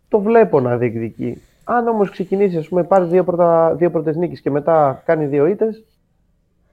το 0.09 0.21
βλέπω 0.21 0.61
να 0.61 0.77
διεκδικεί. 0.77 1.43
Αν 1.65 1.89
όμως 1.89 2.11
ξεκινήσει, 2.11 2.57
ας 2.57 2.69
πούμε, 2.69 2.85
πάρει 2.85 3.05
δύο, 3.05 3.25
πρώτα, 3.25 3.75
δύο 3.75 3.91
πρώτες 3.91 4.17
νίκες 4.17 4.41
και 4.41 4.51
μετά 4.51 5.03
κάνει 5.05 5.27
δύο 5.27 5.47
ήττες, 5.47 5.85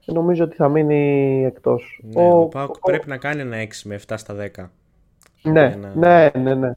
νομίζω 0.06 0.44
ότι 0.44 0.56
θα 0.56 0.68
μείνει 0.68 1.42
εκτός. 1.46 2.00
Ναι, 2.02 2.26
ο, 2.26 2.44
Πάουκ 2.46 2.78
πρέπει 2.78 3.08
να 3.08 3.16
κάνει 3.16 3.40
ένα 3.40 3.56
6 3.62 3.66
με 3.84 3.98
7 4.08 4.14
στα 4.16 4.34
10. 4.34 4.70
Ναι, 5.42 5.78
να- 5.80 5.92
ναι, 5.94 6.30
ναι, 6.42 6.54
ναι. 6.54 6.72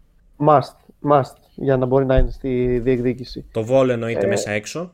Must, 0.46 0.76
must, 1.12 1.34
για 1.56 1.78
να 1.78 1.86
μπορεί 1.86 2.06
να 2.06 2.16
είναι 2.18 2.32
στη 2.32 2.80
διεκδίκηση. 2.80 3.46
Το 3.52 3.64
Βόλ 3.64 3.90
εννοείται 3.90 4.26
Ε, 4.26 4.30
μέσα 4.30 4.52
έξω. 4.52 4.92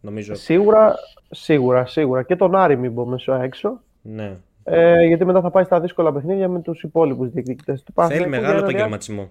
Νομίζω. 0.00 0.34
Σίγουρα, 0.34 0.94
σίγουρα, 1.30 1.86
σίγουρα. 1.86 2.22
Και 2.22 2.36
τον 2.36 2.54
Άρη 2.54 2.76
μην 2.76 2.94
πω 2.94 3.06
μέσω 3.06 3.34
έξω. 3.34 3.80
Ναι. 4.02 4.36
Ε, 4.64 5.02
γιατί 5.04 5.24
μετά 5.24 5.40
θα 5.40 5.50
πάει 5.50 5.64
στα 5.64 5.80
δύσκολα 5.80 6.12
παιχνίδια 6.12 6.48
με 6.48 6.60
τους 6.60 6.82
υπόλοιπους 6.82 7.30
διεκδικητές 7.30 7.82
του 7.82 7.92
Θέλει 7.92 8.06
Παναθηναϊκού 8.08 8.30
μεγάλο 8.30 8.48
για 8.52 8.58
ένα 8.58 8.68
επαγγελματισμό. 8.68 9.30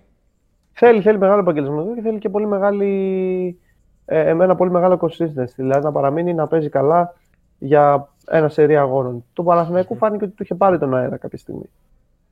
Θέλει, 0.74 1.02
θέλει 1.02 1.18
μεγάλο 1.18 1.40
επαγγελματισμό 1.40 1.96
και 1.96 2.02
θέλει 2.02 2.18
και 2.20 2.30
πολύ 2.30 2.48
μεγάλη, 2.48 3.60
ε, 4.06 4.30
ένα 4.30 4.56
πολύ 4.56 4.72
μεγάλο 4.72 5.00
consistency. 5.02 5.54
Δηλαδή 5.56 5.84
να 5.86 5.92
παραμείνει 5.92 6.34
να 6.34 6.48
παίζει 6.48 6.70
καλά 6.70 7.14
για 7.66 8.10
ένα 8.28 8.50
σερί 8.50 8.78
αγώνων. 8.78 9.24
Το 9.34 9.44
Παναθηναϊκού 9.44 9.96
φάνηκε 9.96 10.24
ότι 10.24 10.34
του 10.34 10.44
είχε 10.44 10.56
πάρει 10.56 10.80
τον 10.80 10.96
αέρα 10.96 11.18
κάποια 11.18 11.38
στιγμή. 11.38 11.70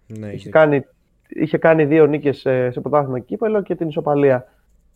Ναι, 0.07 0.25
Είχε 0.27 0.35
είχε- 0.35 0.49
κάνει, 0.49 0.85
είχε 1.27 1.57
κάνει 1.57 1.85
δύο 1.85 2.05
νίκες 2.05 2.37
σε, 2.37 2.71
σε 2.71 2.79
πρωτάθλημα 2.81 3.19
κύπελο 3.19 3.61
και 3.61 3.75
την 3.75 3.87
ισοπαλία. 3.87 4.47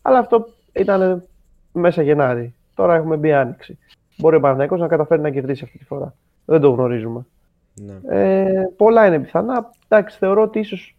Αλλά 0.02 0.18
αυτό 0.18 0.46
ήταν 0.72 1.24
μέσα 1.72 2.02
Γενάρη. 2.02 2.54
Τώρα 2.74 2.94
έχουμε 2.94 3.16
μπει 3.16 3.32
άνοιξη. 3.32 3.78
Μπορεί 4.16 4.36
ο 4.36 4.40
Παναθηναϊκός 4.40 4.80
να 4.80 4.86
καταφέρει 4.88 5.20
να 5.22 5.30
κερδίσει 5.30 5.64
αυτή 5.64 5.78
τη 5.78 5.84
φορά. 5.84 6.14
Δεν 6.44 6.60
το 6.60 6.70
γνωρίζουμε. 6.70 7.26
ναι. 7.74 7.94
Ε, 8.08 8.62
πολλά 8.76 9.06
είναι 9.06 9.18
πιθανά. 9.20 9.70
Εντάξει, 9.88 10.18
θεωρώ 10.18 10.42
ότι 10.42 10.58
ίσως 10.58 10.96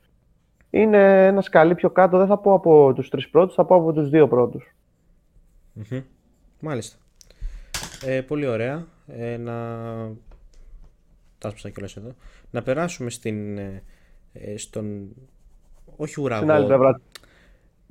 είναι 0.70 1.26
ένας 1.26 1.46
σκαλί 1.46 1.76
πιο 1.76 1.90
κάτω. 1.90 2.18
Δεν 2.18 2.28
θα 2.28 2.38
πω 2.38 2.54
από 2.54 2.94
τους 2.96 3.10
τρεις 3.10 3.30
πρώτους, 3.30 3.56
θα 3.56 3.66
πω 3.66 3.76
από 3.76 3.94
τους 3.94 4.10
δύο 4.10 4.28
πρώτους. 4.28 4.76
Μμμ. 5.74 6.00
Μάλιστα. 6.60 6.98
Ε, 8.06 8.22
πολύ 8.22 8.48
ωραία. 8.48 8.86
Ε, 9.08 9.38
να... 9.38 9.54
Τα 11.38 11.48
άσπασα 11.48 11.70
κιόλας 11.70 11.96
εδώ. 11.96 12.16
Να 12.52 12.62
περάσουμε 12.62 13.10
στην, 13.10 13.58
ε, 13.58 13.84
ε, 14.34 14.58
στον... 14.58 15.08
Όχι 15.96 16.22
ουραγό. 16.22 16.42
Στην 16.42 16.52
άλλη 16.56 16.66
πλευρά, 16.66 17.02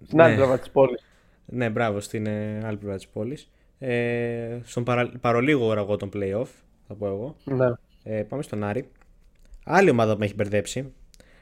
στην 0.07 0.21
άλλη 0.21 0.31
Ναι. 0.31 0.37
πλευρά 0.37 0.59
της 0.59 0.71
πόλης. 0.71 1.05
Ναι, 1.47 1.71
μπράβο, 1.71 2.01
στην 2.01 2.27
ε, 2.27 2.61
άλλη 2.65 2.77
πλευρά 2.77 2.97
της 2.97 3.09
πόλης. 3.09 3.51
Ε, 3.79 4.59
στον 4.65 4.85
παρα... 4.85 5.11
παρολίγο 5.21 5.67
ουραγό 5.67 5.97
των 5.97 6.11
play-off, 6.15 6.47
θα 6.89 6.95
πω 6.95 7.07
εγώ. 7.07 7.37
Ναι. 7.45 7.67
Ε, 8.03 8.23
πάμε 8.23 8.43
στον 8.43 8.65
Άρη. 8.65 8.89
Άλλη 9.65 9.91
ομάδα 9.91 10.13
που 10.13 10.19
με 10.19 10.25
έχει 10.25 10.35
μπερδέψει. 10.35 10.93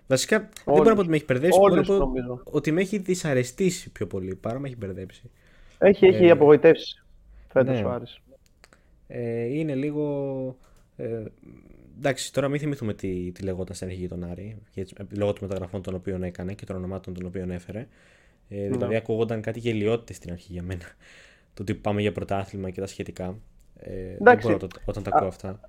Βασικά 0.07 0.39
δεν 0.39 0.51
μπορώ 0.65 0.81
Όλους. 0.81 0.89
να 0.89 0.95
πω 0.95 1.01
ότι 1.01 1.09
με 1.11 1.17
έχει 1.17 1.25
μπερδέψει, 1.25 1.59
μπορώ 1.59 1.69
να 1.75 1.77
Όλους 1.77 1.89
πω 1.89 1.97
νομίζω. 1.97 2.41
ότι 2.45 2.73
με 2.73 2.81
έχει 2.81 2.99
δυσαρεστήσει 2.99 3.91
πιο 3.91 4.07
πολύ 4.07 4.35
παρά 4.35 4.59
με 4.59 4.67
έχει 4.69 4.77
μπερδέψει. 4.77 5.31
Έχει, 5.79 6.07
έχει 6.07 6.25
Ε, 6.25 6.31
απογοητεύσει 6.31 7.03
φέτος 7.53 7.81
ναι. 7.81 7.85
ο 7.87 7.91
Άρης. 7.91 8.21
Ε, 9.09 9.43
είναι 9.59 9.75
λίγο. 9.75 10.57
Ε, 10.97 11.23
εντάξει, 11.99 12.33
τώρα 12.33 12.49
μην 12.49 12.61
θυμηθούμε 12.61 12.95
τι, 12.95 13.33
τι 13.33 13.43
λεγόταν 13.43 13.75
στην 13.75 13.87
αρχή 13.87 13.99
για 13.99 14.09
τον 14.09 14.25
Άρη, 14.25 14.57
γιατί- 14.73 14.93
ε, 14.99 15.03
λόγω 15.17 15.33
των 15.33 15.49
μεταγραφών 15.49 15.83
των 15.83 15.95
οποίων 15.95 16.23
έκανε 16.23 16.53
και 16.53 16.65
των 16.65 16.77
ονομάτων 16.77 17.15
των 17.15 17.27
οποίων 17.27 17.51
έφερε. 17.51 17.87
Ε, 18.49 18.67
δηλαδή, 18.69 18.87
Ναι. 18.93 18.97
ακούγονταν 18.97 19.41
κάτι 19.41 19.59
γελιότητες 19.59 20.17
στην 20.17 20.33
αρχή 20.33 20.53
για 20.53 20.63
μένα. 20.63 20.85
Το 21.55 21.63
ότι 21.63 21.75
πάμε 21.75 22.01
για 22.01 22.13
πρωτάθλημα 22.13 22.71
και 22.71 22.81
τα 22.81 22.87
σχετικά. 22.87 23.25
Ε, 23.79 23.91
δεν 23.95 24.17
Εντάξει. 24.21 24.47
μπορώ 24.47 24.59
τότε- 24.59 24.81
όταν 24.85 25.03
τα 25.03 25.11
ακούω 25.15 25.29
αυτά. 25.29 25.61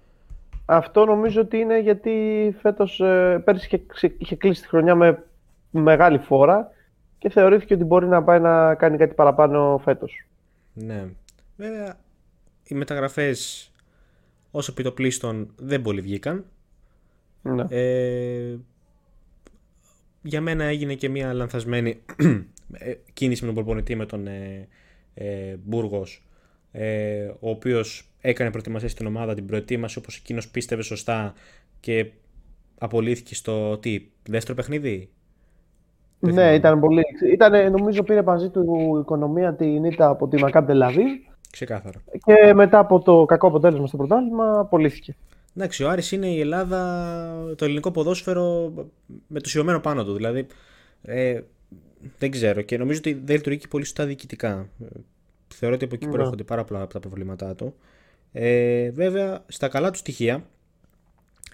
Αυτό 0.66 1.06
νομίζω 1.06 1.42
ότι 1.42 1.58
είναι 1.58 1.80
γιατί 1.80 2.56
φέτος, 2.62 3.00
ε, 3.00 3.42
πέρσι 3.46 3.66
είχε, 3.66 3.82
ξε- 3.88 4.22
είχε 4.22 4.36
κλείσει 4.36 4.62
τη 4.62 4.68
χρονιά 4.68 4.96
με 4.96 5.24
μεγάλη 5.72 6.18
φόρα 6.18 6.72
και 7.18 7.30
θεωρήθηκε 7.30 7.74
ότι 7.74 7.84
μπορεί 7.84 8.08
να 8.08 8.24
πάει 8.24 8.40
να 8.40 8.76
κάνει 8.76 8.98
κάτι 8.98 9.14
παραπάνω 9.14 9.82
φέτος. 9.84 10.26
Ναι. 10.74 11.06
Βέβαια, 11.58 11.98
οι 12.68 12.76
μεταγραφές 12.76 13.72
όσο 14.52 14.74
πει 14.74 14.84
το 14.84 14.92
πλήστον 14.92 15.54
δεν 15.56 15.82
πολύ 15.82 16.02
βγήκαν. 16.02 16.46
Ναι. 17.42 17.66
Ε, 17.70 18.56
για 20.22 20.42
μένα 20.42 20.64
έγινε 20.64 20.94
και 20.94 21.10
μια 21.10 21.34
λανθασμένη 21.34 22.02
ε, 22.74 22.94
κίνηση 23.14 23.42
με 23.42 23.54
τον 23.54 23.56
προπονητή 23.56 23.96
με 23.96 24.06
τον 24.06 24.28
ε, 24.28 24.68
ε, 25.14 25.56
Μπούργος 25.64 26.24
ε, 26.72 27.26
ο 27.40 27.50
οποίος 27.50 28.10
έκανε 28.22 28.50
προετοιμασία 28.50 28.90
στην 28.90 29.06
ομάδα 29.06 29.34
την 29.34 29.46
προετοίμασε 29.46 30.00
όπως 30.00 30.18
εκείνος 30.18 30.50
πίστευε 30.50 30.82
σωστά 30.82 31.34
και 31.80 32.12
απολύθηκε 32.78 33.36
στο 33.36 33.78
τι, 33.78 34.08
δεύτερο 34.30 34.56
παιχνίδι; 34.56 35.10
Δεν 36.20 36.34
Ναι, 36.34 36.40
θυμάμαι. 36.40 36.56
ήταν 36.56 36.80
πολύ. 36.80 37.02
Ήταν, 37.34 37.72
νομίζω 37.72 38.04
πήρε 38.04 38.22
μαζί 38.24 38.50
του 38.50 38.94
η 38.96 39.00
οικονομία 39.00 39.56
την 39.56 39.84
ήττα 39.84 40.10
από 40.10 40.28
τη 40.28 40.40
Μακάμπ 40.40 40.68
Τελαβίβ 40.68 41.12
ξεκάθαρα 41.56 42.04
και 42.26 42.54
μετά 42.54 42.80
από 42.80 43.00
το 43.00 43.26
κακό 43.26 43.48
αποτέλεσμα 43.48 43.88
στο 43.88 43.98
πρωτάθλημα 43.98 44.60
απολύθηκε. 44.60 45.16
Εντάξει, 45.58 45.84
ο 45.84 45.90
Άρης 45.90 46.12
είναι 46.12 46.28
η 46.28 46.40
Ελλάδα, 46.40 47.54
το 47.58 47.66
ελληνικό 47.66 47.92
ποδόσφαιρο 47.92 48.74
με 49.28 49.40
το 49.40 49.50
σιωμένο 49.50 49.80
πάνω 49.80 50.06
του. 50.06 50.14
Δηλαδή, 50.14 50.48
ε, 51.02 51.42
δεν 52.18 52.32
ξέρω 52.32 52.62
και 52.62 52.78
νομίζω 52.78 53.00
ότι 53.00 53.14
δεν 53.14 53.36
λειτουργεί 53.36 53.60
και 53.60 53.68
πολύ 53.68 53.84
σωστά 53.84 54.06
διοικητικά. 54.06 54.70
Ε, 54.82 54.86
Θεωρώ 55.48 55.76
ότι 55.76 55.86
από 55.86 55.96
εκεί 55.96 56.06
Ναι. 56.06 56.12
προέρχονται 56.12 56.44
πάρα 56.44 56.64
πολλά 56.64 56.82
από 56.82 56.94
τα 56.94 57.00
προβλήματά 57.00 57.56
του. 57.56 57.76
Ε, 58.32 58.90
βέβαια, 58.90 59.44
στα 59.48 59.68
καλά 59.68 59.92
του 59.92 59.98
στοιχεία, 59.98 60.44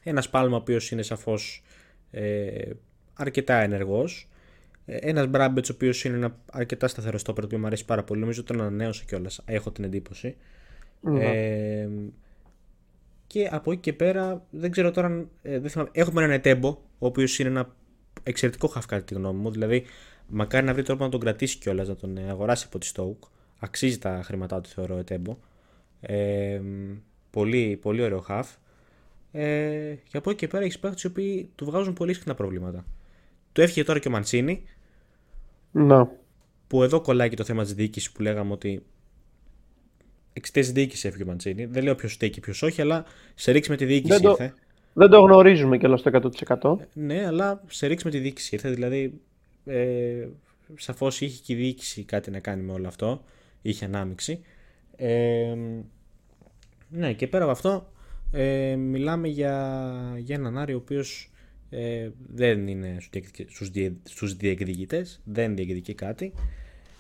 ένας 0.03 0.29
Πάλμα 0.29 0.55
ο 0.55 0.59
οποίος 0.59 0.91
είναι 0.91 1.01
σαφώς 1.01 1.63
ε, 2.11 2.69
αρκετά 3.13 3.53
ενεργός, 3.53 4.29
ε, 4.93 4.97
ένας 5.09 5.27
Μπράμπετς 5.27 5.69
ο 5.69 5.73
οποίος 5.73 6.03
είναι 6.03 6.15
ένα 6.15 6.37
αρκετά 6.51 6.87
σταθερό 6.87 7.17
στόπερ, 7.17 7.41
το 7.41 7.45
οποίο 7.47 7.59
μου 7.59 7.65
αρέσει 7.65 7.85
πάρα 7.85 8.03
πολύ. 8.03 8.19
Νομίζω 8.19 8.41
ότι 8.41 8.51
τον 8.53 8.61
ανανέωσε 8.61 9.03
κιόλας, 9.07 9.41
έχω 9.45 9.71
την 9.71 9.83
εντύπωση. 9.83 10.35
Ναι. 11.01 11.23
Ε, 11.23 11.89
και 13.27 13.49
από 13.51 13.71
εκεί 13.71 13.81
και 13.81 13.93
πέρα, 13.93 14.45
δεν 14.49 14.71
ξέρω 14.71 14.91
τώρα. 14.91 15.07
αν- 15.07 15.29
Ε, 15.41 15.59
δεν 15.59 15.69
θυμάμαι, 15.69 15.89
έχουμε 15.93 16.21
έναν 16.23 16.35
Ετέμπο, 16.35 16.67
ο 16.99 17.05
οποίος 17.05 17.39
είναι 17.39 17.49
ένα 17.49 17.75
εξαιρετικό 18.23 18.67
χαφ 18.67 18.85
κατά 18.85 19.03
τη 19.03 19.13
γνώμη 19.13 19.39
μου. 19.39 19.51
Δηλαδή, 19.51 19.83
μακάρι 20.27 20.65
να 20.65 20.73
βρει 20.73 20.83
τρόπο 20.83 21.03
να 21.03 21.09
τον 21.09 21.19
κρατήσει 21.19 21.57
κιόλας, 21.57 21.87
να 21.87 21.95
τον 21.95 22.17
ε, 22.17 22.29
αγοράσει 22.29 22.65
από 22.67 22.77
τη 22.79 22.91
Stoke. 22.95 23.27
Αξίζει 23.59 23.97
τα 23.97 24.21
χρήματά 24.23 24.61
του, 24.61 24.69
θεωρώ, 24.69 24.95
ο 24.95 24.99
Ετέμπο. 24.99 25.37
Ε, 26.01 26.61
πολύ, 27.29 27.79
πολύ 27.81 28.01
ωραίο 28.01 28.19
χαφ. 28.19 28.49
Ε, 29.31 29.95
και 30.09 30.17
από 30.17 30.29
εκεί 30.29 30.39
και 30.39 30.47
πέρα 30.47 30.63
έχεις 30.63 30.79
παίχτες 30.79 31.03
οι 31.03 31.07
οποίοι 31.07 31.49
του 31.55 31.65
βγάζουν 31.65 31.93
πολύ 31.93 32.13
συχνά 32.13 32.33
προβλήματα. 32.33 32.85
Του 33.51 33.61
έφυγε 33.61 33.83
τώρα 33.83 33.99
και 33.99 34.07
ο 34.07 34.11
Μαντσίνη, 34.11 34.63
Ναι. 35.71 36.05
που 36.67 36.83
εδώ 36.83 37.01
κολλάει 37.01 37.29
και 37.29 37.35
το 37.35 37.43
θέμα 37.43 37.63
της 37.63 37.73
διοίκησης 37.73 38.11
που 38.11 38.21
λέγαμε 38.21 38.51
ότι 38.53 38.83
εξαιτίας 40.33 40.65
της 40.65 40.73
διοίκησης 40.75 41.05
έφυγε 41.05 41.23
ο 41.23 41.25
Μαντσίνη. 41.25 41.65
Δεν 41.65 41.83
λέω 41.83 41.95
ποιος 41.95 42.13
φταίει 42.13 42.29
και 42.29 42.39
ποιος 42.39 42.61
όχι, 42.61 42.81
αλλά 42.81 43.05
σε 43.35 43.51
ρίξει 43.51 43.69
με 43.69 43.77
τη 43.77 43.85
διοίκηση 43.85 44.13
Δεν 44.13 44.21
το- 44.21 44.29
ήρθε. 44.29 44.53
Δεν 44.93 45.09
το 45.09 45.19
γνωρίζουμε 45.19 45.77
και 45.77 45.87
το 45.87 45.97
100%. 45.97 46.77
Ναι, 46.93 47.25
αλλά 47.25 47.63
σε 47.67 47.87
ρίξει 47.87 48.05
με 48.05 48.11
τη 48.11 48.19
διοίκηση 48.19 48.55
ήρθε. 48.55 48.69
Δηλαδή, 48.69 49.21
ε, 49.65 50.27
σαφώς 50.77 51.21
είχε 51.21 51.41
και 51.45 51.53
η 51.53 51.55
διοίκηση 51.55 52.03
κάτι 52.03 52.31
να 52.31 52.39
κάνει 52.39 52.61
με 52.63 52.71
όλο 52.71 52.87
αυτό. 52.87 53.23
Είχε 53.61 53.85
ανάμειξη. 53.85 54.41
Ε, 54.95 55.55
ναι, 56.89 57.13
και 57.13 57.27
πέρα 57.27 57.43
από 57.43 57.51
αυτό, 57.51 57.91
ε, 58.31 58.75
μιλάμε 58.75 59.27
για, 59.27 60.15
για 60.17 60.35
έναν 60.35 60.57
Άρη 60.57 60.73
ο 60.73 60.77
οποίος 60.77 61.30
ε, 61.73 62.09
δεν 62.33 62.67
είναι 62.67 62.87
στους 62.99 63.09
διεκδικη- 63.11 63.49
στους, 63.49 63.69
διε, 63.69 63.91
στους 64.03 64.35
διεκδικητές, 64.35 65.21
δεν 65.23 65.55
διεκδικεί 65.55 65.93
κάτι. 65.93 66.33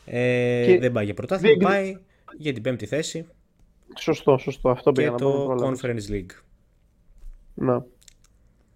Ε, 0.05 0.63
Και 0.65 0.79
δεν 0.79 0.91
πάει 0.91 1.05
για 1.05 1.13
πρωτάθλημα, 1.13 1.53
διεκδι- 1.53 1.67
πάει 1.93 1.97
για 2.37 2.53
την 2.53 2.63
πέμπτη 2.63 2.85
θέση 2.85 3.25
Σωστό, 3.97 4.37
σωστό. 4.37 4.69
Αυτό 4.69 4.91
πήγα 4.91 5.07
και 5.07 5.11
να 5.13 5.17
πω. 5.19 5.37
το 5.37 5.45
πρόλαβες. 5.45 5.79
Conference 5.83 6.11
League. 6.13 6.31
Ναι. 7.53 7.77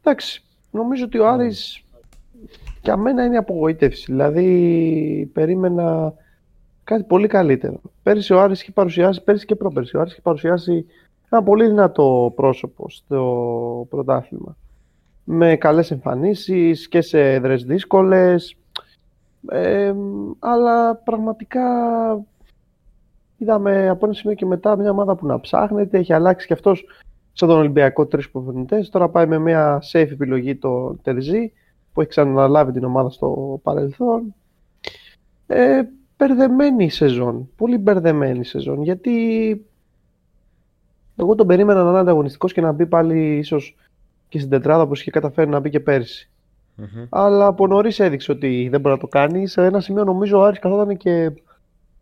Εντάξει. 0.03 0.43
νομίζω 0.71 1.03
ότι 1.05 1.17
ο 1.19 1.27
Άρης 1.27 1.83
για 2.81 2.97
μένα 2.97 3.25
είναι 3.25 3.37
απογοήτευση. 3.37 4.05
Δηλαδή, 4.07 5.29
περίμενα 5.33 6.13
κάτι 6.83 7.03
πολύ 7.03 7.27
καλύτερο. 7.27 7.81
Πέρυσι 8.03 8.33
ο 8.33 8.41
Άρης 8.41 8.61
είχε 8.61 8.71
παρουσιάσει, 8.71 9.23
πέρυσι 9.23 9.45
και 9.45 9.55
πρόπερσι, 9.55 9.97
ο 9.97 9.99
Άρης 9.99 10.11
είχε 10.11 10.21
παρουσιάσει 10.21 10.85
ένα 11.29 11.43
πολύ 11.43 11.65
δυνατό 11.65 12.31
πρόσωπο 12.35 12.89
στο 12.89 13.87
πρωτάθλημα. 13.89 14.57
Με 15.27 15.55
καλές 15.55 15.91
εμφανίσεις 15.91 16.87
και 16.87 17.01
σε 17.01 17.33
έδρες 17.33 17.63
δύσκολες. 17.63 18.55
Ε, 19.49 19.93
αλλά 20.39 20.95
πραγματικά 20.95 21.61
είδαμε 23.37 23.89
από 23.89 24.05
ένα 24.05 24.15
σημείο 24.15 24.35
και 24.35 24.45
μετά 24.45 24.77
μια 24.77 24.91
ομάδα 24.91 25.15
που 25.15 25.25
να 25.25 25.39
ψάχνεται. 25.39 25.97
Έχει 25.97 26.13
αλλάξει 26.13 26.47
και 26.47 26.53
αυτός 26.53 26.85
σαν 27.33 27.47
τον 27.47 27.57
Ολυμπιακό 27.57 28.05
τρεις 28.05 28.29
προπονητές. 28.29 28.89
Τώρα 28.89 29.09
πάει 29.09 29.27
με 29.27 29.39
μια 29.39 29.81
safe 29.91 30.11
επιλογή 30.11 30.55
το 30.55 30.95
Τερζή 31.01 31.51
που 31.93 32.01
έχει 32.01 32.09
ξαναλάβει 32.09 32.71
την 32.71 32.83
ομάδα 32.83 33.09
στο 33.09 33.59
παρελθόν. 33.63 34.35
Ε, 35.47 35.81
μπερδεμένη 36.17 36.89
σεζόν. 36.89 37.49
Πολύ 37.55 37.77
μπερδεμένη 37.77 38.45
σεζόν. 38.45 38.81
Γιατί 38.81 39.65
εγώ 41.15 41.35
τον 41.35 41.47
περίμενα 41.47 41.83
να 41.83 41.89
είναι 41.89 41.99
ανταγωνιστικός 41.99 42.53
και 42.53 42.61
να 42.61 42.71
μπει 42.71 42.85
πάλι 42.85 43.37
ίσως 43.37 43.75
και 44.29 44.39
στην 44.39 44.49
τετράδα 44.51 44.81
όπω 44.81 44.93
είχε 44.93 45.11
καταφέρει 45.11 45.49
να 45.49 45.59
μπει 45.59 45.69
και 45.69 45.79
περσι 45.79 46.29
Αλλά 47.09 47.45
από 47.45 47.67
νωρίς 47.67 47.99
έδειξε 47.99 48.31
ότι 48.31 48.67
δεν 48.71 48.81
μπορεί 48.81 48.95
να 48.95 49.01
το 49.01 49.07
κάνει. 49.07 49.47
Σε 49.47 49.65
ένα 49.65 49.79
σημείο 49.79 50.03
νομίζω 50.03 50.39
ο 50.39 50.43
Άρης 50.43 50.59
καθόταν 50.59 50.97
και 50.97 51.31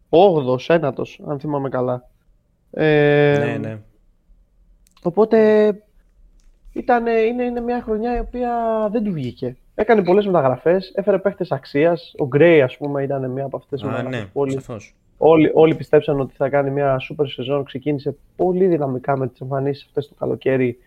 8ο, 0.09 0.57
ένατος, 0.67 1.21
αν 1.27 1.39
θυμάμαι 1.39 1.69
καλά. 1.69 2.09
Ε, 2.71 3.37
ναι, 3.39 3.57
ναι. 3.57 3.79
Οπότε 5.03 5.69
ήταν, 6.73 7.05
είναι, 7.07 7.43
είναι 7.43 7.61
μια 7.61 7.81
χρονιά 7.81 8.15
η 8.15 8.19
οποία 8.19 8.51
δεν 8.91 9.03
του 9.03 9.11
βγήκε. 9.11 9.57
Έκανε 9.75 10.03
πολλές 10.03 10.25
μεταγραφές, 10.25 10.91
έφερε 10.95 11.19
παίχτες 11.19 11.51
αξίας. 11.51 12.13
Ο 12.17 12.27
Γκρέι, 12.27 12.61
ας 12.61 12.77
πούμε, 12.77 13.03
ήταν 13.03 13.31
μια 13.31 13.45
από 13.45 13.57
αυτές 13.57 13.81
τις 13.81 13.89
μεταγραφές. 13.89 14.19
Ναι, 14.19 14.29
όλοι, 14.33 14.61
όλοι, 15.17 15.51
όλοι 15.53 15.75
πιστέψαν 15.75 16.19
ότι 16.19 16.33
θα 16.35 16.49
κάνει 16.49 16.69
μια 16.69 16.97
super 17.09 17.25
σεζόν. 17.27 17.63
Ξεκίνησε 17.63 18.15
πολύ 18.35 18.65
δυναμικά 18.65 19.17
με 19.17 19.27
τις 19.27 19.39
εμφανίσεις 19.39 19.85
αυτές 19.85 20.07
το 20.07 20.13
καλοκαίρι. 20.19 20.77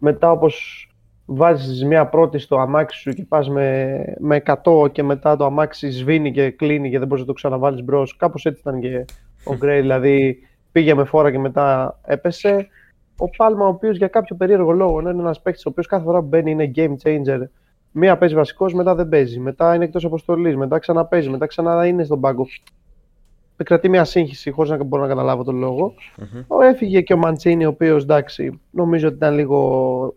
Μετά, 0.00 0.30
όπως 0.30 0.88
βάζεις 1.24 1.84
μια 1.84 2.06
πρώτη 2.06 2.38
στο 2.38 2.56
αμάξι 2.56 2.98
σου 3.00 3.12
και 3.12 3.24
πας 3.24 3.48
με, 3.48 3.98
με 4.18 4.42
100 4.64 4.92
και 4.92 5.02
μετά 5.02 5.36
το 5.36 5.44
αμάξι 5.44 5.90
σβήνει 5.90 6.32
και 6.32 6.50
κλείνει 6.50 6.90
και 6.90 6.98
δεν 6.98 7.06
μπορείς 7.06 7.22
να 7.22 7.28
το 7.28 7.34
ξαναβάλεις 7.34 7.84
μπρος. 7.84 8.16
Κάπως 8.16 8.44
έτσι 8.44 8.60
ήταν 8.60 8.80
και 8.80 9.04
ο 9.44 9.54
Γκρέι. 9.56 9.80
δηλαδή 9.80 10.38
πήγε 10.72 10.94
με 10.94 11.04
φόρα 11.04 11.30
και 11.30 11.38
μετά 11.38 11.98
έπεσε. 12.04 12.68
Ο 13.18 13.28
Πάλμα, 13.28 13.64
ο 13.64 13.68
οποίος 13.68 13.96
για 13.96 14.08
κάποιο 14.08 14.36
περίεργο 14.36 14.72
λόγο 14.72 15.00
είναι 15.00 15.10
ένας 15.10 15.42
παίκτης 15.42 15.66
ο 15.66 15.68
οποίος 15.68 15.86
κάθε 15.86 16.04
φορά 16.04 16.20
που 16.20 16.26
μπαίνει 16.26 16.50
είναι 16.50 16.70
game 16.74 16.94
changer 17.02 17.40
Μία 17.98 18.18
παίζει 18.18 18.34
βασικός, 18.34 18.74
μετά 18.74 18.94
δεν 18.94 19.08
παίζει. 19.08 19.38
Μετά 19.38 19.74
είναι 19.74 19.84
εκτός 19.84 20.04
αποστολής, 20.04 20.56
μετά 20.56 20.78
ξαναπέζει, 20.78 21.28
μετά 21.28 21.46
ξανά 21.46 21.86
είναι 21.86 22.04
στον 22.04 22.20
πάγκο. 22.20 22.46
Κρατεί 23.64 23.88
μια 23.88 24.04
σύγχυση 24.04 24.50
χωρίς 24.50 24.70
να 24.70 24.84
μπορώ 24.84 25.02
να 25.02 25.08
καταλάβω 25.08 25.44
τον 25.44 25.56
λόγο. 25.56 25.94
Mm-hmm. 26.18 26.62
Έφυγε 26.62 27.00
και 27.00 27.12
ο 27.12 27.16
Μαντσίνη, 27.16 27.64
ο 27.64 27.68
οποίος 27.68 28.02
εντάξει, 28.02 28.60
νομίζω 28.70 29.06
ότι 29.06 29.16
ήταν 29.16 29.34
λίγο. 29.34 30.14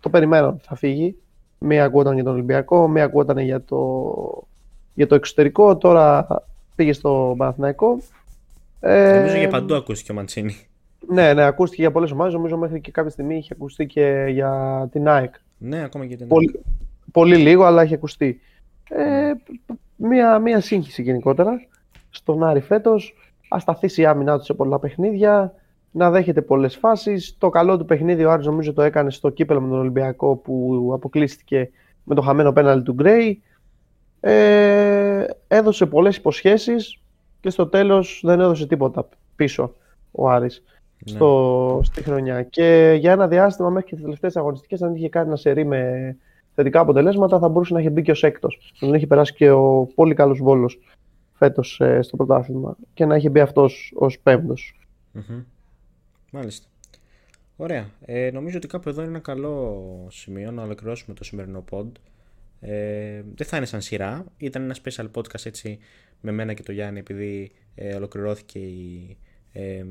Το 0.00 0.10
περιμένω 0.10 0.58
θα 0.62 0.74
φύγει. 0.74 1.16
Μία 1.58 1.84
ακούγονταν 1.84 2.14
για 2.14 2.24
τον 2.24 2.32
Ολυμπιακό, 2.32 2.88
μία 2.88 3.04
ακούγονταν 3.04 3.38
για 3.38 3.64
το, 3.64 4.04
για 4.94 5.06
το 5.06 5.14
εξωτερικό. 5.14 5.76
Τώρα 5.76 6.26
πήγε 6.74 6.92
στο 6.92 7.34
Παναθηναϊκό. 7.38 7.98
Ε, 8.80 9.16
νομίζω 9.16 9.36
για 9.36 9.48
παντού 9.48 9.74
ακούστηκε 9.74 10.12
ο 10.12 10.14
Μαντσίνη. 10.14 10.56
Ναι, 11.08 11.32
ναι, 11.32 11.44
ακούστηκε 11.44 11.82
για 11.82 11.90
πολλές 11.90 12.10
ομάδες. 12.10 12.32
Νομίζω 12.32 12.56
μέχρι 12.56 12.80
και 12.80 12.90
κάποια 12.90 13.10
στιγμή 13.10 13.36
είχε 13.36 13.54
ακουστεί 13.54 13.86
και 13.86 14.24
για 14.28 14.88
την 14.92 15.08
ΑΕΚ. 15.08 15.34
Ναι, 15.58 15.82
ακόμα 15.82 16.06
και 16.06 16.16
την 16.16 16.26
ΑΕΚ 16.30 16.50
πολύ 17.12 17.36
λίγο, 17.36 17.64
αλλά 17.64 17.82
έχει 17.82 17.94
ακουστεί. 17.94 18.40
Ε, 18.88 19.32
μία, 19.96 20.38
μία 20.38 20.60
σύγχυση 20.60 21.02
γενικότερα 21.02 21.60
στον 22.12 22.44
Άρη 22.44 22.60
φέτος. 22.60 23.14
Ασταθήσει 23.48 24.00
η 24.00 24.06
άμυνά 24.06 24.38
του 24.38 24.44
σε 24.44 24.54
πολλά 24.54 24.78
παιχνίδια, 24.78 25.54
να 25.90 26.10
δέχεται 26.10 26.42
πολλές 26.42 26.76
φάσεις. 26.76 27.36
Το 27.38 27.48
καλό 27.48 27.78
του 27.78 27.84
παιχνίδι 27.84 28.24
ο 28.24 28.30
Άρης 28.30 28.46
νομίζω 28.46 28.72
το 28.72 28.82
έκανε 28.82 29.10
στο 29.10 29.30
κύπελο 29.30 29.60
με 29.60 29.68
τον 29.68 29.78
Ολυμπιακό 29.78 30.36
που 30.36 30.90
αποκλείστηκε 30.94 31.70
με 32.04 32.14
το 32.14 32.20
χαμένο 32.20 32.52
πέναλι 32.52 32.82
του 32.82 32.92
Γκρέι. 32.92 33.42
Ε, 34.20 35.24
έδωσε 35.48 35.86
πολλές 35.86 36.16
υποσχέσεις 36.16 37.00
και 37.40 37.50
στο 37.50 37.66
τέλος 37.66 38.20
δεν 38.24 38.40
έδωσε 38.40 38.66
τίποτα 38.66 39.08
πίσω 39.36 39.74
ο 40.10 40.28
Άρης 40.30 40.62
ναι. 41.06 41.12
στο, 41.12 41.80
στη 41.82 42.02
χρονιά. 42.02 42.42
Και 42.42 42.96
για 42.98 43.12
ένα 43.12 43.28
διάστημα 43.28 43.70
μέχρι 43.70 43.88
και 43.88 43.94
τις 43.94 44.04
τελευταίες 44.04 44.36
αγωνιστικές, 44.36 44.82
αν 44.82 44.94
είχε 44.94 45.08
κάνει 45.08 45.26
ένα 45.26 45.36
σερί 45.36 45.64
με 45.64 46.16
θετικά 46.54 46.80
αποτελέσματα, 46.80 47.38
θα 47.38 47.48
μπορούσε 47.48 47.74
να 47.74 47.80
έχει 47.80 47.90
μπει 47.90 48.02
και 48.02 48.10
ως 48.10 48.22
έκτος. 48.22 48.72
Να 48.80 48.86
τον 48.86 48.96
έχει 48.96 49.06
περάσει 49.06 49.34
και 49.34 49.50
ο 49.50 49.88
πολύ 49.94 50.14
καλός 50.14 50.38
Βόλος 50.38 50.78
φέτος 51.42 51.80
ε, 51.80 52.02
στο 52.02 52.16
πρωτάθλημα 52.16 52.76
και 52.94 53.04
να 53.04 53.14
έχει 53.14 53.28
μπει 53.28 53.40
αυτός 53.40 53.92
ως 53.94 54.18
πέμπτος. 54.18 54.78
Mm-hmm. 55.14 55.44
Μάλιστα. 56.30 56.66
Ωραία. 57.56 57.90
Ε, 58.00 58.30
νομίζω 58.32 58.56
ότι 58.56 58.66
κάπου 58.66 58.88
εδώ 58.88 59.00
είναι 59.00 59.10
ένα 59.10 59.18
καλό 59.18 60.06
σημείο 60.10 60.50
να 60.50 60.62
ολοκληρώσουμε 60.62 61.14
το 61.14 61.24
σημερινό 61.24 61.64
pod. 61.70 61.86
Ε, 62.60 63.22
δεν 63.34 63.46
θα 63.46 63.56
είναι 63.56 63.66
σαν 63.66 63.80
σειρά. 63.80 64.24
Ήταν 64.36 64.62
ένα 64.62 64.76
special 64.84 65.06
podcast 65.14 65.46
έτσι 65.46 65.78
με 66.20 66.32
μένα 66.32 66.52
και 66.52 66.62
το 66.62 66.72
Γιάννη 66.72 66.98
επειδή 66.98 67.52
ε, 67.74 67.94
ολοκληρώθηκε 67.94 68.58
η, 68.58 69.16
ε, 69.52 69.84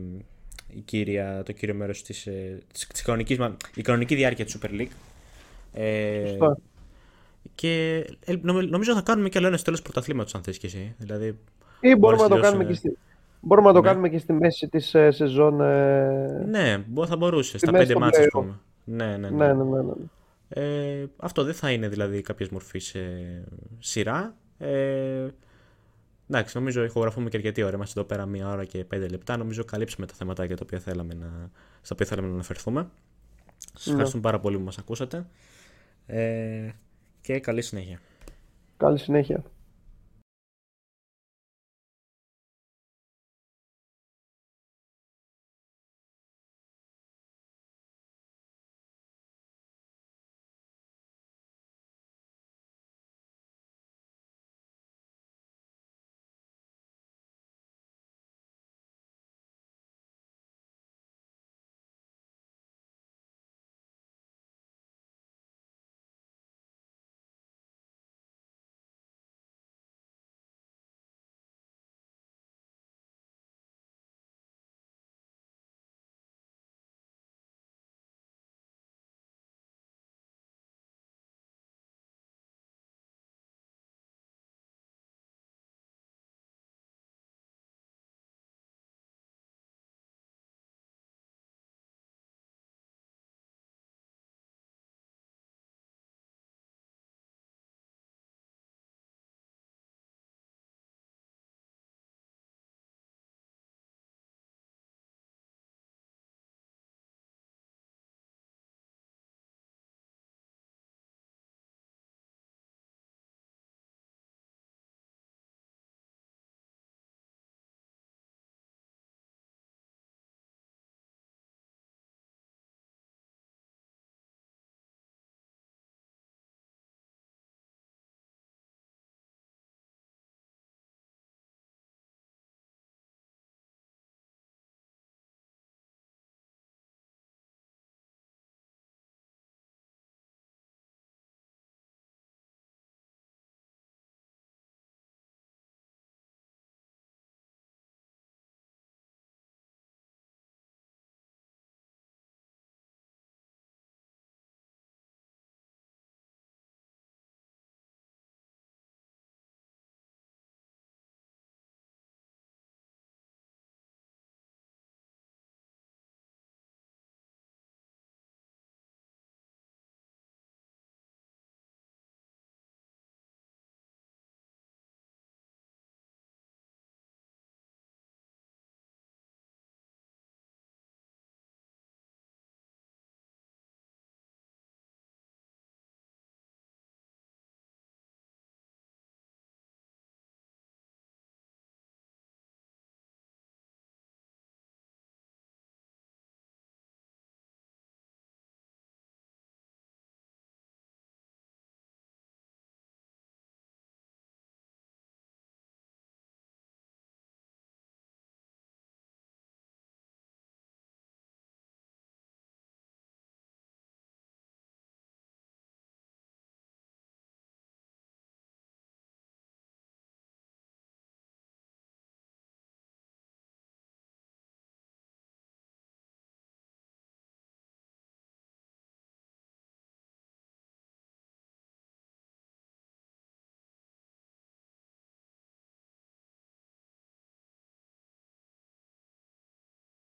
η 0.67 0.79
κύρια, 0.79 1.43
το 1.43 1.51
κύριο 1.51 1.75
μέρος 1.75 2.03
της, 2.03 2.27
ε, 2.27 2.57
της, 2.73 2.87
της 2.87 3.01
κανονικής, 3.01 3.37
η 3.75 3.81
κανονική 3.81 4.15
διάρκεια 4.15 4.45
του 4.45 4.59
Super 4.59 4.69
League. 4.69 4.91
Ε, 5.73 6.37
και 7.55 8.05
νομίζω 8.69 8.93
θα 8.93 9.01
κάνουμε 9.01 9.29
και 9.29 9.37
άλλο 9.37 9.47
ένα 9.47 9.57
τέλο 9.57 9.79
πρωταθλήματος, 9.83 10.35
αν 10.35 10.43
θες 10.43 10.57
και 10.57 10.67
εσύ. 10.67 10.95
Δηλαδή, 10.97 11.37
ή 11.79 11.95
μπορούμε 11.95 12.23
να 12.23 12.29
το 12.29 12.39
κάνουμε 12.39 12.65
και 12.65 12.73
στη, 12.73 12.97
Μπορούμε 13.41 13.67
να 13.67 13.73
το 13.73 13.81
ναι. 13.81 13.87
κάνουμε 13.87 14.09
και 14.09 14.17
στη 14.17 14.33
μέση 14.33 14.67
της 14.67 14.93
ε, 14.93 15.11
σεζόν. 15.11 15.61
Ε... 15.61 16.45
Ναι, 16.47 16.83
θα 17.07 17.17
μπορούσε. 17.17 17.57
Στα 17.57 17.71
πέντε 17.71 17.95
μάτια, 17.95 18.19
ας 18.19 18.27
πούμε. 18.31 18.59
Ναι, 18.83 19.05
ναι, 19.05 19.29
ναι. 19.29 19.29
ναι, 19.29 19.53
ναι, 19.53 19.63
ναι, 19.63 19.81
ναι. 19.81 19.93
Ε, 20.49 21.05
αυτό 21.17 21.43
δεν 21.43 21.53
θα 21.53 21.71
είναι 21.71 21.87
δηλαδή 21.87 22.21
κάποια 22.21 22.47
μορφής 22.51 22.95
ε, 22.95 23.43
σειρά. 23.79 24.35
Ε, 24.57 25.27
εντάξει, 26.29 26.57
νομίζω 26.57 26.83
ηχογραφούμε 26.83 27.29
και 27.29 27.37
αρκετή 27.37 27.63
ώρα. 27.63 27.75
Είμαστε 27.75 27.99
εδώ 27.99 28.07
πέρα 28.09 28.25
μία 28.25 28.49
ώρα 28.49 28.65
και 28.65 28.83
πέντε 28.83 29.07
λεπτά. 29.07 29.37
Νομίζω 29.37 29.63
καλύψουμε 29.63 30.05
τα 30.05 30.13
θέματα 30.13 30.45
για 30.45 30.55
τα 30.55 30.63
οποία 30.65 30.79
θέλαμε 30.79 31.13
να, 31.13 31.49
στα 31.81 31.93
οποία 31.93 32.05
θέλαμε 32.05 32.27
να 32.27 32.33
αναφερθούμε. 32.33 32.87
Σας 33.73 33.85
ναι. 33.85 33.91
ευχαριστούμε 33.91 34.23
πάρα 34.23 34.39
πολύ 34.39 34.57
που 34.57 34.63
μας 34.63 34.77
ακούσατε. 34.77 35.25
Ε, 36.05 36.69
και 37.21 37.39
καλή 37.39 37.61
συνέχεια. 37.61 37.99
Καλή 38.77 38.99
συνέχεια. 38.99 39.43